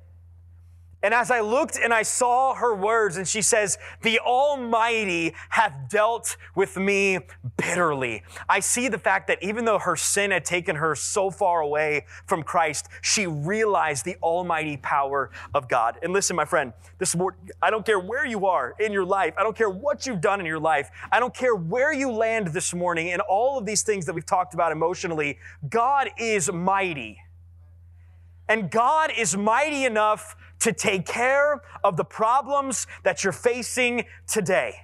And 1.06 1.14
as 1.14 1.30
I 1.30 1.42
looked 1.42 1.78
and 1.78 1.94
I 1.94 2.02
saw 2.02 2.56
her 2.56 2.74
words, 2.74 3.18
and 3.18 3.28
she 3.28 3.44
says, 3.44 3.78
The 4.02 4.18
Almighty 4.22 5.36
hath 5.50 5.88
dealt 5.88 6.36
with 6.56 6.78
me 6.78 7.20
bitterly. 7.58 8.24
I 8.50 8.60
see 8.60 8.88
the 8.88 8.98
fact 8.98 9.28
that 9.28 9.38
even 9.44 9.66
though 9.66 9.78
her 9.78 9.96
sin 9.96 10.32
had 10.32 10.44
taken 10.46 10.78
her 10.78 10.96
so 10.96 11.30
far 11.30 11.62
away 11.62 12.08
from 12.26 12.42
Christ, 12.42 12.88
she 13.04 13.28
realized 13.28 14.04
the 14.04 14.16
almighty 14.24 14.78
power 14.78 15.30
of 15.54 15.70
God. 15.70 16.00
And 16.02 16.12
listen, 16.12 16.36
my 16.36 16.44
friend, 16.44 16.74
this 16.98 17.16
I 17.62 17.70
don't 17.70 17.86
care 17.86 18.00
where 18.00 18.26
you 18.26 18.48
are 18.48 18.74
in 18.80 18.92
your 18.92 19.06
life. 19.06 19.36
I 19.38 19.44
don't 19.44 19.56
care 19.56 19.70
what 19.70 20.08
you've 20.08 20.22
done 20.22 20.40
in 20.40 20.48
your 20.48 20.60
life. 20.60 20.90
I 21.12 21.20
don't 21.20 21.36
care 21.36 21.54
where 21.54 21.94
you 21.94 22.12
land 22.12 22.48
this 22.48 22.74
morning 22.74 23.10
in 23.10 23.20
all 23.20 23.60
of 23.60 23.66
these 23.68 23.84
things 23.84 24.08
that 24.08 24.14
we've 24.14 24.26
talked 24.26 24.56
about 24.56 24.72
emotionally. 24.72 25.38
God 25.70 26.10
is 26.18 26.52
mighty. 26.52 27.20
And 28.48 28.70
God 28.70 29.12
is 29.16 29.36
mighty 29.36 29.86
enough 29.86 30.36
to 30.60 30.74
take 30.74 31.06
care 31.06 31.62
of 31.84 31.98
the 31.98 32.06
problems 32.06 32.88
that 33.04 33.24
you're 33.24 33.34
facing 33.34 34.06
today. 34.28 34.82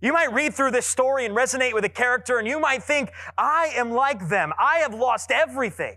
You 0.00 0.12
might 0.12 0.32
read 0.32 0.54
through 0.54 0.70
this 0.70 0.86
story 0.86 1.26
and 1.26 1.36
resonate 1.36 1.74
with 1.74 1.84
a 1.84 1.88
character, 1.88 2.38
and 2.38 2.46
you 2.46 2.60
might 2.60 2.84
think, 2.84 3.10
I 3.36 3.72
am 3.74 3.90
like 3.90 4.28
them. 4.28 4.52
I 4.58 4.78
have 4.78 4.94
lost 4.94 5.32
everything. 5.32 5.96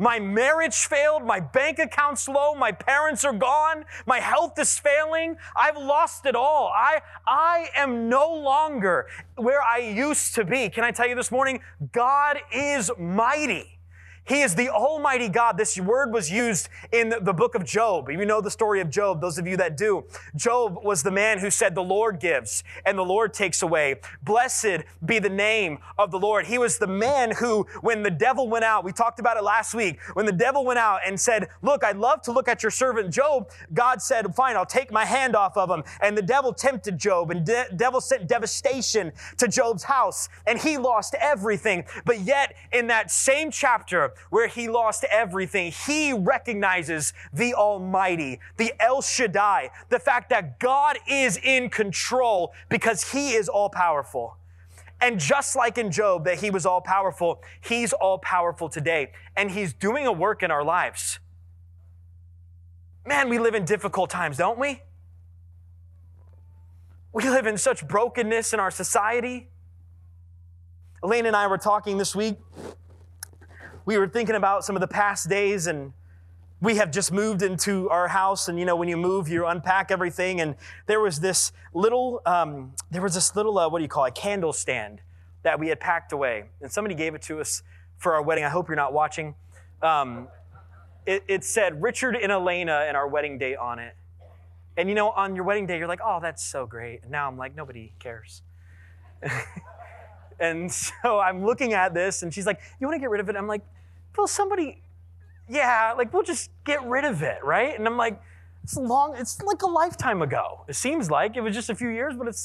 My 0.00 0.18
marriage 0.18 0.74
failed. 0.76 1.24
My 1.24 1.40
bank 1.40 1.78
account's 1.78 2.26
low. 2.26 2.54
My 2.54 2.72
parents 2.72 3.22
are 3.24 3.34
gone. 3.34 3.84
My 4.06 4.18
health 4.18 4.58
is 4.58 4.78
failing. 4.78 5.36
I've 5.54 5.76
lost 5.76 6.24
it 6.24 6.34
all. 6.34 6.72
I, 6.74 7.02
I 7.26 7.68
am 7.76 8.08
no 8.08 8.32
longer 8.32 9.08
where 9.36 9.62
I 9.62 9.76
used 9.76 10.34
to 10.36 10.44
be. 10.44 10.70
Can 10.70 10.84
I 10.84 10.90
tell 10.90 11.06
you 11.06 11.14
this 11.14 11.30
morning? 11.30 11.60
God 11.92 12.40
is 12.50 12.90
mighty. 12.98 13.79
He 14.30 14.42
is 14.42 14.54
the 14.54 14.68
Almighty 14.68 15.28
God. 15.28 15.58
This 15.58 15.76
word 15.76 16.12
was 16.12 16.30
used 16.30 16.68
in 16.92 17.08
the 17.08 17.32
book 17.32 17.56
of 17.56 17.64
Job. 17.64 18.08
You 18.08 18.24
know 18.24 18.40
the 18.40 18.48
story 18.48 18.80
of 18.80 18.88
Job, 18.88 19.20
those 19.20 19.38
of 19.38 19.46
you 19.48 19.56
that 19.56 19.76
do. 19.76 20.04
Job 20.36 20.84
was 20.84 21.02
the 21.02 21.10
man 21.10 21.40
who 21.40 21.50
said, 21.50 21.74
The 21.74 21.82
Lord 21.82 22.20
gives 22.20 22.62
and 22.86 22.96
the 22.96 23.04
Lord 23.04 23.34
takes 23.34 23.60
away. 23.60 23.96
Blessed 24.22 24.84
be 25.04 25.18
the 25.18 25.28
name 25.28 25.80
of 25.98 26.12
the 26.12 26.18
Lord. 26.20 26.46
He 26.46 26.58
was 26.58 26.78
the 26.78 26.86
man 26.86 27.32
who, 27.32 27.66
when 27.80 28.04
the 28.04 28.10
devil 28.10 28.48
went 28.48 28.64
out, 28.64 28.84
we 28.84 28.92
talked 28.92 29.18
about 29.18 29.36
it 29.36 29.42
last 29.42 29.74
week, 29.74 30.00
when 30.12 30.26
the 30.26 30.32
devil 30.32 30.64
went 30.64 30.78
out 30.78 31.00
and 31.04 31.18
said, 31.18 31.48
Look, 31.60 31.82
I'd 31.82 31.96
love 31.96 32.22
to 32.22 32.30
look 32.30 32.46
at 32.46 32.62
your 32.62 32.70
servant 32.70 33.12
Job, 33.12 33.50
God 33.74 34.00
said, 34.00 34.32
Fine, 34.36 34.54
I'll 34.54 34.64
take 34.64 34.92
my 34.92 35.04
hand 35.04 35.34
off 35.34 35.56
of 35.56 35.68
him. 35.68 35.82
And 36.02 36.16
the 36.16 36.22
devil 36.22 36.52
tempted 36.52 36.98
Job, 36.98 37.32
and 37.32 37.44
the 37.44 37.66
devil 37.74 38.00
sent 38.00 38.28
devastation 38.28 39.10
to 39.38 39.48
Job's 39.48 39.82
house, 39.82 40.28
and 40.46 40.56
he 40.56 40.78
lost 40.78 41.16
everything. 41.18 41.84
But 42.04 42.20
yet, 42.20 42.54
in 42.72 42.86
that 42.86 43.10
same 43.10 43.50
chapter, 43.50 44.12
where 44.28 44.46
he 44.46 44.68
lost 44.68 45.04
everything, 45.10 45.72
he 45.72 46.12
recognizes 46.12 47.12
the 47.32 47.54
Almighty, 47.54 48.40
the 48.56 48.72
El 48.80 49.02
Shaddai, 49.02 49.70
the 49.88 49.98
fact 49.98 50.30
that 50.30 50.58
God 50.60 50.98
is 51.08 51.38
in 51.42 51.70
control 51.70 52.52
because 52.68 53.12
he 53.12 53.32
is 53.32 53.48
all 53.48 53.70
powerful. 53.70 54.36
And 55.00 55.18
just 55.18 55.56
like 55.56 55.78
in 55.78 55.90
Job, 55.90 56.24
that 56.26 56.40
he 56.40 56.50
was 56.50 56.66
all 56.66 56.80
powerful, 56.80 57.42
he's 57.62 57.92
all 57.92 58.18
powerful 58.18 58.68
today. 58.68 59.12
And 59.36 59.50
he's 59.50 59.72
doing 59.72 60.06
a 60.06 60.12
work 60.12 60.42
in 60.42 60.50
our 60.50 60.62
lives. 60.62 61.18
Man, 63.06 63.30
we 63.30 63.38
live 63.38 63.54
in 63.54 63.64
difficult 63.64 64.10
times, 64.10 64.36
don't 64.36 64.58
we? 64.58 64.82
We 67.12 67.28
live 67.28 67.46
in 67.46 67.56
such 67.56 67.86
brokenness 67.88 68.52
in 68.52 68.60
our 68.60 68.70
society. 68.70 69.48
Elaine 71.02 71.26
and 71.26 71.34
I 71.34 71.46
were 71.46 71.58
talking 71.58 71.96
this 71.96 72.14
week 72.14 72.36
we 73.84 73.98
were 73.98 74.08
thinking 74.08 74.36
about 74.36 74.64
some 74.64 74.76
of 74.76 74.80
the 74.80 74.88
past 74.88 75.28
days 75.28 75.66
and 75.66 75.92
we 76.60 76.76
have 76.76 76.90
just 76.90 77.10
moved 77.10 77.42
into 77.42 77.88
our 77.88 78.08
house 78.08 78.48
and 78.48 78.58
you 78.58 78.66
know 78.66 78.76
when 78.76 78.88
you 78.88 78.96
move 78.96 79.28
you 79.28 79.46
unpack 79.46 79.90
everything. 79.90 80.40
And 80.40 80.56
there 80.86 81.00
was 81.00 81.20
this 81.20 81.52
little 81.72 82.20
um, 82.26 82.72
there 82.90 83.02
was 83.02 83.14
this 83.14 83.34
little 83.34 83.58
uh, 83.58 83.68
what 83.68 83.78
do 83.78 83.82
you 83.82 83.88
call 83.88 84.04
it? 84.04 84.14
Candle 84.14 84.52
stand 84.52 85.00
that 85.42 85.58
we 85.58 85.68
had 85.68 85.80
packed 85.80 86.12
away. 86.12 86.44
And 86.60 86.70
somebody 86.70 86.94
gave 86.94 87.14
it 87.14 87.22
to 87.22 87.40
us 87.40 87.62
for 87.96 88.14
our 88.14 88.22
wedding. 88.22 88.44
I 88.44 88.50
hope 88.50 88.68
you're 88.68 88.76
not 88.76 88.92
watching. 88.92 89.34
Um, 89.82 90.28
it, 91.06 91.24
it 91.28 91.44
said 91.44 91.80
richard 91.82 92.14
and 92.14 92.30
elena 92.30 92.84
and 92.86 92.96
our 92.96 93.08
wedding 93.08 93.38
date 93.38 93.56
on 93.56 93.78
it. 93.78 93.96
And 94.76 94.88
you 94.88 94.94
know 94.94 95.10
on 95.10 95.34
your 95.34 95.44
wedding 95.44 95.66
day 95.66 95.78
you're 95.78 95.88
like 95.88 96.00
oh 96.04 96.18
that's 96.20 96.44
so 96.44 96.66
great. 96.66 97.02
And 97.02 97.10
now 97.10 97.26
i'm 97.26 97.38
like 97.38 97.56
nobody 97.56 97.92
cares 97.98 98.42
And 100.40 100.70
so 101.02 101.18
I'm 101.18 101.44
looking 101.44 101.72
at 101.72 101.94
this, 101.94 102.22
and 102.22 102.32
she's 102.32 102.46
like, 102.46 102.60
You 102.80 102.86
want 102.86 102.96
to 102.96 103.00
get 103.00 103.10
rid 103.10 103.20
of 103.20 103.28
it? 103.28 103.36
I'm 103.36 103.46
like, 103.46 103.62
Well, 104.16 104.26
somebody, 104.26 104.82
yeah, 105.48 105.94
like 105.96 106.12
we'll 106.12 106.22
just 106.22 106.50
get 106.64 106.82
rid 106.84 107.04
of 107.04 107.22
it, 107.22 107.44
right? 107.44 107.78
And 107.78 107.86
I'm 107.86 107.96
like, 107.96 108.20
It's 108.62 108.76
long, 108.76 109.14
it's 109.16 109.40
like 109.42 109.62
a 109.62 109.68
lifetime 109.68 110.22
ago. 110.22 110.64
It 110.68 110.74
seems 110.74 111.10
like 111.10 111.36
it 111.36 111.40
was 111.40 111.54
just 111.54 111.70
a 111.70 111.74
few 111.74 111.88
years, 111.88 112.14
but 112.16 112.26
it 112.28 112.36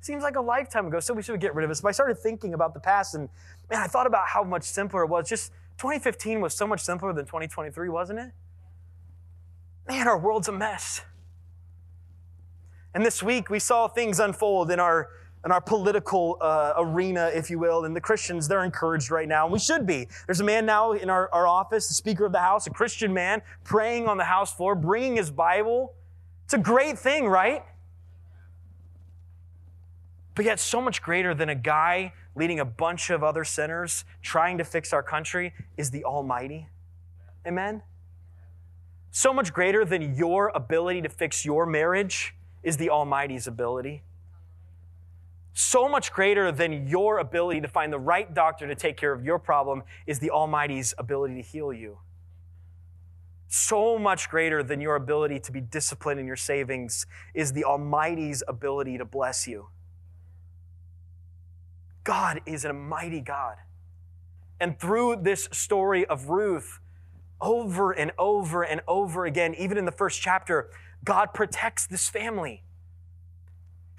seems 0.00 0.22
like 0.22 0.36
a 0.36 0.40
lifetime 0.40 0.86
ago. 0.86 1.00
So 1.00 1.14
we 1.14 1.22
should 1.22 1.40
get 1.40 1.54
rid 1.54 1.64
of 1.64 1.70
it. 1.70 1.76
So 1.76 1.88
I 1.88 1.92
started 1.92 2.18
thinking 2.18 2.54
about 2.54 2.74
the 2.74 2.80
past, 2.80 3.14
and 3.14 3.28
man, 3.70 3.80
I 3.80 3.86
thought 3.86 4.06
about 4.06 4.26
how 4.28 4.44
much 4.44 4.64
simpler 4.64 5.04
it 5.04 5.08
was. 5.08 5.28
Just 5.28 5.52
2015 5.78 6.40
was 6.40 6.54
so 6.54 6.66
much 6.66 6.80
simpler 6.80 7.12
than 7.12 7.24
2023, 7.24 7.88
wasn't 7.88 8.18
it? 8.18 8.30
Man, 9.88 10.08
our 10.08 10.18
world's 10.18 10.48
a 10.48 10.52
mess. 10.52 11.02
And 12.94 13.04
this 13.04 13.22
week 13.22 13.50
we 13.50 13.58
saw 13.58 13.88
things 13.88 14.20
unfold 14.20 14.70
in 14.70 14.78
our 14.78 15.10
in 15.44 15.52
our 15.52 15.60
political 15.60 16.38
uh, 16.40 16.72
arena, 16.76 17.30
if 17.34 17.50
you 17.50 17.58
will. 17.58 17.84
And 17.84 17.94
the 17.94 18.00
Christians, 18.00 18.48
they're 18.48 18.64
encouraged 18.64 19.10
right 19.10 19.28
now, 19.28 19.44
and 19.44 19.52
we 19.52 19.58
should 19.58 19.86
be. 19.86 20.08
There's 20.26 20.40
a 20.40 20.44
man 20.44 20.64
now 20.64 20.92
in 20.92 21.10
our, 21.10 21.28
our 21.32 21.46
office, 21.46 21.86
the 21.88 21.94
Speaker 21.94 22.24
of 22.24 22.32
the 22.32 22.40
House, 22.40 22.66
a 22.66 22.70
Christian 22.70 23.12
man, 23.12 23.42
praying 23.62 24.08
on 24.08 24.16
the 24.16 24.24
House 24.24 24.54
floor, 24.54 24.74
bringing 24.74 25.16
his 25.16 25.30
Bible. 25.30 25.94
It's 26.44 26.54
a 26.54 26.58
great 26.58 26.98
thing, 26.98 27.26
right? 27.26 27.62
But 30.34 30.46
yet, 30.46 30.58
so 30.58 30.80
much 30.80 31.02
greater 31.02 31.34
than 31.34 31.48
a 31.48 31.54
guy 31.54 32.12
leading 32.34 32.58
a 32.58 32.64
bunch 32.64 33.10
of 33.10 33.22
other 33.22 33.44
sinners 33.44 34.04
trying 34.22 34.58
to 34.58 34.64
fix 34.64 34.92
our 34.92 35.02
country 35.02 35.52
is 35.76 35.90
the 35.90 36.04
Almighty. 36.04 36.68
Amen? 37.46 37.82
So 39.12 39.32
much 39.32 39.52
greater 39.52 39.84
than 39.84 40.16
your 40.16 40.50
ability 40.54 41.02
to 41.02 41.08
fix 41.08 41.44
your 41.44 41.66
marriage 41.66 42.34
is 42.64 42.78
the 42.78 42.90
Almighty's 42.90 43.46
ability 43.46 44.02
so 45.54 45.88
much 45.88 46.12
greater 46.12 46.50
than 46.50 46.88
your 46.88 47.18
ability 47.18 47.60
to 47.60 47.68
find 47.68 47.92
the 47.92 47.98
right 47.98 48.32
doctor 48.34 48.66
to 48.66 48.74
take 48.74 48.96
care 48.96 49.12
of 49.12 49.24
your 49.24 49.38
problem 49.38 49.84
is 50.06 50.18
the 50.18 50.30
Almighty's 50.30 50.92
ability 50.98 51.36
to 51.36 51.42
heal 51.42 51.72
you. 51.72 51.98
So 53.46 53.96
much 53.96 54.28
greater 54.28 54.64
than 54.64 54.80
your 54.80 54.96
ability 54.96 55.38
to 55.40 55.52
be 55.52 55.60
disciplined 55.60 56.18
in 56.18 56.26
your 56.26 56.34
savings 56.34 57.06
is 57.34 57.52
the 57.52 57.64
Almighty's 57.64 58.42
ability 58.48 58.98
to 58.98 59.04
bless 59.04 59.46
you. 59.46 59.68
God 62.02 62.40
is 62.46 62.64
a 62.64 62.72
mighty 62.72 63.20
God. 63.20 63.56
And 64.58 64.78
through 64.78 65.18
this 65.22 65.48
story 65.52 66.04
of 66.04 66.30
Ruth, 66.30 66.80
over 67.40 67.92
and 67.92 68.10
over 68.18 68.64
and 68.64 68.80
over 68.88 69.24
again, 69.24 69.54
even 69.54 69.78
in 69.78 69.84
the 69.84 69.92
first 69.92 70.20
chapter, 70.20 70.70
God 71.04 71.32
protects 71.32 71.86
this 71.86 72.08
family. 72.08 72.64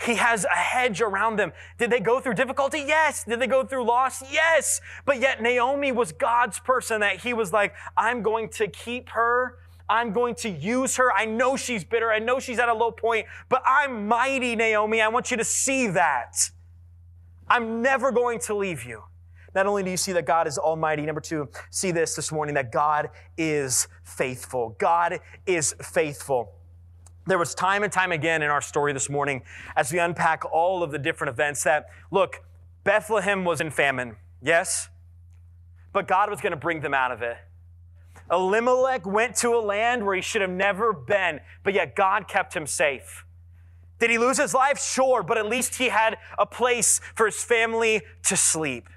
He 0.04 0.16
has 0.16 0.46
a 0.46 0.56
hedge 0.56 1.02
around 1.02 1.38
them. 1.38 1.54
Did 1.78 1.90
they 1.90 2.00
go 2.00 2.20
through 2.20 2.34
difficulty? 2.34 2.80
Yes. 2.80 3.24
Did 3.24 3.40
they 3.40 3.48
go 3.48 3.64
through 3.64 3.86
loss? 3.86 4.22
Yes. 4.32 4.82
But 5.06 5.22
yet 5.22 5.42
Naomi 5.42 5.92
was 5.92 6.12
God's 6.12 6.60
person 6.60 7.00
that 7.02 7.22
he 7.22 7.34
was 7.34 7.54
like, 7.54 7.74
I'm 7.96 8.22
going 8.22 8.50
to 8.50 8.68
keep 8.68 9.10
her. 9.10 9.58
I'm 9.88 10.12
going 10.12 10.36
to 10.36 10.50
use 10.50 10.98
her. 10.98 11.14
I 11.14 11.26
know 11.26 11.56
she's 11.56 11.84
bitter. 11.84 12.12
I 12.12 12.20
know 12.20 12.40
she's 12.40 12.60
at 12.60 12.70
a 12.70 12.74
low 12.74 12.92
point, 12.92 13.28
but 13.50 13.62
I'm 13.66 14.08
mighty, 14.08 14.56
Naomi. 14.56 15.00
I 15.00 15.08
want 15.08 15.32
you 15.32 15.38
to 15.38 15.44
see 15.44 15.88
that. 15.88 16.36
I'm 17.48 17.82
never 17.82 18.12
going 18.12 18.40
to 18.42 18.56
leave 18.56 18.84
you. 18.84 19.04
Not 19.54 19.68
only 19.68 19.84
do 19.84 19.92
you 19.92 19.98
see 19.98 20.12
that 20.12 20.26
God 20.26 20.48
is 20.48 20.58
almighty, 20.58 21.04
number 21.04 21.22
two, 21.22 21.48
see 21.70 21.92
this 21.92 22.16
this 22.16 22.32
morning 22.32 22.56
that 22.56 22.72
God 22.72 23.10
is 23.38 23.88
faithful. 24.04 24.76
God 24.80 25.20
is 25.46 25.74
faithful. 25.82 26.52
There 27.28 27.40
was 27.40 27.56
time 27.56 27.82
and 27.84 27.92
time 27.92 28.12
again 28.12 28.44
in 28.44 28.50
our 28.50 28.62
story 28.62 28.94
this 28.94 29.10
morning 29.10 29.42
as 29.76 29.92
we 29.92 29.98
unpack 29.98 30.46
all 30.52 30.84
of 30.84 30.92
the 30.92 31.00
different 31.00 31.30
events 31.30 31.64
that, 31.64 31.88
look, 32.12 32.44
Bethlehem 32.84 33.44
was 33.44 33.62
in 33.62 33.72
famine, 33.72 34.16
yes, 34.44 34.90
but 35.92 36.08
God 36.08 36.30
was 36.30 36.40
going 36.40 36.52
to 36.52 36.58
bring 36.58 36.82
them 36.82 36.94
out 36.94 37.12
of 37.12 37.24
it. 37.24 37.38
Elimelech 38.32 39.06
went 39.08 39.36
to 39.38 39.56
a 39.56 39.60
land 39.60 40.06
where 40.06 40.16
he 40.16 40.22
should 40.22 40.42
have 40.42 40.52
never 40.52 40.94
been, 40.94 41.40
but 41.64 41.74
yet 41.74 41.96
God 41.96 42.28
kept 42.28 42.56
him 42.56 42.68
safe. 42.68 43.26
Did 43.98 44.10
he 44.12 44.18
lose 44.18 44.38
his 44.38 44.54
life? 44.54 44.80
Sure, 44.80 45.24
but 45.24 45.38
at 45.38 45.48
least 45.48 45.76
he 45.76 45.90
had 45.90 46.18
a 46.38 46.46
place 46.46 47.00
for 47.16 47.26
his 47.26 47.44
family 47.44 48.02
to 48.24 48.38
sleep. 48.38 48.88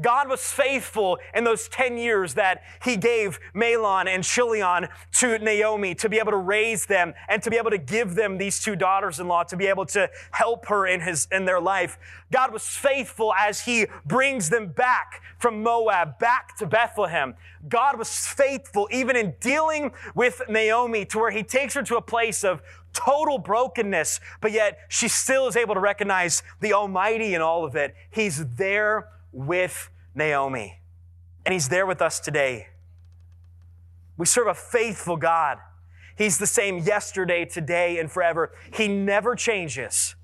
God 0.00 0.28
was 0.28 0.40
faithful 0.52 1.18
in 1.34 1.44
those 1.44 1.68
10 1.68 1.98
years 1.98 2.34
that 2.34 2.62
he 2.84 2.96
gave 2.96 3.40
Mahlon 3.54 4.06
and 4.06 4.22
Chilion 4.22 4.88
to 5.14 5.38
Naomi 5.38 5.94
to 5.96 6.08
be 6.08 6.18
able 6.18 6.30
to 6.30 6.38
raise 6.38 6.86
them 6.86 7.14
and 7.28 7.42
to 7.42 7.50
be 7.50 7.56
able 7.56 7.70
to 7.70 7.78
give 7.78 8.14
them 8.14 8.38
these 8.38 8.60
two 8.60 8.76
daughters-in-law 8.76 9.44
to 9.44 9.56
be 9.56 9.66
able 9.66 9.86
to 9.86 10.08
help 10.30 10.66
her 10.66 10.86
in 10.86 11.00
his 11.00 11.26
in 11.32 11.44
their 11.46 11.60
life. 11.60 11.98
God 12.30 12.52
was 12.52 12.64
faithful 12.64 13.32
as 13.34 13.62
he 13.62 13.86
brings 14.06 14.50
them 14.50 14.68
back 14.68 15.22
from 15.38 15.62
Moab 15.62 16.18
back 16.18 16.56
to 16.58 16.66
Bethlehem. 16.66 17.34
God 17.68 17.98
was 17.98 18.26
faithful 18.26 18.88
even 18.92 19.16
in 19.16 19.34
dealing 19.40 19.92
with 20.14 20.42
Naomi 20.48 21.04
to 21.06 21.18
where 21.18 21.30
he 21.30 21.42
takes 21.42 21.74
her 21.74 21.82
to 21.82 21.96
a 21.96 22.02
place 22.02 22.44
of 22.44 22.62
total 22.92 23.38
brokenness, 23.38 24.20
but 24.40 24.52
yet 24.52 24.78
she 24.88 25.08
still 25.08 25.46
is 25.48 25.56
able 25.56 25.74
to 25.74 25.80
recognize 25.80 26.42
the 26.60 26.72
Almighty 26.72 27.34
in 27.34 27.42
all 27.42 27.64
of 27.64 27.76
it. 27.76 27.94
He's 28.10 28.44
there 28.56 29.08
with 29.32 29.90
Naomi. 30.14 30.80
And 31.44 31.52
He's 31.52 31.68
there 31.68 31.86
with 31.86 32.02
us 32.02 32.20
today. 32.20 32.68
We 34.16 34.26
serve 34.26 34.48
a 34.48 34.54
faithful 34.54 35.16
God. 35.16 35.58
He's 36.16 36.38
the 36.38 36.46
same 36.46 36.78
yesterday, 36.78 37.44
today, 37.44 37.98
and 37.98 38.10
forever. 38.10 38.50
He 38.72 38.88
never 38.88 39.36
changes. 39.36 40.16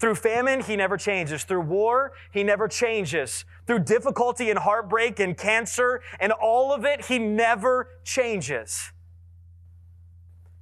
Through 0.00 0.16
famine, 0.16 0.62
He 0.62 0.74
never 0.74 0.96
changes. 0.96 1.44
Through 1.44 1.60
war, 1.60 2.12
He 2.32 2.42
never 2.42 2.66
changes. 2.66 3.44
Through 3.68 3.80
difficulty 3.80 4.50
and 4.50 4.58
heartbreak 4.58 5.20
and 5.20 5.36
cancer 5.36 6.02
and 6.18 6.32
all 6.32 6.72
of 6.72 6.84
it, 6.84 7.04
He 7.04 7.20
never 7.20 7.88
changes. 8.02 8.90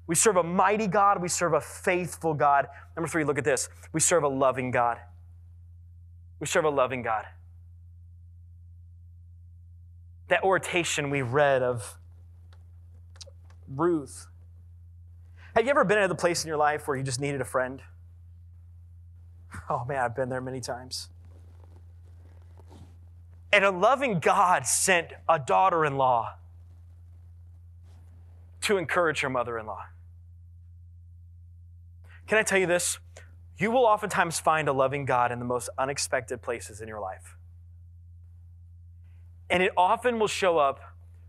We 0.07 0.15
serve 0.15 0.37
a 0.37 0.43
mighty 0.43 0.89
God. 0.89 1.23
We 1.23 1.29
serve 1.29 1.55
a 1.55 1.61
faithful 1.61 2.35
God. 2.35 2.67
Number 2.97 3.09
three, 3.09 3.25
look 3.25 3.39
at 3.39 3.45
this. 3.45 3.71
We 3.93 4.01
serve 4.01 4.25
a 4.25 4.29
loving 4.29 4.71
God. 4.71 4.99
We 6.41 6.47
serve 6.47 6.65
a 6.65 6.71
loving 6.71 7.03
God. 7.03 7.27
That 10.29 10.43
oration 10.43 11.11
we 11.11 11.23
read 11.23 11.63
of 11.63 11.99
Ruth. 13.69 14.27
Have 15.55 15.65
you 15.65 15.71
ever 15.71 15.85
been 15.85 15.99
at 15.99 16.09
the 16.09 16.15
place 16.15 16.45
in 16.45 16.49
your 16.49 16.57
life 16.57 16.89
where 16.89 16.97
you 16.97 17.03
just 17.03 17.21
needed 17.21 17.41
a 17.41 17.45
friend? 17.45 17.83
Oh 19.69 19.85
man, 19.85 19.99
I've 19.99 20.17
been 20.17 20.29
there 20.29 20.41
many 20.41 20.61
times. 20.61 21.09
And 23.53 23.65
a 23.65 23.71
loving 23.71 24.21
God 24.21 24.67
sent 24.67 25.09
a 25.29 25.39
daughter 25.39 25.85
in 25.85 25.97
law 25.97 26.35
to 28.63 28.79
encourage 28.79 29.21
her 29.21 29.31
mother 29.31 29.59
in 29.59 29.67
law. 29.67 29.83
Can 32.27 32.39
I 32.39 32.43
tell 32.43 32.59
you 32.59 32.67
this? 32.67 32.99
You 33.61 33.71
will 33.71 33.85
oftentimes 33.85 34.41
find 34.41 34.69
a 34.69 34.73
loving 34.73 35.05
God 35.05 35.31
in 35.31 35.39
the 35.39 35.45
most 35.45 35.69
unexpected 35.77 36.41
places 36.41 36.81
in 36.81 36.89
your 36.89 36.99
life. 36.99 37.37
And 39.51 39.63
it 39.63 39.71
often 39.77 40.19
will 40.19 40.29
show 40.29 40.57
up 40.57 40.81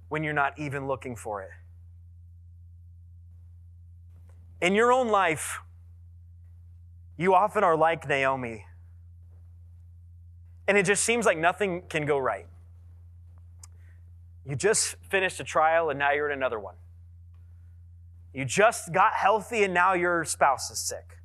when 0.07 0.23
you're 0.23 0.31
not 0.31 0.57
even 0.57 0.87
looking 0.87 1.17
for 1.17 1.41
it. 1.41 1.49
In 4.61 4.75
your 4.75 4.93
own 4.93 5.09
life, 5.09 5.59
you 7.17 7.35
often 7.35 7.65
are 7.65 7.75
like 7.75 8.07
Naomi. 8.07 8.65
And 10.69 10.77
it 10.77 10.85
just 10.85 11.03
seems 11.03 11.25
like 11.25 11.37
nothing 11.37 11.83
can 11.89 12.05
go 12.05 12.17
right. 12.17 12.47
You 14.45 14.55
just 14.55 14.95
finished 15.09 15.41
a 15.41 15.43
trial 15.43 15.89
and 15.89 15.99
now 15.99 16.13
you're 16.13 16.31
in 16.31 16.37
another 16.37 16.59
one. 16.61 16.75
You 18.33 18.45
just 18.45 18.93
got 18.93 19.15
healthy 19.15 19.63
and 19.65 19.73
now 19.73 19.95
your 19.95 20.23
spouse 20.23 20.71
is 20.71 20.79
sick. 20.79 21.17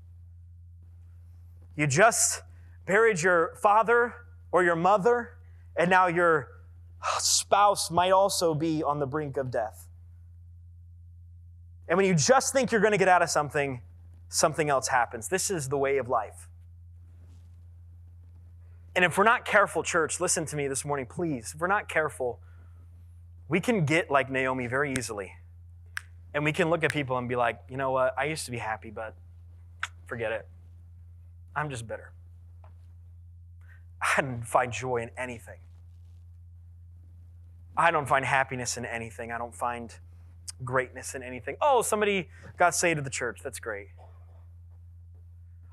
You 1.76 1.86
just 1.86 2.42
buried 2.86 3.20
your 3.20 3.54
father 3.60 4.14
or 4.50 4.64
your 4.64 4.76
mother, 4.76 5.36
and 5.76 5.90
now 5.90 6.06
your 6.06 6.48
spouse 7.18 7.90
might 7.90 8.12
also 8.12 8.54
be 8.54 8.82
on 8.82 8.98
the 8.98 9.06
brink 9.06 9.36
of 9.36 9.50
death. 9.50 9.86
And 11.88 11.96
when 11.96 12.06
you 12.06 12.14
just 12.14 12.52
think 12.52 12.72
you're 12.72 12.80
going 12.80 12.92
to 12.92 12.98
get 12.98 13.08
out 13.08 13.22
of 13.22 13.30
something, 13.30 13.82
something 14.28 14.70
else 14.70 14.88
happens. 14.88 15.28
This 15.28 15.50
is 15.50 15.68
the 15.68 15.78
way 15.78 15.98
of 15.98 16.08
life. 16.08 16.48
And 18.96 19.04
if 19.04 19.18
we're 19.18 19.24
not 19.24 19.44
careful, 19.44 19.82
church, 19.82 20.20
listen 20.20 20.46
to 20.46 20.56
me 20.56 20.68
this 20.68 20.84
morning, 20.84 21.06
please. 21.06 21.52
If 21.54 21.60
we're 21.60 21.66
not 21.66 21.88
careful, 21.88 22.40
we 23.48 23.60
can 23.60 23.84
get 23.84 24.10
like 24.10 24.30
Naomi 24.30 24.66
very 24.66 24.94
easily. 24.96 25.32
And 26.32 26.44
we 26.44 26.52
can 26.52 26.70
look 26.70 26.82
at 26.82 26.92
people 26.92 27.18
and 27.18 27.28
be 27.28 27.36
like, 27.36 27.60
you 27.68 27.76
know 27.76 27.90
what? 27.90 28.14
I 28.18 28.24
used 28.24 28.46
to 28.46 28.50
be 28.50 28.58
happy, 28.58 28.90
but 28.90 29.14
forget 30.06 30.32
it. 30.32 30.48
I'm 31.56 31.70
just 31.70 31.88
bitter. 31.88 32.12
I 34.00 34.20
don't 34.20 34.46
find 34.46 34.70
joy 34.70 34.98
in 34.98 35.10
anything. 35.16 35.58
I 37.76 37.90
don't 37.90 38.06
find 38.06 38.24
happiness 38.24 38.76
in 38.76 38.84
anything. 38.84 39.32
I 39.32 39.38
don't 39.38 39.54
find 39.54 39.94
greatness 40.64 41.14
in 41.14 41.22
anything. 41.22 41.56
Oh, 41.60 41.82
somebody 41.82 42.28
got 42.58 42.74
saved 42.74 42.98
at 42.98 43.04
the 43.04 43.10
church. 43.10 43.40
That's 43.42 43.58
great. 43.58 43.88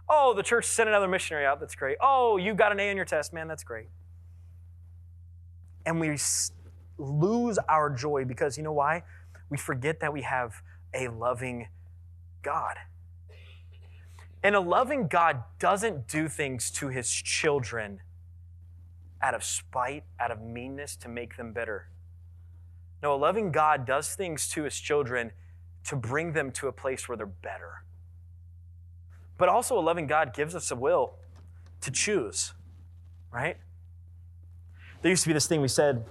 Oh, 0.09 0.33
the 0.33 0.43
church 0.43 0.65
sent 0.65 0.89
another 0.89 1.07
missionary 1.07 1.45
out. 1.45 1.59
That's 1.59 1.75
great. 1.75 1.97
Oh, 2.01 2.37
you 2.37 2.53
got 2.53 2.71
an 2.71 2.79
A 2.79 2.89
in 2.89 2.97
your 2.97 3.05
test. 3.05 3.33
Man, 3.33 3.47
that's 3.47 3.63
great. 3.63 3.87
And 5.85 5.99
we 5.99 6.17
lose 6.97 7.59
our 7.69 7.89
joy 7.89 8.25
because 8.25 8.57
you 8.57 8.63
know 8.63 8.73
why? 8.73 9.03
We 9.49 9.57
forget 9.57 9.99
that 10.01 10.11
we 10.11 10.21
have 10.21 10.61
a 10.93 11.07
loving 11.07 11.67
God. 12.41 12.75
And 14.43 14.55
a 14.55 14.59
loving 14.59 15.07
God 15.07 15.43
doesn't 15.57 16.07
do 16.07 16.27
things 16.27 16.69
to 16.71 16.89
his 16.89 17.09
children 17.09 18.01
out 19.21 19.33
of 19.33 19.43
spite, 19.43 20.03
out 20.19 20.31
of 20.31 20.41
meanness 20.41 20.97
to 20.97 21.07
make 21.07 21.37
them 21.37 21.53
bitter. 21.53 21.87
No, 23.01 23.13
a 23.13 23.15
loving 23.15 23.51
God 23.51 23.85
does 23.85 24.15
things 24.15 24.49
to 24.49 24.63
his 24.63 24.77
children 24.77 25.31
to 25.85 25.95
bring 25.95 26.33
them 26.33 26.51
to 26.51 26.67
a 26.67 26.73
place 26.73 27.07
where 27.07 27.17
they're 27.17 27.25
better. 27.25 27.83
But 29.37 29.49
also, 29.49 29.77
a 29.77 29.81
loving 29.81 30.07
God 30.07 30.33
gives 30.33 30.55
us 30.55 30.71
a 30.71 30.75
will 30.75 31.15
to 31.81 31.91
choose, 31.91 32.53
right? 33.31 33.57
There 35.01 35.09
used 35.09 35.23
to 35.23 35.29
be 35.29 35.33
this 35.33 35.47
thing 35.47 35.61
we 35.61 35.67
said 35.67 36.05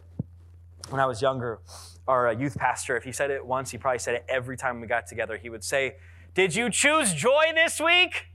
when 0.91 1.01
I 1.01 1.07
was 1.07 1.22
younger. 1.22 1.61
Our 2.09 2.28
uh, 2.28 2.33
youth 2.33 2.57
pastor, 2.59 2.97
if 2.97 3.05
he 3.05 3.12
said 3.12 3.30
it 3.30 3.45
once, 3.45 3.70
he 3.70 3.78
probably 3.78 4.01
said 4.01 4.14
it 4.14 4.24
every 4.28 4.57
time 4.57 4.80
we 4.80 4.87
got 4.87 5.07
together. 5.07 5.37
He 5.37 5.49
would 5.49 5.64
say, 5.64 5.97
did 6.35 6.55
you 6.55 6.70
choose 6.70 7.12
joy 7.14 7.53
this 7.55 7.80
week? 7.80 8.26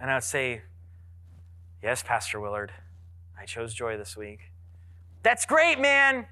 And 0.00 0.10
I 0.10 0.14
would 0.14 0.24
say, 0.24 0.62
Yes, 1.82 2.02
Pastor 2.02 2.40
Willard, 2.40 2.72
I 3.38 3.44
chose 3.44 3.74
joy 3.74 3.96
this 3.96 4.16
week. 4.16 4.50
That's 5.22 5.46
great, 5.46 5.78
man. 5.78 6.26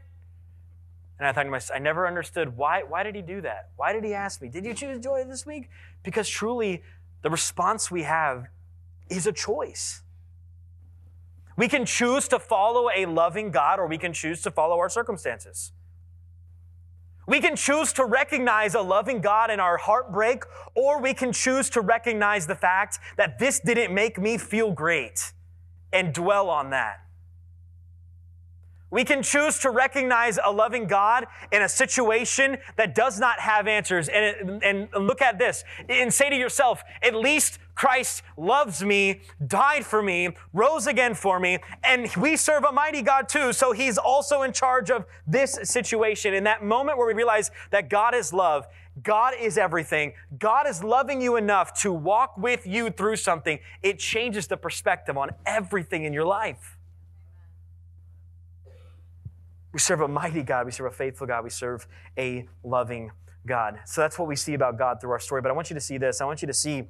And 1.18 1.28
I 1.28 1.32
thought 1.32 1.44
to 1.44 1.50
myself, 1.50 1.76
I 1.76 1.80
never 1.80 2.08
understood 2.08 2.56
why, 2.56 2.82
why 2.82 3.02
did 3.02 3.14
he 3.14 3.22
do 3.22 3.40
that? 3.42 3.68
Why 3.76 3.92
did 3.92 4.04
he 4.04 4.14
ask 4.14 4.42
me, 4.42 4.48
Did 4.48 4.64
you 4.64 4.74
choose 4.74 4.98
joy 5.02 5.24
this 5.24 5.46
week? 5.46 5.68
Because 6.02 6.28
truly, 6.28 6.82
the 7.22 7.30
response 7.30 7.90
we 7.90 8.02
have 8.02 8.46
is 9.08 9.26
a 9.26 9.32
choice. 9.32 10.02
We 11.56 11.68
can 11.68 11.86
choose 11.86 12.26
to 12.28 12.38
follow 12.38 12.88
a 12.94 13.06
loving 13.06 13.50
God 13.50 13.78
or 13.78 13.86
we 13.86 13.98
can 13.98 14.12
choose 14.12 14.42
to 14.42 14.50
follow 14.50 14.78
our 14.78 14.88
circumstances. 14.88 15.72
We 17.26 17.40
can 17.40 17.56
choose 17.56 17.92
to 17.94 18.04
recognize 18.04 18.74
a 18.74 18.80
loving 18.80 19.20
God 19.20 19.50
in 19.50 19.60
our 19.60 19.76
heartbreak, 19.76 20.44
or 20.74 21.00
we 21.00 21.14
can 21.14 21.32
choose 21.32 21.70
to 21.70 21.80
recognize 21.80 22.46
the 22.46 22.54
fact 22.54 22.98
that 23.16 23.38
this 23.38 23.60
didn't 23.60 23.94
make 23.94 24.18
me 24.18 24.36
feel 24.38 24.72
great 24.72 25.32
and 25.92 26.12
dwell 26.12 26.50
on 26.50 26.70
that. 26.70 27.03
We 28.94 29.04
can 29.04 29.24
choose 29.24 29.58
to 29.58 29.70
recognize 29.70 30.38
a 30.38 30.52
loving 30.52 30.86
God 30.86 31.26
in 31.50 31.62
a 31.62 31.68
situation 31.68 32.58
that 32.76 32.94
does 32.94 33.18
not 33.18 33.40
have 33.40 33.66
answers 33.66 34.08
and, 34.08 34.62
and 34.62 34.88
look 34.94 35.20
at 35.20 35.36
this 35.36 35.64
and 35.88 36.14
say 36.14 36.30
to 36.30 36.36
yourself, 36.36 36.84
at 37.02 37.12
least 37.12 37.58
Christ 37.74 38.22
loves 38.36 38.84
me, 38.84 39.22
died 39.44 39.84
for 39.84 40.00
me, 40.00 40.36
rose 40.52 40.86
again 40.86 41.14
for 41.14 41.40
me, 41.40 41.58
and 41.82 42.08
we 42.14 42.36
serve 42.36 42.62
a 42.62 42.70
mighty 42.70 43.02
God 43.02 43.28
too. 43.28 43.52
So 43.52 43.72
he's 43.72 43.98
also 43.98 44.42
in 44.42 44.52
charge 44.52 44.92
of 44.92 45.06
this 45.26 45.58
situation. 45.64 46.32
In 46.32 46.44
that 46.44 46.62
moment 46.62 46.96
where 46.96 47.08
we 47.08 47.14
realize 47.14 47.50
that 47.72 47.90
God 47.90 48.14
is 48.14 48.32
love, 48.32 48.64
God 49.02 49.34
is 49.40 49.58
everything, 49.58 50.12
God 50.38 50.68
is 50.68 50.84
loving 50.84 51.20
you 51.20 51.34
enough 51.34 51.74
to 51.80 51.92
walk 51.92 52.38
with 52.38 52.64
you 52.64 52.90
through 52.90 53.16
something, 53.16 53.58
it 53.82 53.98
changes 53.98 54.46
the 54.46 54.56
perspective 54.56 55.16
on 55.16 55.30
everything 55.46 56.04
in 56.04 56.12
your 56.12 56.26
life. 56.26 56.73
We 59.74 59.80
serve 59.80 60.00
a 60.02 60.08
mighty 60.08 60.44
God. 60.44 60.66
We 60.66 60.72
serve 60.72 60.86
a 60.92 60.94
faithful 60.94 61.26
God. 61.26 61.42
We 61.42 61.50
serve 61.50 61.88
a 62.16 62.46
loving 62.62 63.10
God. 63.44 63.80
So 63.84 64.00
that's 64.00 64.18
what 64.20 64.28
we 64.28 64.36
see 64.36 64.54
about 64.54 64.78
God 64.78 65.00
through 65.00 65.10
our 65.10 65.18
story. 65.18 65.42
But 65.42 65.50
I 65.50 65.52
want 65.52 65.68
you 65.68 65.74
to 65.74 65.80
see 65.80 65.98
this. 65.98 66.20
I 66.20 66.24
want 66.24 66.42
you 66.42 66.46
to 66.46 66.54
see 66.54 66.84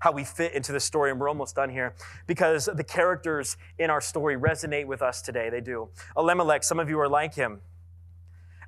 how 0.00 0.10
we 0.10 0.24
fit 0.24 0.52
into 0.52 0.72
the 0.72 0.80
story, 0.80 1.10
and 1.10 1.20
we're 1.20 1.28
almost 1.28 1.54
done 1.54 1.70
here 1.70 1.94
because 2.26 2.68
the 2.74 2.84
characters 2.84 3.56
in 3.78 3.88
our 3.88 4.00
story 4.00 4.36
resonate 4.36 4.86
with 4.86 5.00
us 5.00 5.22
today. 5.22 5.48
They 5.48 5.60
do. 5.60 5.88
Elimelech, 6.16 6.64
some 6.64 6.80
of 6.80 6.90
you 6.90 6.98
are 6.98 7.08
like 7.08 7.34
him. 7.34 7.60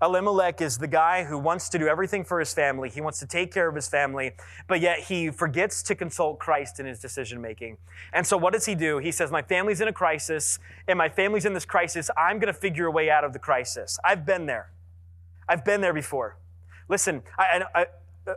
Elimelech 0.01 0.61
is 0.61 0.79
the 0.79 0.87
guy 0.87 1.25
who 1.25 1.37
wants 1.37 1.69
to 1.71 1.79
do 1.79 1.89
everything 1.89 2.25
for 2.25 2.39
his 2.39 2.55
family. 2.55 2.89
He 2.89 3.01
wants 3.01 3.19
to 3.19 3.27
take 3.27 3.53
care 3.53 3.69
of 3.69 3.75
his 3.75 3.89
family, 3.89 4.33
but 4.69 4.81
yet 4.81 5.01
he 5.01 5.31
forgets 5.31 5.83
to 5.85 5.95
consult 5.95 6.39
Christ 6.39 6.79
in 6.79 6.87
his 6.87 7.01
decision 7.01 7.41
making. 7.41 7.79
And 8.13 8.27
so 8.27 8.37
what 8.37 8.53
does 8.53 8.67
he 8.67 8.75
do? 8.75 8.99
He 8.99 9.11
says, 9.11 9.33
My 9.33 9.43
family's 9.43 9.81
in 9.81 9.89
a 9.89 9.93
crisis, 9.93 10.59
and 10.87 10.97
my 10.97 11.09
family's 11.09 11.45
in 11.45 11.53
this 11.53 11.65
crisis. 11.65 12.11
I'm 12.17 12.39
going 12.39 12.53
to 12.53 12.59
figure 12.59 12.87
a 12.87 12.91
way 12.91 13.11
out 13.11 13.25
of 13.25 13.33
the 13.33 13.41
crisis. 13.41 13.99
I've 14.05 14.25
been 14.25 14.47
there. 14.47 14.71
I've 15.49 15.65
been 15.65 15.81
there 15.81 15.95
before. 15.95 16.37
Listen, 16.89 17.23
I, 17.37 17.65
I, 17.75 17.87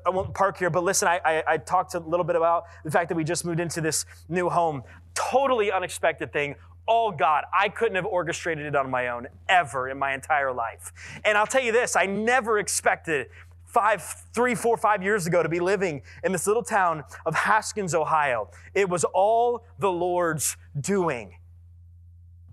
I 0.05 0.09
won't 0.09 0.34
park 0.34 0.57
here, 0.57 0.70
but 0.70 0.84
listen, 0.84 1.07
I, 1.07 1.20
I, 1.24 1.43
I, 1.47 1.57
talked 1.57 1.93
a 1.95 1.99
little 1.99 2.24
bit 2.24 2.36
about 2.36 2.66
the 2.84 2.91
fact 2.91 3.09
that 3.09 3.16
we 3.16 3.24
just 3.24 3.45
moved 3.45 3.59
into 3.59 3.82
this 3.82 4.05
new 4.30 4.49
home. 4.49 4.84
Totally 5.14 5.72
unexpected 5.72 6.32
thing 6.32 6.55
all 6.88 7.11
God. 7.11 7.45
I 7.53 7.69
couldn't 7.69 7.95
have 7.95 8.05
orchestrated 8.05 8.65
it 8.65 8.75
on 8.75 8.89
my 8.89 9.09
own 9.09 9.27
ever 9.47 9.89
in 9.89 9.97
my 9.97 10.13
entire 10.13 10.51
life. 10.51 10.91
And 11.23 11.38
I'll 11.38 11.47
tell 11.47 11.61
you 11.61 11.71
this 11.71 11.95
I 11.95 12.05
never 12.05 12.59
expected 12.59 13.27
five, 13.65 14.03
three, 14.34 14.53
four, 14.53 14.75
five 14.75 15.01
years 15.01 15.27
ago 15.27 15.41
to 15.41 15.49
be 15.49 15.59
living 15.59 16.01
in 16.23 16.32
this 16.32 16.45
little 16.45 16.63
town 16.63 17.03
of 17.25 17.34
Haskins, 17.34 17.95
Ohio. 17.95 18.49
It 18.73 18.89
was 18.89 19.05
all 19.05 19.65
the 19.79 19.91
Lord's 19.91 20.57
doing. 20.79 21.36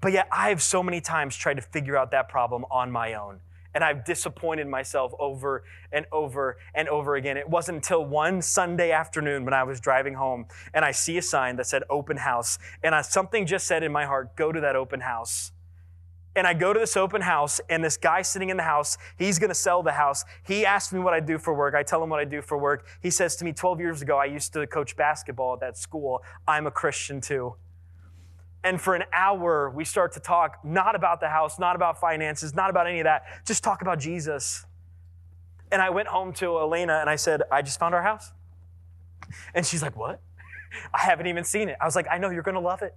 But 0.01 0.13
yet, 0.13 0.29
I 0.31 0.51
have 0.51 0.63
so 0.63 0.81
many 0.81 1.01
times 1.01 1.37
tried 1.37 1.55
to 1.55 1.63
figure 1.63 1.97
out 1.97 2.13
that 2.13 2.29
problem 2.29 2.65
on 2.71 2.93
my 2.93 3.15
own 3.15 3.41
and 3.79 3.85
I've 3.85 4.05
disappointed 4.05 4.67
myself 4.67 5.13
over 5.21 5.63
and 5.93 6.05
over 6.11 6.57
and 6.75 6.89
over 6.89 7.15
again. 7.15 7.37
It 7.37 7.49
wasn't 7.49 7.77
until 7.77 8.05
one 8.05 8.43
Sunday 8.43 8.91
afternoon 8.91 9.45
when 9.45 9.55
I 9.55 9.63
was 9.63 9.79
driving 9.79 10.15
home 10.15 10.47
and 10.75 10.85
I 10.85 10.91
see 10.91 11.17
a 11.17 11.23
sign 11.23 11.55
that 11.59 11.69
said 11.69 11.85
open 11.89 12.17
house, 12.17 12.59
and 12.83 12.93
I, 12.93 13.03
something 13.03 13.47
just 13.47 13.69
said 13.69 13.85
in 13.85 13.93
my 13.93 14.05
heart, 14.05 14.35
go 14.35 14.51
to 14.51 14.61
that 14.63 14.75
open 14.75 14.99
house. 14.99 15.53
And 16.35 16.45
I 16.45 16.55
go 16.55 16.73
to 16.73 16.81
this 16.81 16.97
open 16.97 17.21
house, 17.21 17.61
and 17.71 17.85
this 17.85 17.97
guy 17.97 18.23
sitting 18.23 18.51
in 18.51 18.57
the 18.57 18.65
house, 18.65 18.99
he's 19.17 19.39
gonna 19.39 19.55
sell 19.55 19.85
the 19.85 19.93
house. 19.93 20.25
He 20.43 20.67
asks 20.67 20.93
me 20.93 20.99
what 20.99 21.15
I 21.15 21.21
do 21.21 21.39
for 21.39 21.55
work. 21.55 21.77
I 21.77 21.85
tell 21.85 22.03
him 22.03 22.11
what 22.11 22.19
I 22.19 22.25
do 22.25 22.43
for 22.43 22.59
work. 22.59 22.85
He 23.01 23.11
says 23.11 23.37
to 23.37 23.45
me, 23.45 23.53
12 23.53 23.79
years 23.79 24.03
ago, 24.03 24.19
I 24.19 24.25
used 24.25 24.53
to 24.55 24.67
coach 24.67 24.97
basketball 24.97 25.55
at 25.55 25.61
that 25.61 25.79
school. 25.79 26.25
I'm 26.49 26.67
a 26.67 26.73
Christian 26.73 27.21
too. 27.21 27.55
And 28.65 28.81
for 28.81 28.95
an 28.95 29.05
hour, 29.13 29.71
we 29.71 29.85
start 29.85 30.13
to 30.13 30.21
talk 30.21 30.65
not 30.65 30.95
about 30.97 31.21
the 31.21 31.29
house, 31.29 31.59
not 31.59 31.77
about 31.77 32.01
finances, 32.01 32.55
not 32.55 32.71
about 32.71 32.87
any 32.87 33.01
of 33.01 33.05
that, 33.05 33.25
just 33.47 33.63
talk 33.63 33.83
about 33.83 34.01
Jesus. 34.01 34.67
And 35.71 35.81
I 35.81 35.91
went 35.91 36.09
home 36.09 36.33
to 36.35 36.59
Elena 36.59 36.99
and 37.01 37.09
I 37.09 37.17
said, 37.17 37.43
I 37.53 37.63
just 37.63 37.79
found 37.79 37.95
our 37.95 38.03
house. 38.03 38.33
And 39.55 39.65
she's 39.65 39.83
like, 39.83 39.97
What? 39.97 40.21
I 40.93 41.01
haven't 41.01 41.27
even 41.27 41.45
seen 41.45 41.69
it. 41.69 41.77
I 41.81 41.85
was 41.85 41.97
like, 41.97 42.07
I 42.11 42.19
know 42.19 42.31
you're 42.31 42.43
gonna 42.43 42.61
love 42.61 42.83
it. 42.83 42.95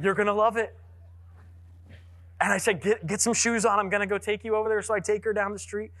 You're 0.00 0.14
gonna 0.14 0.34
love 0.34 0.56
it. 0.56 0.76
And 2.40 2.52
I 2.52 2.58
said, 2.58 2.82
Get, 2.82 3.06
get 3.06 3.20
some 3.20 3.32
shoes 3.34 3.64
on. 3.64 3.78
I'm 3.78 3.88
gonna 3.88 4.06
go 4.06 4.18
take 4.18 4.44
you 4.44 4.56
over 4.56 4.68
there. 4.68 4.82
So 4.82 4.94
I 4.94 5.00
take 5.00 5.24
her 5.24 5.32
down 5.32 5.52
the 5.52 5.58
street. 5.58 5.92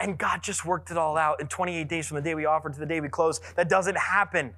And 0.00 0.18
God 0.18 0.42
just 0.42 0.64
worked 0.66 0.90
it 0.90 0.98
all 0.98 1.16
out 1.16 1.40
in 1.40 1.46
28 1.46 1.88
days 1.88 2.08
from 2.08 2.16
the 2.16 2.22
day 2.22 2.34
we 2.34 2.44
offered 2.44 2.74
to 2.74 2.80
the 2.80 2.86
day 2.86 3.00
we 3.00 3.08
closed. 3.08 3.42
That 3.54 3.68
doesn't 3.68 3.96
happen 3.96 4.52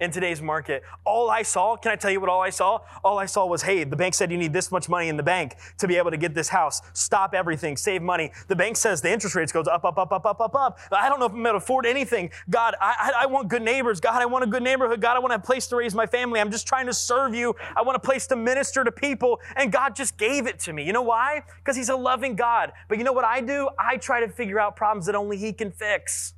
in 0.00 0.10
today's 0.10 0.40
market. 0.40 0.82
All 1.04 1.30
I 1.30 1.42
saw, 1.42 1.76
can 1.76 1.92
I 1.92 1.96
tell 1.96 2.10
you 2.10 2.20
what 2.20 2.28
all 2.28 2.40
I 2.40 2.50
saw? 2.50 2.80
All 3.02 3.18
I 3.18 3.26
saw 3.26 3.46
was, 3.46 3.62
hey, 3.62 3.84
the 3.84 3.96
bank 3.96 4.14
said 4.14 4.30
you 4.30 4.38
need 4.38 4.52
this 4.52 4.70
much 4.70 4.88
money 4.88 5.08
in 5.08 5.16
the 5.16 5.22
bank 5.22 5.56
to 5.78 5.88
be 5.88 5.96
able 5.96 6.10
to 6.10 6.16
get 6.16 6.34
this 6.34 6.48
house. 6.48 6.80
Stop 6.92 7.34
everything, 7.34 7.76
save 7.76 8.02
money. 8.02 8.30
The 8.46 8.56
bank 8.56 8.76
says 8.76 9.00
the 9.00 9.12
interest 9.12 9.34
rates 9.34 9.52
goes 9.52 9.66
up, 9.66 9.84
up, 9.84 9.98
up, 9.98 10.12
up, 10.12 10.24
up, 10.24 10.40
up, 10.40 10.54
up. 10.54 10.78
I 10.92 11.08
don't 11.08 11.18
know 11.18 11.26
if 11.26 11.32
I'm 11.32 11.40
able 11.40 11.52
to 11.52 11.56
afford 11.56 11.86
anything. 11.86 12.30
God, 12.48 12.74
I, 12.80 13.12
I, 13.14 13.22
I 13.24 13.26
want 13.26 13.48
good 13.48 13.62
neighbors. 13.62 14.00
God, 14.00 14.22
I 14.22 14.26
want 14.26 14.44
a 14.44 14.46
good 14.46 14.62
neighborhood. 14.62 15.00
God, 15.00 15.16
I 15.16 15.18
want 15.18 15.34
a 15.34 15.38
place 15.38 15.66
to 15.68 15.76
raise 15.76 15.94
my 15.94 16.06
family. 16.06 16.40
I'm 16.40 16.50
just 16.50 16.66
trying 16.66 16.86
to 16.86 16.94
serve 16.94 17.34
you. 17.34 17.56
I 17.74 17.82
want 17.82 17.96
a 17.96 18.00
place 18.00 18.26
to 18.28 18.36
minister 18.36 18.84
to 18.84 18.92
people. 18.92 19.40
And 19.56 19.72
God 19.72 19.96
just 19.96 20.16
gave 20.16 20.46
it 20.46 20.60
to 20.60 20.72
me. 20.72 20.84
You 20.84 20.92
know 20.92 21.02
why? 21.02 21.42
Because 21.58 21.76
He's 21.76 21.88
a 21.88 21.96
loving 21.96 22.36
God. 22.36 22.72
But 22.88 22.98
you 22.98 23.04
know 23.04 23.12
what 23.12 23.24
I 23.24 23.40
do? 23.40 23.68
I 23.78 23.96
try 23.96 24.20
to 24.20 24.28
figure 24.28 24.60
out 24.60 24.76
problems 24.76 25.06
that 25.06 25.14
only 25.14 25.36
He 25.36 25.52
can 25.52 25.72
fix. 25.72 26.34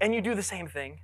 And 0.00 0.14
you 0.14 0.22
do 0.22 0.34
the 0.34 0.42
same 0.42 0.66
thing. 0.66 1.00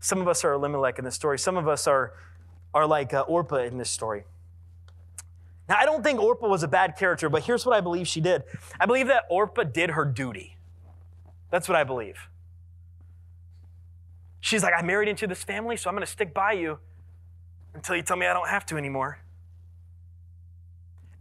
Some 0.00 0.20
of 0.20 0.28
us 0.28 0.44
are 0.44 0.52
Elimelech 0.52 0.98
in 0.98 1.04
this 1.04 1.14
story. 1.14 1.38
Some 1.38 1.56
of 1.56 1.66
us 1.68 1.86
are, 1.86 2.12
are 2.72 2.86
like 2.86 3.12
uh, 3.12 3.22
Orpah 3.22 3.58
in 3.58 3.78
this 3.78 3.90
story. 3.90 4.24
Now, 5.68 5.76
I 5.78 5.84
don't 5.84 6.02
think 6.02 6.20
Orpah 6.20 6.48
was 6.48 6.62
a 6.62 6.68
bad 6.68 6.96
character, 6.96 7.28
but 7.28 7.42
here's 7.42 7.66
what 7.66 7.76
I 7.76 7.80
believe 7.80 8.08
she 8.08 8.20
did. 8.20 8.42
I 8.80 8.86
believe 8.86 9.08
that 9.08 9.24
Orpah 9.28 9.64
did 9.64 9.90
her 9.90 10.04
duty. 10.04 10.56
That's 11.50 11.68
what 11.68 11.76
I 11.76 11.84
believe. 11.84 12.28
She's 14.40 14.62
like, 14.62 14.72
I 14.76 14.82
married 14.82 15.08
into 15.08 15.26
this 15.26 15.42
family, 15.42 15.76
so 15.76 15.90
I'm 15.90 15.94
going 15.94 16.06
to 16.06 16.10
stick 16.10 16.32
by 16.32 16.52
you 16.52 16.78
until 17.74 17.96
you 17.96 18.02
tell 18.02 18.16
me 18.16 18.26
I 18.26 18.32
don't 18.32 18.48
have 18.48 18.64
to 18.66 18.76
anymore. 18.76 19.18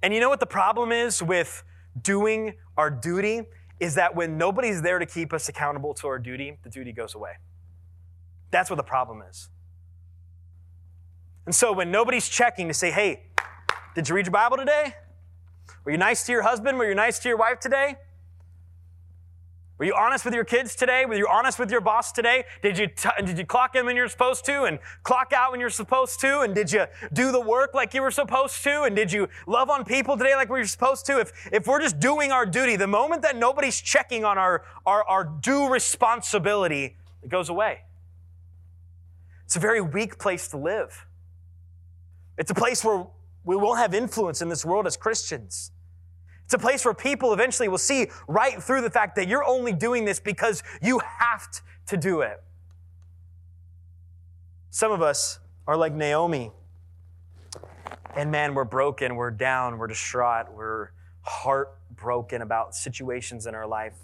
And 0.02 0.14
you 0.14 0.20
know 0.20 0.30
what 0.30 0.40
the 0.40 0.46
problem 0.46 0.92
is 0.92 1.24
with 1.24 1.64
doing 2.02 2.54
our 2.78 2.90
duty? 2.90 3.42
Is 3.80 3.96
that 3.96 4.16
when 4.16 4.38
nobody's 4.38 4.82
there 4.82 4.98
to 5.00 5.06
keep 5.06 5.34
us 5.34 5.50
accountable 5.50 5.94
to 5.96 6.08
our 6.08 6.20
duty, 6.20 6.58
the 6.64 6.70
duty 6.70 6.92
goes 6.92 7.16
away. 7.16 7.34
That's 8.52 8.70
what 8.70 8.78
the 8.78 8.84
problem 8.84 9.22
is. 9.30 9.50
And 11.46 11.56
so 11.56 11.72
when 11.72 11.92
nobody's 11.92 12.28
checking 12.28 12.68
to 12.68 12.74
say, 12.74 12.92
hey, 12.92 13.24
did 13.96 14.10
you 14.10 14.16
read 14.16 14.26
your 14.26 14.32
Bible 14.32 14.58
today? 14.58 14.96
Were 15.86 15.92
you 15.92 15.98
nice 15.98 16.26
to 16.26 16.32
your 16.32 16.42
husband? 16.42 16.78
Were 16.78 16.88
you 16.88 16.96
nice 16.96 17.20
to 17.20 17.30
your 17.30 17.38
wife 17.38 17.60
today? 17.60 17.96
Were 19.78 19.86
you 19.86 19.96
honest 19.96 20.26
with 20.26 20.34
your 20.34 20.44
kids 20.44 20.76
today? 20.76 21.06
Were 21.06 21.16
you 21.16 21.28
honest 21.32 21.60
with 21.60 21.70
your 21.70 21.82
boss 21.82 22.12
today? 22.12 22.46
Did 22.64 22.80
you, 22.80 22.88
t- 22.88 23.10
did 23.24 23.38
you 23.38 23.46
clock 23.46 23.76
in 23.76 23.86
when 23.86 23.96
you're 23.96 24.08
supposed 24.08 24.44
to 24.46 24.64
and 24.64 24.80
clock 25.04 25.34
out 25.34 25.52
when 25.52 25.60
you're 25.60 25.70
supposed 25.70 26.20
to? 26.22 26.42
And 26.42 26.56
did 26.56 26.72
you 26.72 26.88
do 27.14 27.32
the 27.32 27.40
work 27.40 27.76
like 27.76 27.94
you 27.94 28.02
were 28.02 28.12
supposed 28.12 28.64
to? 28.64 28.84
And 28.84 28.96
did 28.96 29.12
you 29.12 29.30
love 29.46 29.70
on 29.70 29.86
people 29.86 30.18
today 30.18 30.36
like 30.36 30.50
we 30.50 30.60
were 30.60 30.66
supposed 30.66 31.06
to? 31.06 31.20
If, 31.20 31.32
if 31.54 31.68
we're 31.68 31.80
just 31.80 32.00
doing 32.00 32.32
our 32.32 32.46
duty, 32.46 32.76
the 32.76 32.88
moment 32.88 33.22
that 33.22 33.38
nobody's 33.38 33.80
checking 33.80 34.26
on 34.26 34.38
our, 34.40 34.66
our, 34.86 35.04
our 35.04 35.24
due 35.24 35.70
responsibility, 35.70 36.98
it 37.22 37.30
goes 37.30 37.50
away. 37.50 37.82
It's 39.48 39.56
a 39.56 39.60
very 39.62 39.80
weak 39.80 40.20
place 40.20 40.50
to 40.50 40.58
live. 40.58 41.08
It's 42.38 42.52
a 42.52 42.54
place 42.54 42.84
where 42.84 43.08
we 43.46 43.56
won't 43.56 43.80
have 43.80 43.94
influence 43.94 44.42
in 44.42 44.50
this 44.50 44.66
world 44.66 44.86
as 44.86 44.98
Christians. 44.98 45.72
It's 46.44 46.54
a 46.54 46.58
place 46.58 46.84
where 46.84 46.94
people 46.94 47.32
eventually 47.32 47.70
will 47.70 47.78
see 47.78 48.10
right 48.28 48.62
through 48.62 48.82
the 48.82 48.90
fact 48.90 49.16
that 49.16 49.30
you're 49.30 49.46
only 49.46 49.72
doing 49.72 50.04
this 50.04 50.20
because 50.20 50.64
you 50.82 51.00
have 51.00 51.48
to 51.86 51.96
do 51.96 52.20
it. 52.20 52.44
Some 54.70 54.92
of 54.92 55.02
us 55.02 55.40
are 55.66 55.78
like 55.78 55.94
Naomi. 55.94 56.52
And 58.18 58.30
man, 58.30 58.54
we're 58.54 58.66
broken, 58.66 59.16
we're 59.16 59.32
down, 59.32 59.78
we're 59.78 59.88
distraught, 59.88 60.54
we're 60.54 60.90
heartbroken 61.22 62.42
about 62.42 62.76
situations 62.76 63.48
in 63.48 63.56
our 63.56 63.66
life. 63.66 63.96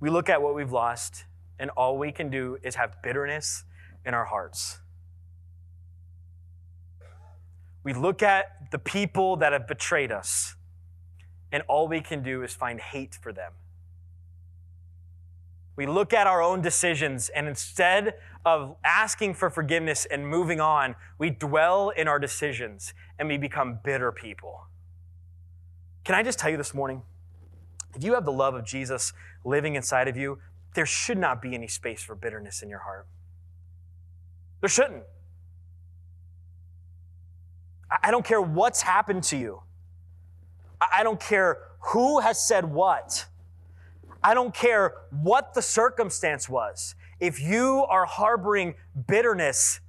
We 0.00 0.08
look 0.08 0.30
at 0.30 0.40
what 0.40 0.54
we've 0.54 0.72
lost 0.72 1.24
and 1.58 1.70
all 1.70 1.98
we 1.98 2.12
can 2.12 2.30
do 2.30 2.58
is 2.62 2.74
have 2.74 3.02
bitterness 3.02 3.64
in 4.04 4.14
our 4.14 4.24
hearts. 4.24 4.78
We 7.82 7.92
look 7.92 8.22
at 8.22 8.70
the 8.72 8.78
people 8.78 9.36
that 9.36 9.52
have 9.52 9.68
betrayed 9.68 10.10
us, 10.10 10.56
and 11.52 11.62
all 11.68 11.86
we 11.86 12.00
can 12.00 12.22
do 12.22 12.42
is 12.42 12.52
find 12.52 12.80
hate 12.80 13.16
for 13.20 13.32
them. 13.32 13.52
We 15.76 15.86
look 15.86 16.12
at 16.12 16.26
our 16.26 16.42
own 16.42 16.62
decisions, 16.62 17.28
and 17.28 17.46
instead 17.46 18.14
of 18.44 18.76
asking 18.84 19.34
for 19.34 19.50
forgiveness 19.50 20.06
and 20.06 20.26
moving 20.26 20.60
on, 20.60 20.96
we 21.18 21.30
dwell 21.30 21.90
in 21.90 22.08
our 22.08 22.18
decisions 22.18 22.94
and 23.18 23.28
we 23.28 23.36
become 23.36 23.80
bitter 23.84 24.10
people. 24.10 24.66
Can 26.04 26.14
I 26.14 26.22
just 26.22 26.38
tell 26.38 26.50
you 26.50 26.56
this 26.56 26.72
morning? 26.72 27.02
If 27.94 28.04
you 28.04 28.14
have 28.14 28.24
the 28.24 28.32
love 28.32 28.54
of 28.54 28.64
Jesus 28.64 29.12
living 29.44 29.74
inside 29.74 30.06
of 30.06 30.16
you, 30.16 30.38
there 30.76 30.86
should 30.86 31.18
not 31.18 31.42
be 31.42 31.54
any 31.54 31.66
space 31.66 32.02
for 32.02 32.14
bitterness 32.14 32.62
in 32.62 32.68
your 32.68 32.80
heart. 32.80 33.06
There 34.60 34.68
shouldn't. 34.68 35.04
I 38.02 38.10
don't 38.10 38.24
care 38.24 38.40
what's 38.40 38.82
happened 38.82 39.24
to 39.24 39.36
you. 39.36 39.62
I 40.80 41.02
don't 41.02 41.18
care 41.18 41.58
who 41.80 42.20
has 42.20 42.46
said 42.46 42.64
what. 42.64 43.26
I 44.22 44.34
don't 44.34 44.52
care 44.54 44.94
what 45.10 45.54
the 45.54 45.62
circumstance 45.62 46.48
was. 46.48 46.94
If 47.20 47.40
you 47.40 47.86
are 47.88 48.04
harboring 48.04 48.74
bitterness, 49.06 49.80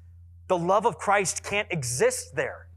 the 0.47 0.57
love 0.57 0.85
of 0.85 0.97
Christ 0.97 1.43
can't 1.43 1.67
exist 1.69 2.35
there. 2.35 2.67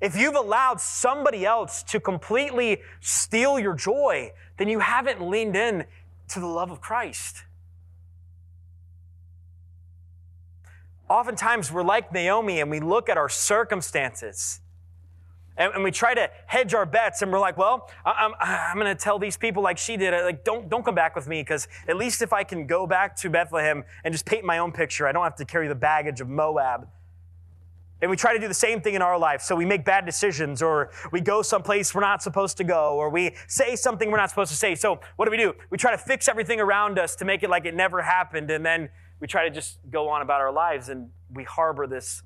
If 0.00 0.16
you've 0.16 0.36
allowed 0.36 0.80
somebody 0.80 1.44
else 1.46 1.82
to 1.84 2.00
completely 2.00 2.82
steal 3.00 3.58
your 3.58 3.74
joy, 3.74 4.32
then 4.58 4.68
you 4.68 4.80
haven't 4.80 5.22
leaned 5.22 5.56
in 5.56 5.84
to 6.28 6.40
the 6.40 6.46
love 6.46 6.70
of 6.70 6.80
Christ. 6.80 7.44
Oftentimes, 11.08 11.72
we're 11.72 11.82
like 11.82 12.12
Naomi 12.12 12.60
and 12.60 12.70
we 12.70 12.80
look 12.80 13.08
at 13.08 13.16
our 13.16 13.28
circumstances 13.28 14.60
and, 15.58 15.74
and 15.74 15.84
we 15.84 15.90
try 15.90 16.14
to 16.14 16.30
hedge 16.46 16.72
our 16.72 16.86
bets 16.86 17.22
and 17.22 17.32
we're 17.32 17.40
like, 17.40 17.56
well, 17.56 17.90
I'm, 18.04 18.32
I'm 18.40 18.76
going 18.78 18.94
to 18.94 19.02
tell 19.02 19.18
these 19.18 19.36
people 19.36 19.62
like 19.62 19.78
she 19.78 19.96
did, 19.96 20.12
like, 20.24 20.44
don't, 20.44 20.68
don't 20.68 20.84
come 20.84 20.94
back 20.94 21.16
with 21.16 21.26
me 21.26 21.40
because 21.40 21.66
at 21.88 21.96
least 21.96 22.22
if 22.22 22.32
I 22.32 22.44
can 22.44 22.66
go 22.66 22.86
back 22.86 23.16
to 23.16 23.30
Bethlehem 23.30 23.84
and 24.04 24.12
just 24.12 24.24
paint 24.24 24.44
my 24.44 24.58
own 24.58 24.72
picture, 24.72 25.06
I 25.06 25.12
don't 25.12 25.24
have 25.24 25.36
to 25.36 25.44
carry 25.44 25.66
the 25.66 25.74
baggage 25.74 26.20
of 26.20 26.28
Moab. 26.28 26.88
And 28.00 28.10
we 28.10 28.16
try 28.16 28.32
to 28.32 28.38
do 28.38 28.46
the 28.46 28.54
same 28.54 28.80
thing 28.80 28.94
in 28.94 29.02
our 29.02 29.18
life. 29.18 29.42
So 29.42 29.56
we 29.56 29.64
make 29.64 29.84
bad 29.84 30.06
decisions, 30.06 30.62
or 30.62 30.90
we 31.10 31.20
go 31.20 31.42
someplace 31.42 31.94
we're 31.94 32.00
not 32.00 32.22
supposed 32.22 32.56
to 32.58 32.64
go, 32.64 32.94
or 32.94 33.10
we 33.10 33.34
say 33.48 33.74
something 33.74 34.10
we're 34.10 34.18
not 34.18 34.30
supposed 34.30 34.50
to 34.50 34.56
say. 34.56 34.74
So 34.74 35.00
what 35.16 35.24
do 35.24 35.30
we 35.30 35.36
do? 35.36 35.54
We 35.70 35.78
try 35.78 35.90
to 35.90 35.98
fix 35.98 36.28
everything 36.28 36.60
around 36.60 36.98
us 36.98 37.16
to 37.16 37.24
make 37.24 37.42
it 37.42 37.50
like 37.50 37.64
it 37.64 37.74
never 37.74 38.02
happened. 38.02 38.50
And 38.50 38.64
then 38.64 38.88
we 39.20 39.26
try 39.26 39.48
to 39.48 39.50
just 39.50 39.78
go 39.90 40.08
on 40.08 40.22
about 40.22 40.40
our 40.40 40.52
lives 40.52 40.88
and 40.88 41.10
we 41.32 41.42
harbor 41.44 41.86
this 41.86 42.22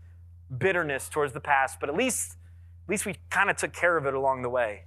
bitterness 0.58 1.08
towards 1.08 1.32
the 1.32 1.40
past. 1.40 1.80
But 1.80 1.88
at 1.88 1.96
least 1.96 2.36
at 2.84 2.90
least 2.90 3.06
we 3.06 3.16
kind 3.30 3.48
of 3.48 3.56
took 3.56 3.72
care 3.72 3.96
of 3.96 4.06
it 4.06 4.14
along 4.14 4.42
the 4.42 4.50
way. 4.50 4.82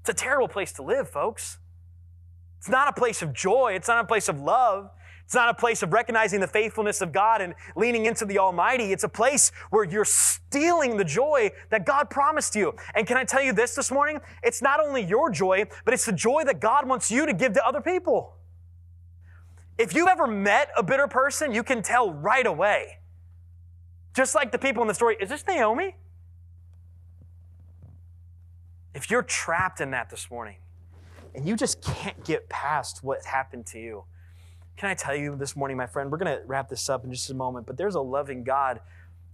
It's 0.00 0.10
a 0.10 0.14
terrible 0.14 0.48
place 0.48 0.72
to 0.74 0.82
live, 0.82 1.08
folks. 1.08 1.58
It's 2.58 2.68
not 2.68 2.88
a 2.88 2.92
place 2.92 3.22
of 3.22 3.32
joy. 3.32 3.72
It's 3.74 3.88
not 3.88 4.04
a 4.04 4.06
place 4.06 4.28
of 4.28 4.40
love. 4.40 4.90
It's 5.28 5.34
not 5.34 5.50
a 5.50 5.54
place 5.54 5.82
of 5.82 5.92
recognizing 5.92 6.40
the 6.40 6.46
faithfulness 6.46 7.02
of 7.02 7.12
God 7.12 7.42
and 7.42 7.54
leaning 7.76 8.06
into 8.06 8.24
the 8.24 8.38
Almighty. 8.38 8.92
It's 8.92 9.04
a 9.04 9.10
place 9.10 9.52
where 9.68 9.84
you're 9.84 10.06
stealing 10.06 10.96
the 10.96 11.04
joy 11.04 11.50
that 11.68 11.84
God 11.84 12.08
promised 12.08 12.56
you. 12.56 12.74
And 12.94 13.06
can 13.06 13.18
I 13.18 13.24
tell 13.24 13.42
you 13.42 13.52
this 13.52 13.74
this 13.74 13.90
morning? 13.90 14.22
It's 14.42 14.62
not 14.62 14.80
only 14.80 15.02
your 15.02 15.28
joy, 15.28 15.66
but 15.84 15.92
it's 15.92 16.06
the 16.06 16.14
joy 16.14 16.44
that 16.44 16.60
God 16.60 16.88
wants 16.88 17.10
you 17.10 17.26
to 17.26 17.34
give 17.34 17.52
to 17.52 17.66
other 17.66 17.82
people. 17.82 18.36
If 19.76 19.94
you've 19.94 20.08
ever 20.08 20.26
met 20.26 20.70
a 20.74 20.82
bitter 20.82 21.06
person, 21.06 21.52
you 21.52 21.62
can 21.62 21.82
tell 21.82 22.10
right 22.10 22.46
away. 22.46 22.96
Just 24.16 24.34
like 24.34 24.50
the 24.50 24.58
people 24.58 24.80
in 24.80 24.88
the 24.88 24.94
story, 24.94 25.18
is 25.20 25.28
this 25.28 25.46
Naomi? 25.46 25.94
If 28.94 29.10
you're 29.10 29.24
trapped 29.24 29.82
in 29.82 29.90
that 29.90 30.08
this 30.08 30.30
morning 30.30 30.56
and 31.34 31.46
you 31.46 31.54
just 31.54 31.82
can't 31.82 32.24
get 32.24 32.48
past 32.48 33.04
what 33.04 33.26
happened 33.26 33.66
to 33.66 33.78
you, 33.78 34.04
can 34.78 34.88
I 34.88 34.94
tell 34.94 35.16
you 35.16 35.34
this 35.34 35.56
morning, 35.56 35.76
my 35.76 35.86
friend, 35.86 36.08
we're 36.10 36.18
going 36.18 36.38
to 36.38 36.42
wrap 36.46 36.68
this 36.68 36.88
up 36.88 37.04
in 37.04 37.12
just 37.12 37.28
a 37.30 37.34
moment, 37.34 37.66
but 37.66 37.76
there's 37.76 37.96
a 37.96 38.00
loving 38.00 38.44
God 38.44 38.78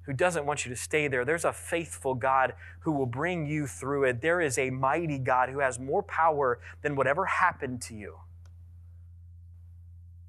who 0.04 0.14
doesn't 0.14 0.46
want 0.46 0.64
you 0.64 0.70
to 0.70 0.76
stay 0.76 1.06
there. 1.06 1.26
There's 1.26 1.44
a 1.44 1.52
faithful 1.52 2.14
God 2.14 2.54
who 2.80 2.92
will 2.92 3.06
bring 3.06 3.46
you 3.46 3.66
through 3.66 4.04
it. 4.04 4.22
There 4.22 4.40
is 4.40 4.56
a 4.56 4.70
mighty 4.70 5.18
God 5.18 5.50
who 5.50 5.58
has 5.58 5.78
more 5.78 6.02
power 6.02 6.60
than 6.80 6.96
whatever 6.96 7.26
happened 7.26 7.82
to 7.82 7.94
you. 7.94 8.20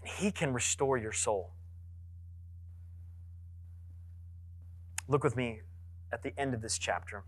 He 0.04 0.32
can 0.32 0.54
restore 0.54 0.98
your 0.98 1.14
soul. 1.14 1.52
Look 5.08 5.24
with 5.24 5.38
me 5.38 5.62
at 6.12 6.24
the 6.24 6.38
end 6.38 6.54
of 6.54 6.62
this 6.62 6.78
chapter 6.78 7.24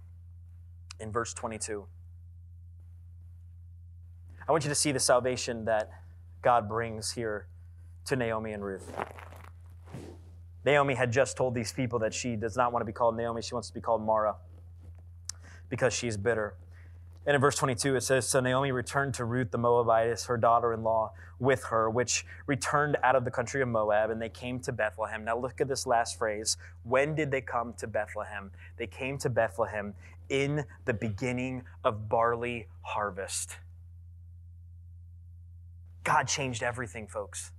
in 0.99 1.13
verse 1.13 1.33
22. 1.33 1.85
I 4.45 4.51
want 4.51 4.65
you 4.65 4.69
to 4.69 4.75
see 4.75 4.91
the 4.91 4.99
salvation 4.99 5.63
that 5.65 5.89
God 6.41 6.67
brings 6.67 7.11
here 7.11 7.47
to 8.07 8.15
Naomi 8.15 8.53
and 8.53 8.63
Ruth. 8.63 8.91
Naomi 10.65 10.95
had 10.95 11.11
just 11.11 11.37
told 11.37 11.55
these 11.55 11.71
people 11.71 11.99
that 11.99 12.13
she 12.13 12.35
does 12.35 12.57
not 12.57 12.73
want 12.73 12.81
to 12.81 12.85
be 12.85 12.91
called 12.91 13.15
Naomi, 13.15 13.41
she 13.41 13.53
wants 13.53 13.69
to 13.69 13.73
be 13.73 13.81
called 13.81 14.05
Mara 14.05 14.35
because 15.69 15.93
she's 15.93 16.17
bitter. 16.17 16.55
And 17.25 17.35
in 17.35 17.41
verse 17.41 17.55
22, 17.57 17.97
it 17.97 18.01
says 18.01 18.27
So 18.27 18.39
Naomi 18.39 18.71
returned 18.71 19.13
to 19.15 19.25
Ruth 19.25 19.51
the 19.51 19.57
Moabitess, 19.57 20.25
her 20.27 20.37
daughter 20.37 20.73
in 20.73 20.81
law, 20.81 21.11
with 21.39 21.65
her, 21.65 21.89
which 21.89 22.25
returned 22.45 22.97
out 23.03 23.15
of 23.15 23.25
the 23.25 23.31
country 23.31 23.61
of 23.61 23.67
Moab, 23.67 24.09
and 24.09 24.21
they 24.21 24.29
came 24.29 24.59
to 24.61 24.71
Bethlehem. 24.71 25.25
Now 25.25 25.37
look 25.37 25.59
at 25.59 25.67
this 25.67 25.85
last 25.85 26.17
phrase. 26.17 26.55
When 26.83 27.15
did 27.15 27.29
they 27.29 27.41
come 27.41 27.73
to 27.79 27.87
Bethlehem? 27.87 28.51
They 28.77 28.87
came 28.87 29.17
to 29.19 29.29
Bethlehem 29.29 29.93
in 30.29 30.65
the 30.85 30.93
beginning 30.93 31.63
of 31.83 32.07
barley 32.07 32.67
harvest. 32.81 33.57
God 36.03 36.29
changed 36.29 36.63
everything, 36.63 37.07
folks. 37.07 37.51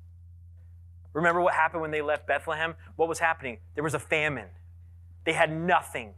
Remember 1.12 1.40
what 1.40 1.54
happened 1.54 1.82
when 1.82 1.90
they 1.90 2.02
left 2.02 2.26
Bethlehem? 2.26 2.74
What 2.96 3.08
was 3.08 3.18
happening? 3.18 3.58
There 3.74 3.84
was 3.84 3.94
a 3.94 3.98
famine. 3.98 4.48
They 5.24 5.32
had 5.32 5.50
nothing. 5.50 6.14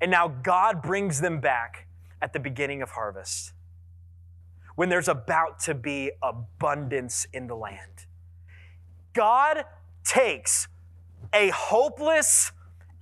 And 0.00 0.10
now 0.10 0.28
God 0.28 0.82
brings 0.82 1.20
them 1.20 1.40
back 1.40 1.86
at 2.22 2.32
the 2.32 2.40
beginning 2.40 2.82
of 2.82 2.90
harvest 2.90 3.52
when 4.76 4.88
there's 4.88 5.08
about 5.08 5.58
to 5.60 5.74
be 5.74 6.10
abundance 6.22 7.26
in 7.32 7.46
the 7.46 7.54
land. 7.54 8.06
God 9.12 9.64
takes 10.04 10.68
a 11.34 11.50
hopeless 11.50 12.52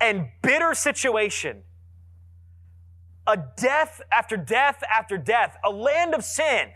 and 0.00 0.28
bitter 0.42 0.74
situation, 0.74 1.62
a 3.26 3.38
death 3.56 4.00
after 4.10 4.36
death 4.36 4.82
after 4.92 5.18
death, 5.18 5.56
a 5.64 5.70
land 5.70 6.14
of 6.14 6.24
sin, 6.24 6.70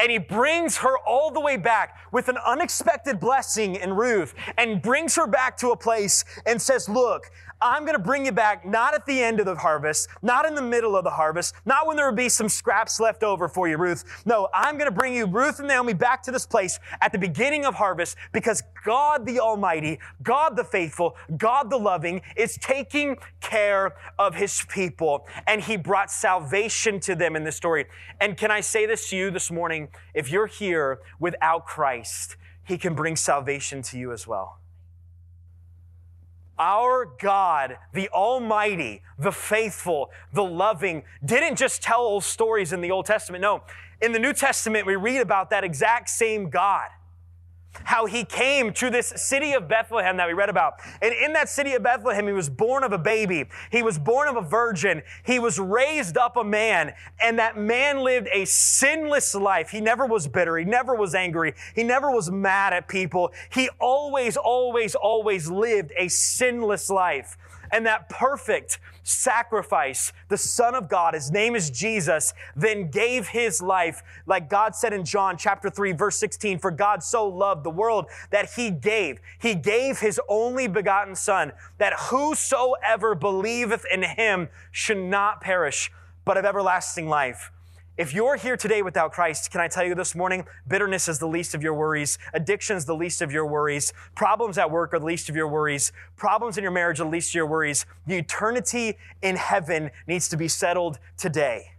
and 0.00 0.10
he 0.10 0.18
brings 0.18 0.78
her 0.78 0.98
all 1.06 1.30
the 1.30 1.40
way 1.40 1.56
back 1.58 1.98
with 2.10 2.28
an 2.28 2.38
unexpected 2.46 3.20
blessing 3.20 3.74
in 3.74 3.92
Ruth 3.92 4.34
and 4.56 4.80
brings 4.80 5.14
her 5.16 5.26
back 5.26 5.58
to 5.58 5.70
a 5.70 5.76
place 5.76 6.24
and 6.46 6.60
says, 6.60 6.88
Look, 6.88 7.30
I'm 7.62 7.84
going 7.84 7.96
to 7.96 8.02
bring 8.02 8.24
you 8.24 8.32
back 8.32 8.64
not 8.64 8.94
at 8.94 9.04
the 9.04 9.22
end 9.22 9.38
of 9.38 9.46
the 9.46 9.54
harvest, 9.54 10.08
not 10.22 10.46
in 10.46 10.54
the 10.54 10.62
middle 10.62 10.96
of 10.96 11.04
the 11.04 11.10
harvest, 11.10 11.54
not 11.66 11.86
when 11.86 11.96
there 11.96 12.06
would 12.06 12.16
be 12.16 12.30
some 12.30 12.48
scraps 12.48 12.98
left 12.98 13.22
over 13.22 13.48
for 13.48 13.68
you, 13.68 13.76
Ruth. 13.76 14.22
No, 14.24 14.48
I'm 14.54 14.78
going 14.78 14.90
to 14.90 14.96
bring 14.96 15.14
you, 15.14 15.26
Ruth 15.26 15.58
and 15.58 15.68
Naomi, 15.68 15.92
back 15.92 16.22
to 16.22 16.30
this 16.30 16.46
place 16.46 16.78
at 17.02 17.12
the 17.12 17.18
beginning 17.18 17.66
of 17.66 17.74
harvest 17.74 18.16
because 18.32 18.62
God 18.84 19.26
the 19.26 19.40
Almighty, 19.40 19.98
God 20.22 20.56
the 20.56 20.64
faithful, 20.64 21.16
God 21.36 21.68
the 21.68 21.76
loving 21.76 22.22
is 22.34 22.56
taking 22.56 23.18
care 23.40 23.94
of 24.18 24.34
his 24.34 24.64
people. 24.68 25.26
And 25.46 25.60
he 25.60 25.76
brought 25.76 26.10
salvation 26.10 26.98
to 27.00 27.14
them 27.14 27.36
in 27.36 27.44
this 27.44 27.56
story. 27.56 27.86
And 28.20 28.38
can 28.38 28.50
I 28.50 28.60
say 28.60 28.86
this 28.86 29.10
to 29.10 29.16
you 29.16 29.30
this 29.30 29.50
morning? 29.50 29.88
If 30.14 30.30
you're 30.30 30.46
here 30.46 31.00
without 31.18 31.66
Christ, 31.66 32.36
he 32.64 32.78
can 32.78 32.94
bring 32.94 33.16
salvation 33.16 33.82
to 33.82 33.98
you 33.98 34.12
as 34.12 34.26
well. 34.26 34.60
Our 36.60 37.06
God, 37.18 37.78
the 37.94 38.10
Almighty, 38.10 39.02
the 39.18 39.32
faithful, 39.32 40.10
the 40.34 40.44
loving, 40.44 41.04
didn't 41.24 41.56
just 41.56 41.82
tell 41.82 42.00
old 42.00 42.22
stories 42.22 42.74
in 42.74 42.82
the 42.82 42.90
Old 42.90 43.06
Testament. 43.06 43.40
No, 43.40 43.62
in 44.02 44.12
the 44.12 44.18
New 44.18 44.34
Testament, 44.34 44.86
we 44.86 44.94
read 44.94 45.22
about 45.22 45.48
that 45.50 45.64
exact 45.64 46.10
same 46.10 46.50
God 46.50 46.90
how 47.72 48.06
he 48.06 48.24
came 48.24 48.72
to 48.74 48.90
this 48.90 49.12
city 49.16 49.52
of 49.52 49.68
Bethlehem 49.68 50.16
that 50.16 50.26
we 50.26 50.34
read 50.34 50.48
about. 50.48 50.74
And 51.00 51.14
in 51.14 51.32
that 51.34 51.48
city 51.48 51.74
of 51.74 51.82
Bethlehem, 51.82 52.26
he 52.26 52.32
was 52.32 52.48
born 52.48 52.84
of 52.84 52.92
a 52.92 52.98
baby. 52.98 53.46
He 53.70 53.82
was 53.82 53.98
born 53.98 54.28
of 54.28 54.36
a 54.36 54.42
virgin. 54.42 55.02
He 55.24 55.38
was 55.38 55.58
raised 55.58 56.16
up 56.16 56.36
a 56.36 56.44
man. 56.44 56.94
And 57.20 57.38
that 57.38 57.56
man 57.56 57.98
lived 57.98 58.28
a 58.32 58.44
sinless 58.44 59.34
life. 59.34 59.70
He 59.70 59.80
never 59.80 60.06
was 60.06 60.26
bitter. 60.26 60.56
He 60.58 60.64
never 60.64 60.94
was 60.94 61.14
angry. 61.14 61.54
He 61.74 61.84
never 61.84 62.10
was 62.10 62.30
mad 62.30 62.72
at 62.72 62.88
people. 62.88 63.32
He 63.50 63.68
always, 63.78 64.36
always, 64.36 64.94
always 64.94 65.48
lived 65.48 65.92
a 65.96 66.08
sinless 66.08 66.90
life. 66.90 67.36
And 67.72 67.86
that 67.86 68.08
perfect 68.08 68.78
sacrifice, 69.02 70.12
the 70.28 70.36
Son 70.36 70.74
of 70.74 70.88
God, 70.88 71.14
his 71.14 71.30
name 71.30 71.54
is 71.54 71.70
Jesus, 71.70 72.34
then 72.56 72.90
gave 72.90 73.28
his 73.28 73.62
life, 73.62 74.02
like 74.26 74.50
God 74.50 74.74
said 74.74 74.92
in 74.92 75.04
John 75.04 75.36
chapter 75.36 75.70
3, 75.70 75.92
verse 75.92 76.16
16, 76.16 76.58
for 76.58 76.70
God 76.70 77.02
so 77.02 77.26
loved 77.28 77.64
the 77.64 77.70
world 77.70 78.06
that 78.30 78.50
he 78.56 78.70
gave. 78.70 79.18
He 79.38 79.54
gave 79.54 79.98
his 79.98 80.20
only 80.28 80.68
begotten 80.68 81.14
Son, 81.14 81.52
that 81.78 81.92
whosoever 81.94 83.14
believeth 83.14 83.84
in 83.92 84.02
him 84.02 84.48
should 84.70 84.98
not 84.98 85.40
perish, 85.40 85.90
but 86.24 86.36
have 86.36 86.44
everlasting 86.44 87.08
life. 87.08 87.50
If 88.00 88.14
you're 88.14 88.36
here 88.36 88.56
today 88.56 88.80
without 88.80 89.12
Christ, 89.12 89.50
can 89.50 89.60
I 89.60 89.68
tell 89.68 89.84
you 89.84 89.94
this 89.94 90.14
morning, 90.14 90.46
bitterness 90.66 91.06
is 91.06 91.18
the 91.18 91.28
least 91.28 91.54
of 91.54 91.62
your 91.62 91.74
worries. 91.74 92.16
Addiction 92.32 92.74
is 92.74 92.86
the 92.86 92.94
least 92.94 93.20
of 93.20 93.30
your 93.30 93.44
worries. 93.44 93.92
Problems 94.14 94.56
at 94.56 94.70
work 94.70 94.94
are 94.94 94.98
the 94.98 95.04
least 95.04 95.28
of 95.28 95.36
your 95.36 95.48
worries. 95.48 95.92
Problems 96.16 96.56
in 96.56 96.62
your 96.62 96.72
marriage 96.72 96.98
are 96.98 97.04
the 97.04 97.10
least 97.10 97.32
of 97.32 97.34
your 97.34 97.46
worries. 97.46 97.84
The 98.06 98.16
eternity 98.16 98.96
in 99.20 99.36
heaven 99.36 99.90
needs 100.06 100.30
to 100.30 100.38
be 100.38 100.48
settled 100.48 100.98
today. 101.18 101.72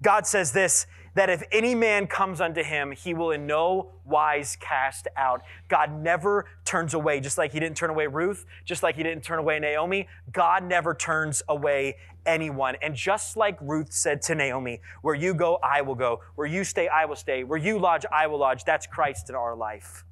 God 0.00 0.28
says 0.28 0.52
this 0.52 0.86
that 1.14 1.28
if 1.28 1.42
any 1.52 1.74
man 1.74 2.06
comes 2.06 2.40
unto 2.40 2.62
him, 2.62 2.92
he 2.92 3.12
will 3.12 3.32
in 3.32 3.46
no 3.46 3.92
wise 4.04 4.56
cast 4.56 5.08
out. 5.16 5.42
God 5.68 5.92
never 5.92 6.46
turns 6.64 6.94
away, 6.94 7.20
just 7.20 7.36
like 7.36 7.52
he 7.52 7.60
didn't 7.60 7.76
turn 7.76 7.90
away 7.90 8.06
Ruth, 8.06 8.46
just 8.64 8.82
like 8.82 8.96
he 8.96 9.02
didn't 9.02 9.22
turn 9.22 9.38
away 9.38 9.58
Naomi. 9.58 10.08
God 10.32 10.64
never 10.64 10.94
turns 10.94 11.42
away 11.48 11.96
anyone. 12.24 12.76
And 12.80 12.94
just 12.94 13.36
like 13.36 13.58
Ruth 13.60 13.92
said 13.92 14.22
to 14.22 14.34
Naomi, 14.34 14.80
where 15.02 15.14
you 15.14 15.34
go, 15.34 15.58
I 15.62 15.82
will 15.82 15.94
go. 15.94 16.20
Where 16.34 16.46
you 16.46 16.64
stay, 16.64 16.88
I 16.88 17.04
will 17.04 17.16
stay. 17.16 17.44
Where 17.44 17.58
you 17.58 17.78
lodge, 17.78 18.06
I 18.10 18.26
will 18.26 18.38
lodge. 18.38 18.64
That's 18.64 18.86
Christ 18.86 19.28
in 19.28 19.34
our 19.34 19.54
life. 19.54 20.04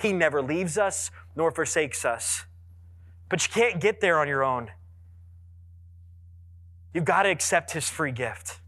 He 0.00 0.12
never 0.12 0.42
leaves 0.42 0.76
us 0.76 1.10
nor 1.36 1.50
forsakes 1.50 2.04
us. 2.04 2.44
But 3.28 3.46
you 3.46 3.52
can't 3.52 3.80
get 3.80 4.00
there 4.00 4.18
on 4.18 4.28
your 4.28 4.42
own. 4.44 4.70
You've 6.92 7.04
got 7.04 7.24
to 7.24 7.28
accept 7.28 7.72
his 7.72 7.88
free 7.88 8.12
gift. 8.12 8.60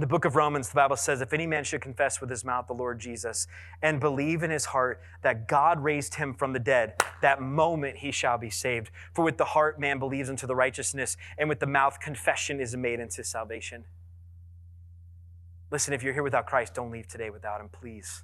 In 0.00 0.08
the 0.08 0.08
book 0.08 0.24
of 0.24 0.34
Romans, 0.34 0.70
the 0.70 0.76
Bible 0.76 0.96
says, 0.96 1.20
If 1.20 1.34
any 1.34 1.46
man 1.46 1.62
should 1.62 1.82
confess 1.82 2.22
with 2.22 2.30
his 2.30 2.42
mouth 2.42 2.66
the 2.66 2.72
Lord 2.72 2.98
Jesus 2.98 3.46
and 3.82 4.00
believe 4.00 4.42
in 4.42 4.50
his 4.50 4.64
heart 4.64 4.98
that 5.20 5.46
God 5.46 5.84
raised 5.84 6.14
him 6.14 6.32
from 6.32 6.54
the 6.54 6.58
dead, 6.58 6.94
that 7.20 7.42
moment 7.42 7.98
he 7.98 8.10
shall 8.10 8.38
be 8.38 8.48
saved. 8.48 8.90
For 9.12 9.22
with 9.22 9.36
the 9.36 9.44
heart 9.44 9.78
man 9.78 9.98
believes 9.98 10.30
unto 10.30 10.46
the 10.46 10.54
righteousness, 10.56 11.18
and 11.36 11.50
with 11.50 11.60
the 11.60 11.66
mouth 11.66 12.00
confession 12.00 12.60
is 12.60 12.74
made 12.74 12.98
unto 12.98 13.22
salvation. 13.22 13.84
Listen, 15.70 15.92
if 15.92 16.02
you're 16.02 16.14
here 16.14 16.22
without 16.22 16.46
Christ, 16.46 16.72
don't 16.72 16.90
leave 16.90 17.06
today 17.06 17.28
without 17.28 17.60
him, 17.60 17.68
please. 17.68 18.22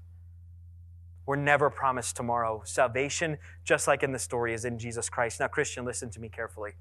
We're 1.27 1.37
never 1.37 1.69
promised 1.69 2.17
tomorrow. 2.17 2.63
Salvation, 2.65 3.37
just 3.65 3.87
like 3.87 4.03
in 4.03 4.13
the 4.13 4.19
story, 4.19 4.55
is 4.55 4.65
in 4.65 4.79
Jesus 4.79 5.11
Christ. 5.11 5.41
Now, 5.41 5.49
Christian, 5.49 5.85
listen 5.85 6.09
to 6.13 6.21
me 6.21 6.31
carefully. 6.31 6.73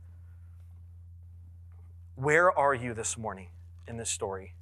Where 2.15 2.49
are 2.49 2.73
you 2.73 2.93
this 2.93 3.17
morning 3.17 3.49
in 3.89 3.97
this 3.97 4.09
story? 4.09 4.53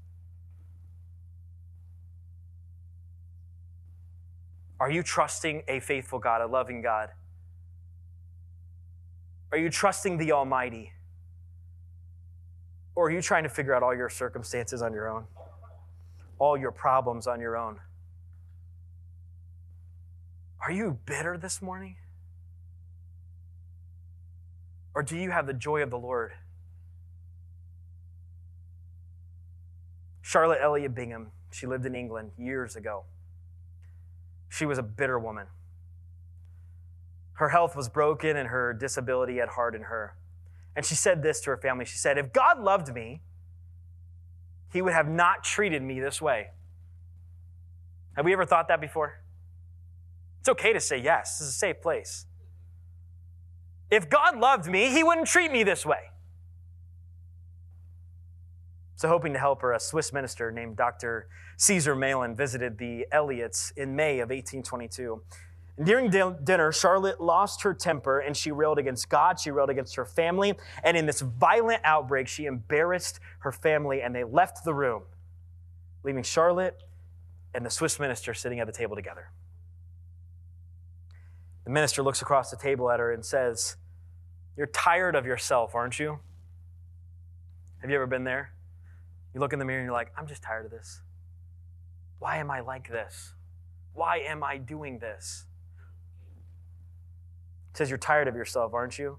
Are 4.80 4.92
you 4.92 5.04
trusting 5.04 5.64
a 5.68 5.80
faithful 5.80 6.20
God, 6.20 6.42
a 6.42 6.48
loving 6.48 6.82
God? 6.82 7.10
Are 9.52 9.58
you 9.58 9.70
trusting 9.70 10.18
the 10.18 10.32
Almighty? 10.32 10.94
Or 12.96 13.08
are 13.08 13.12
you 13.12 13.22
trying 13.22 13.44
to 13.44 13.50
figure 13.50 13.74
out 13.76 13.84
all 13.84 13.96
your 13.96 14.10
circumstances 14.10 14.82
on 14.82 14.94
your 14.94 15.10
own? 15.10 15.26
All 16.40 16.58
your 16.58 16.72
problems 16.72 17.28
on 17.28 17.40
your 17.40 17.56
own? 17.56 17.80
Are 20.62 20.72
you 20.72 20.98
bitter 21.06 21.38
this 21.38 21.62
morning? 21.62 21.98
Or 24.96 25.04
do 25.04 25.18
you 25.18 25.32
have 25.32 25.48
the 25.48 25.54
joy 25.54 25.82
of 25.82 25.90
the 25.90 25.98
Lord? 25.98 26.34
Charlotte 30.22 30.60
Elliott 30.62 30.96
Bingham, 30.96 31.32
she 31.52 31.68
lived 31.68 31.86
in 31.86 31.96
England 31.96 32.32
years 32.38 32.76
ago. 32.76 33.04
She 34.54 34.68
was 34.68 34.78
a 34.78 34.84
bitter 34.84 35.18
woman. 35.18 35.48
Her 37.34 37.50
health 37.50 37.76
was 37.76 37.90
broken 37.90 38.38
and 38.38 38.50
her 38.50 38.72
disability 38.72 39.38
had 39.38 39.50
hardened 39.50 39.86
her. 39.86 40.16
And 40.76 40.86
she 40.86 40.94
said 40.94 41.24
this 41.24 41.42
to 41.42 41.50
her 41.50 41.58
family 41.58 41.86
She 41.86 41.98
said, 41.98 42.20
If 42.20 42.32
God 42.32 42.60
loved 42.60 42.94
me, 42.94 43.22
he 44.72 44.80
would 44.84 44.94
have 44.94 45.08
not 45.08 45.44
treated 45.44 45.82
me 45.82 46.00
this 46.00 46.22
way. 46.22 46.52
Have 48.16 48.26
we 48.26 48.34
ever 48.34 48.46
thought 48.46 48.68
that 48.68 48.80
before? 48.80 49.22
It's 50.40 50.50
okay 50.50 50.72
to 50.72 50.80
say 50.80 51.00
yes, 51.00 51.40
this 51.40 51.48
is 51.48 51.56
a 51.56 51.58
safe 51.58 51.82
place. 51.82 52.28
If 53.90 54.08
God 54.08 54.38
loved 54.38 54.68
me, 54.68 54.92
he 54.92 55.04
wouldn't 55.04 55.26
treat 55.26 55.52
me 55.52 55.64
this 55.64 55.84
way. 55.84 56.12
So, 59.04 59.10
hoping 59.10 59.34
to 59.34 59.40
help 59.40 59.62
her, 59.64 59.74
a 59.74 59.82
Swiss 59.82 60.14
minister 60.14 60.50
named 60.50 60.78
Dr. 60.78 61.28
Caesar 61.58 61.94
Malan 61.94 62.38
visited 62.38 62.78
the 62.78 63.06
Elliots 63.12 63.74
in 63.76 63.98
May 63.98 64.20
of 64.20 64.30
1822. 64.30 65.22
And 65.76 65.86
during 65.86 66.10
dinner, 66.10 66.72
Charlotte 66.72 67.20
lost 67.20 67.64
her 67.64 67.74
temper 67.74 68.22
and 68.22 68.38
she 68.38 68.54
railed 68.54 68.80
against 68.80 69.10
God. 69.10 69.42
She 69.42 69.52
railed 69.52 69.70
against 69.70 69.98
her 69.98 70.06
family. 70.06 70.54
And 70.86 70.96
in 70.96 71.06
this 71.06 71.20
violent 71.20 71.82
outbreak, 71.84 72.30
she 72.30 72.46
embarrassed 72.46 73.20
her 73.40 73.52
family 73.52 74.02
and 74.02 74.16
they 74.16 74.24
left 74.24 74.64
the 74.64 74.74
room, 74.74 75.04
leaving 76.06 76.24
Charlotte 76.24 76.82
and 77.54 77.66
the 77.66 77.70
Swiss 77.70 78.00
minister 78.00 78.34
sitting 78.34 78.62
at 78.62 78.68
the 78.68 78.72
table 78.72 78.96
together. 78.96 79.32
The 81.66 81.72
minister 81.72 82.04
looks 82.04 82.22
across 82.22 82.52
the 82.52 82.58
table 82.58 82.90
at 82.90 83.02
her 83.02 83.12
and 83.12 83.26
says, 83.26 83.76
You're 84.56 84.68
tired 84.68 85.18
of 85.18 85.26
yourself, 85.26 85.76
aren't 85.76 86.00
you? 86.00 86.20
Have 87.82 87.90
you 87.90 87.98
ever 87.98 88.08
been 88.08 88.24
there? 88.24 88.54
You 89.34 89.40
look 89.40 89.54
in 89.54 89.60
the 89.60 89.66
mirror 89.66 89.80
and 89.80 89.86
you're 89.86 89.94
like, 89.94 90.12
I'm 90.18 90.28
just 90.28 90.44
tired 90.44 90.66
of 90.66 90.72
this. 90.72 91.02
Why 92.20 92.38
am 92.38 92.52
I 92.52 92.62
like 92.62 92.90
this? 92.90 93.34
Why 93.94 94.20
am 94.20 94.44
I 94.44 94.58
doing 94.58 95.00
this? 95.00 95.46
He 97.72 97.78
says, 97.78 97.90
You're 97.90 97.98
tired 97.98 98.28
of 98.28 98.36
yourself, 98.36 98.74
aren't 98.74 99.00
you? 99.00 99.18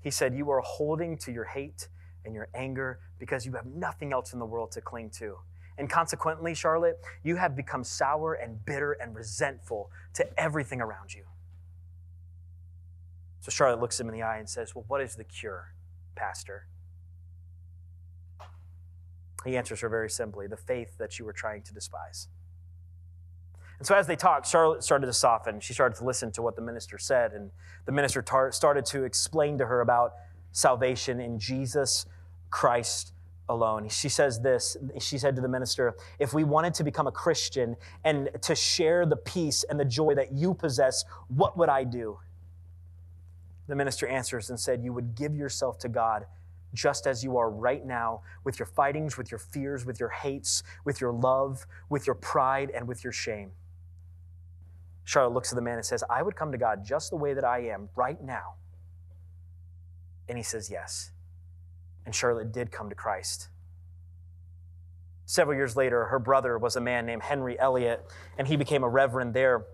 He 0.00 0.10
said, 0.10 0.34
You 0.34 0.50
are 0.50 0.60
holding 0.60 1.16
to 1.18 1.32
your 1.32 1.44
hate 1.44 1.88
and 2.24 2.34
your 2.34 2.48
anger 2.54 3.00
because 3.18 3.46
you 3.46 3.52
have 3.52 3.66
nothing 3.66 4.12
else 4.12 4.32
in 4.32 4.38
the 4.38 4.44
world 4.44 4.72
to 4.72 4.80
cling 4.80 5.10
to. 5.10 5.38
And 5.78 5.90
consequently, 5.90 6.54
Charlotte, 6.54 7.00
you 7.22 7.36
have 7.36 7.56
become 7.56 7.82
sour 7.82 8.34
and 8.34 8.64
bitter 8.64 8.92
and 8.92 9.14
resentful 9.14 9.90
to 10.14 10.26
everything 10.38 10.80
around 10.80 11.14
you. 11.14 11.24
So 13.40 13.50
Charlotte 13.50 13.80
looks 13.80 13.98
him 13.98 14.08
in 14.08 14.14
the 14.14 14.22
eye 14.22 14.38
and 14.38 14.48
says, 14.48 14.74
Well, 14.74 14.84
what 14.88 15.00
is 15.00 15.16
the 15.16 15.24
cure, 15.24 15.74
Pastor? 16.14 16.66
He 19.44 19.56
answers 19.56 19.80
her 19.80 19.88
very 19.88 20.10
simply 20.10 20.46
the 20.46 20.56
faith 20.56 20.96
that 20.98 21.18
you 21.18 21.24
were 21.24 21.32
trying 21.32 21.62
to 21.62 21.74
despise. 21.74 22.28
And 23.78 23.86
so, 23.86 23.94
as 23.94 24.06
they 24.06 24.16
talked, 24.16 24.46
Charlotte 24.46 24.84
started 24.84 25.06
to 25.06 25.12
soften. 25.12 25.60
She 25.60 25.72
started 25.72 25.98
to 25.98 26.04
listen 26.04 26.30
to 26.32 26.42
what 26.42 26.56
the 26.56 26.62
minister 26.62 26.96
said, 26.96 27.32
and 27.32 27.50
the 27.86 27.92
minister 27.92 28.22
tar- 28.22 28.52
started 28.52 28.84
to 28.86 29.04
explain 29.04 29.58
to 29.58 29.66
her 29.66 29.80
about 29.80 30.14
salvation 30.52 31.20
in 31.20 31.38
Jesus 31.38 32.06
Christ 32.50 33.12
alone. 33.48 33.88
She 33.88 34.08
says 34.08 34.40
this 34.40 34.76
She 35.00 35.18
said 35.18 35.36
to 35.36 35.42
the 35.42 35.48
minister, 35.48 35.96
If 36.18 36.32
we 36.32 36.44
wanted 36.44 36.74
to 36.74 36.84
become 36.84 37.06
a 37.06 37.12
Christian 37.12 37.76
and 38.04 38.30
to 38.42 38.54
share 38.54 39.04
the 39.06 39.16
peace 39.16 39.64
and 39.64 39.78
the 39.78 39.84
joy 39.84 40.14
that 40.14 40.32
you 40.32 40.54
possess, 40.54 41.04
what 41.28 41.58
would 41.58 41.68
I 41.68 41.84
do? 41.84 42.18
The 43.66 43.76
minister 43.76 44.06
answers 44.06 44.50
and 44.50 44.58
said, 44.58 44.82
You 44.82 44.92
would 44.92 45.14
give 45.14 45.34
yourself 45.34 45.78
to 45.80 45.88
God 45.88 46.26
just 46.74 47.06
as 47.06 47.24
you 47.24 47.38
are 47.38 47.50
right 47.50 47.86
now, 47.86 48.20
with 48.44 48.58
your 48.58 48.66
fightings, 48.66 49.16
with 49.16 49.30
your 49.30 49.38
fears, 49.38 49.86
with 49.86 49.98
your 49.98 50.10
hates, 50.10 50.62
with 50.84 51.00
your 51.00 51.12
love, 51.12 51.66
with 51.88 52.06
your 52.06 52.14
pride, 52.14 52.70
and 52.74 52.86
with 52.86 53.02
your 53.02 53.12
shame. 53.12 53.52
Charlotte 55.04 55.34
looks 55.34 55.52
at 55.52 55.56
the 55.56 55.62
man 55.62 55.76
and 55.76 55.84
says, 55.84 56.02
I 56.10 56.22
would 56.22 56.34
come 56.34 56.52
to 56.52 56.58
God 56.58 56.84
just 56.84 57.10
the 57.10 57.16
way 57.16 57.34
that 57.34 57.44
I 57.44 57.60
am 57.66 57.88
right 57.94 58.22
now. 58.22 58.54
And 60.28 60.36
he 60.36 60.44
says, 60.44 60.70
Yes. 60.70 61.10
And 62.06 62.14
Charlotte 62.14 62.52
did 62.52 62.70
come 62.70 62.90
to 62.90 62.94
Christ. 62.94 63.48
Several 65.26 65.56
years 65.56 65.74
later, 65.74 66.04
her 66.06 66.18
brother 66.18 66.58
was 66.58 66.76
a 66.76 66.80
man 66.80 67.06
named 67.06 67.22
Henry 67.22 67.58
Elliott, 67.58 68.04
and 68.36 68.46
he 68.46 68.56
became 68.56 68.84
a 68.84 68.88
reverend 68.88 69.32
there 69.32 69.64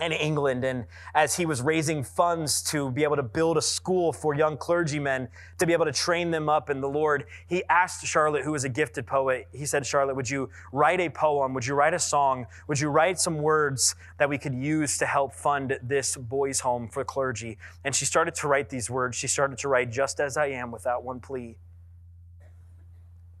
in 0.00 0.12
England. 0.12 0.64
And 0.64 0.86
as 1.14 1.36
he 1.36 1.46
was 1.46 1.62
raising 1.62 2.02
funds 2.02 2.62
to 2.64 2.90
be 2.90 3.04
able 3.04 3.16
to 3.16 3.22
build 3.22 3.56
a 3.56 3.62
school 3.62 4.12
for 4.12 4.34
young 4.34 4.56
clergymen, 4.56 5.28
to 5.58 5.66
be 5.66 5.72
able 5.72 5.84
to 5.84 5.92
train 5.92 6.30
them 6.30 6.48
up 6.48 6.70
in 6.70 6.80
the 6.80 6.88
Lord, 6.88 7.26
he 7.46 7.62
asked 7.68 8.04
Charlotte, 8.06 8.44
who 8.44 8.52
was 8.52 8.64
a 8.64 8.68
gifted 8.68 9.06
poet, 9.06 9.48
he 9.52 9.66
said, 9.66 9.86
Charlotte, 9.86 10.16
would 10.16 10.30
you 10.30 10.50
write 10.72 11.00
a 11.00 11.08
poem? 11.08 11.54
Would 11.54 11.66
you 11.66 11.74
write 11.74 11.94
a 11.94 11.98
song? 11.98 12.46
Would 12.68 12.80
you 12.80 12.88
write 12.88 13.20
some 13.20 13.38
words 13.38 13.94
that 14.18 14.28
we 14.28 14.38
could 14.38 14.54
use 14.54 14.98
to 14.98 15.06
help 15.06 15.34
fund 15.34 15.78
this 15.82 16.16
boys' 16.16 16.60
home 16.60 16.88
for 16.88 17.04
clergy? 17.04 17.58
And 17.84 17.94
she 17.94 18.04
started 18.04 18.34
to 18.36 18.48
write 18.48 18.68
these 18.68 18.90
words. 18.90 19.16
She 19.16 19.26
started 19.26 19.58
to 19.58 19.68
write, 19.68 19.90
Just 19.90 20.20
as 20.20 20.36
I 20.36 20.46
am, 20.46 20.70
without 20.70 21.04
one 21.04 21.20
plea. 21.20 21.56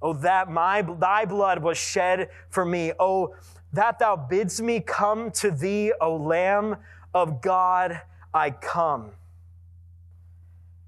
Oh, 0.02 0.14
that 0.14 0.50
my 0.50 0.82
thy 0.82 1.26
blood 1.26 1.62
was 1.62 1.76
shed 1.76 2.30
for 2.48 2.64
me. 2.64 2.92
Oh, 2.98 3.34
that 3.72 3.98
thou 3.98 4.16
bids 4.16 4.60
me 4.60 4.80
come 4.80 5.30
to 5.32 5.50
thee, 5.50 5.92
O 6.00 6.16
Lamb 6.16 6.76
of 7.14 7.40
God, 7.40 8.00
I 8.32 8.50
come. 8.50 9.10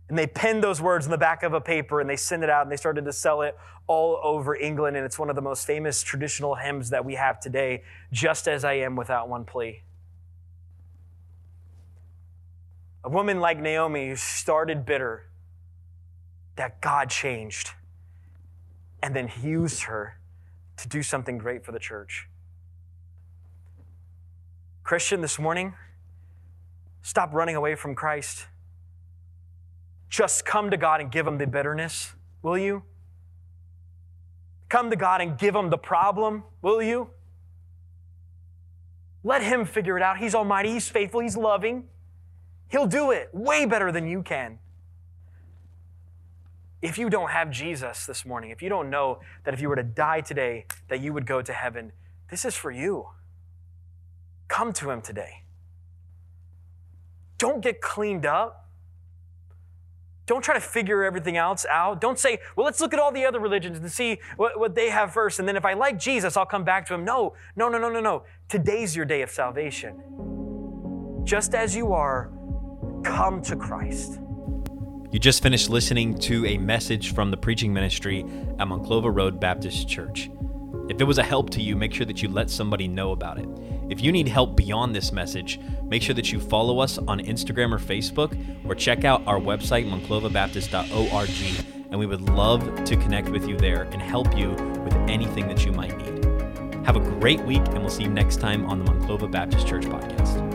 And 0.09 0.19
they 0.19 0.27
penned 0.27 0.63
those 0.63 0.81
words 0.81 1.07
in 1.07 1.11
the 1.11 1.19
back 1.19 1.43
of 1.43 1.55
a 1.55 1.61
paper 1.61 2.01
and 2.01 2.09
they 2.11 2.17
sent 2.17 2.43
it 2.43 2.51
out 2.51 2.63
and 2.63 2.71
they 2.71 2.77
started 2.77 3.05
to 3.05 3.13
sell 3.13 3.43
it 3.43 3.57
all 3.87 4.21
over 4.23 4.55
England. 4.55 4.97
And 4.97 5.07
it's 5.07 5.19
one 5.19 5.31
of 5.31 5.37
the 5.37 5.43
most 5.43 5.67
famous 5.67 6.03
traditional 6.03 6.55
hymns 6.55 6.91
that 6.91 7.05
we 7.05 7.15
have 7.15 7.41
today, 7.41 7.83
Just 8.13 8.47
as 8.47 8.65
I 8.65 8.75
Am 8.75 8.95
Without 8.95 9.29
One 9.29 9.45
Plea. 9.45 9.83
A 13.05 13.09
woman 13.09 13.41
like 13.41 13.59
Naomi 13.59 14.11
who 14.11 14.17
started 14.17 14.85
bitter, 14.85 15.29
that 16.57 16.81
God 16.81 17.09
changed 17.09 17.71
and 19.03 19.17
then 19.17 19.29
he 19.29 19.49
used 19.49 19.85
her 19.85 20.19
to 20.77 20.89
do 20.89 21.03
something 21.03 21.37
great 21.37 21.65
for 21.65 21.73
the 21.73 21.79
church. 21.79 22.29
Christian, 24.93 25.23
this 25.23 25.39
morning, 25.39 25.73
stop 27.01 27.33
running 27.33 27.57
away 27.57 27.77
from 27.77 27.95
Christ. 27.95 28.45
Just 30.11 30.45
come 30.45 30.71
to 30.71 30.77
God 30.77 31.01
and 31.01 31.11
give 31.11 31.27
Him 31.27 31.39
the 31.39 31.47
bitterness, 31.47 32.13
will 32.43 32.59
you? 32.59 32.83
come 34.69 34.91
to 34.91 34.97
God 34.97 35.21
and 35.21 35.39
give 35.39 35.55
him 35.55 35.69
the 35.69 35.79
problem, 35.79 36.45
will 36.63 36.83
you? 36.83 37.11
Let 39.23 39.43
him 39.43 39.67
figure 39.67 39.99
it 39.99 40.03
out. 40.03 40.17
He's 40.17 40.35
almighty, 40.35 40.73
he's 40.73 40.89
faithful, 40.89 41.21
he's 41.21 41.37
loving. 41.37 41.85
He'll 42.69 42.87
do 42.87 43.11
it 43.11 43.29
way 43.33 43.67
better 43.67 43.93
than 43.93 44.07
you 44.07 44.23
can. 44.23 44.59
If 46.83 46.99
you 46.99 47.11
don't 47.11 47.31
have 47.31 47.51
Jesus 47.51 48.05
this 48.07 48.25
morning, 48.25 48.51
if 48.51 48.63
you 48.63 48.71
don't 48.71 48.89
know 48.89 49.21
that 49.45 49.53
if 49.53 49.61
you 49.61 49.69
were 49.69 49.77
to 49.77 49.83
die 49.83 50.23
today, 50.23 50.65
that 50.89 51.01
you 51.01 51.13
would 51.13 51.27
go 51.27 51.43
to 51.43 51.53
heaven, 51.53 51.93
this 52.31 52.47
is 52.47 52.55
for 52.55 52.71
you. 52.71 53.09
Come 54.53 54.75
to 54.75 54.91
him 54.91 55.01
today. 55.01 55.45
Don't 57.39 57.63
get 57.63 57.81
cleaned 57.81 58.27
up. 58.27 58.69
Don't 60.27 60.43
try 60.43 60.53
to 60.53 60.61
figure 60.61 61.03
everything 61.05 61.39
else 61.39 61.65
out. 61.65 62.03
Don't 62.03 62.19
say, 62.19 62.39
well, 62.55 62.67
let's 62.67 62.79
look 62.79 62.93
at 62.93 63.01
all 63.01 63.11
the 63.11 63.25
other 63.25 63.41
religions 63.41 63.79
and 63.79 63.91
see 63.91 64.19
what, 64.37 64.61
what 64.61 64.75
they 64.75 64.91
have 64.91 65.11
first. 65.11 65.39
And 65.39 65.49
then 65.49 65.57
if 65.57 65.65
I 65.65 65.73
like 65.73 65.99
Jesus, 65.99 66.37
I'll 66.37 66.45
come 66.45 66.65
back 66.65 66.87
to 66.89 66.95
him. 66.95 67.03
No, 67.03 67.33
no, 67.57 67.71
no, 67.71 67.79
no, 67.79 67.89
no, 67.89 68.01
no. 68.01 68.25
Today's 68.51 68.95
your 68.95 69.07
day 69.07 69.23
of 69.23 69.31
salvation. 69.31 71.23
Just 71.25 71.55
as 71.55 71.75
you 71.75 71.95
are, 71.95 72.31
come 73.05 73.41
to 73.45 73.57
Christ. 73.57 74.21
You 75.11 75.19
just 75.19 75.43
finished 75.43 75.71
listening 75.71 76.19
to 76.19 76.45
a 76.45 76.59
message 76.59 77.15
from 77.15 77.31
the 77.31 77.39
preaching 77.39 77.73
ministry 77.73 78.21
at 78.59 78.69
Monclova 78.69 79.17
Road 79.17 79.41
Baptist 79.41 79.89
Church. 79.89 80.31
If 80.91 81.01
it 81.01 81.05
was 81.05 81.17
a 81.17 81.23
help 81.23 81.49
to 81.51 81.63
you, 81.63 81.75
make 81.75 81.95
sure 81.95 82.05
that 82.05 82.23
you 82.23 82.29
let 82.29 82.51
somebody 82.51 82.87
know 82.87 83.13
about 83.13 83.39
it. 83.39 83.49
If 83.93 84.01
you 84.01 84.11
need 84.11 84.27
help 84.27 84.57
beyond 84.57 84.97
this 84.97 85.13
message, 85.13 85.61
make 85.85 86.01
sure 86.01 86.15
that 86.15 86.33
you 86.33 86.41
follow 86.41 86.79
us 86.79 86.97
on 86.97 87.21
Instagram 87.21 87.73
or 87.75 87.79
Facebook 87.79 88.35
or 88.67 88.75
check 88.75 89.05
out 89.05 89.23
our 89.27 89.39
website, 89.39 89.87
monclovabaptist.org, 89.87 91.67
and 91.91 92.01
we 92.01 92.07
would 92.07 92.23
love 92.31 92.85
to 92.85 92.97
connect 92.97 93.29
with 93.29 93.47
you 93.47 93.59
there 93.59 93.83
and 93.83 94.01
help 94.01 94.35
you 94.35 94.49
with 94.83 94.95
anything 95.11 95.47
that 95.47 95.67
you 95.67 95.73
might 95.73 95.95
need. 95.99 96.25
Have 96.87 96.97
a 96.97 97.01
great 97.01 97.41
week, 97.43 97.61
and 97.67 97.81
we'll 97.81 97.91
see 97.91 98.05
you 98.05 98.09
next 98.09 98.41
time 98.41 98.65
on 98.65 98.83
the 98.83 98.91
Monclova 98.91 99.31
Baptist 99.31 99.67
Church 99.67 99.85
podcast. 99.85 100.52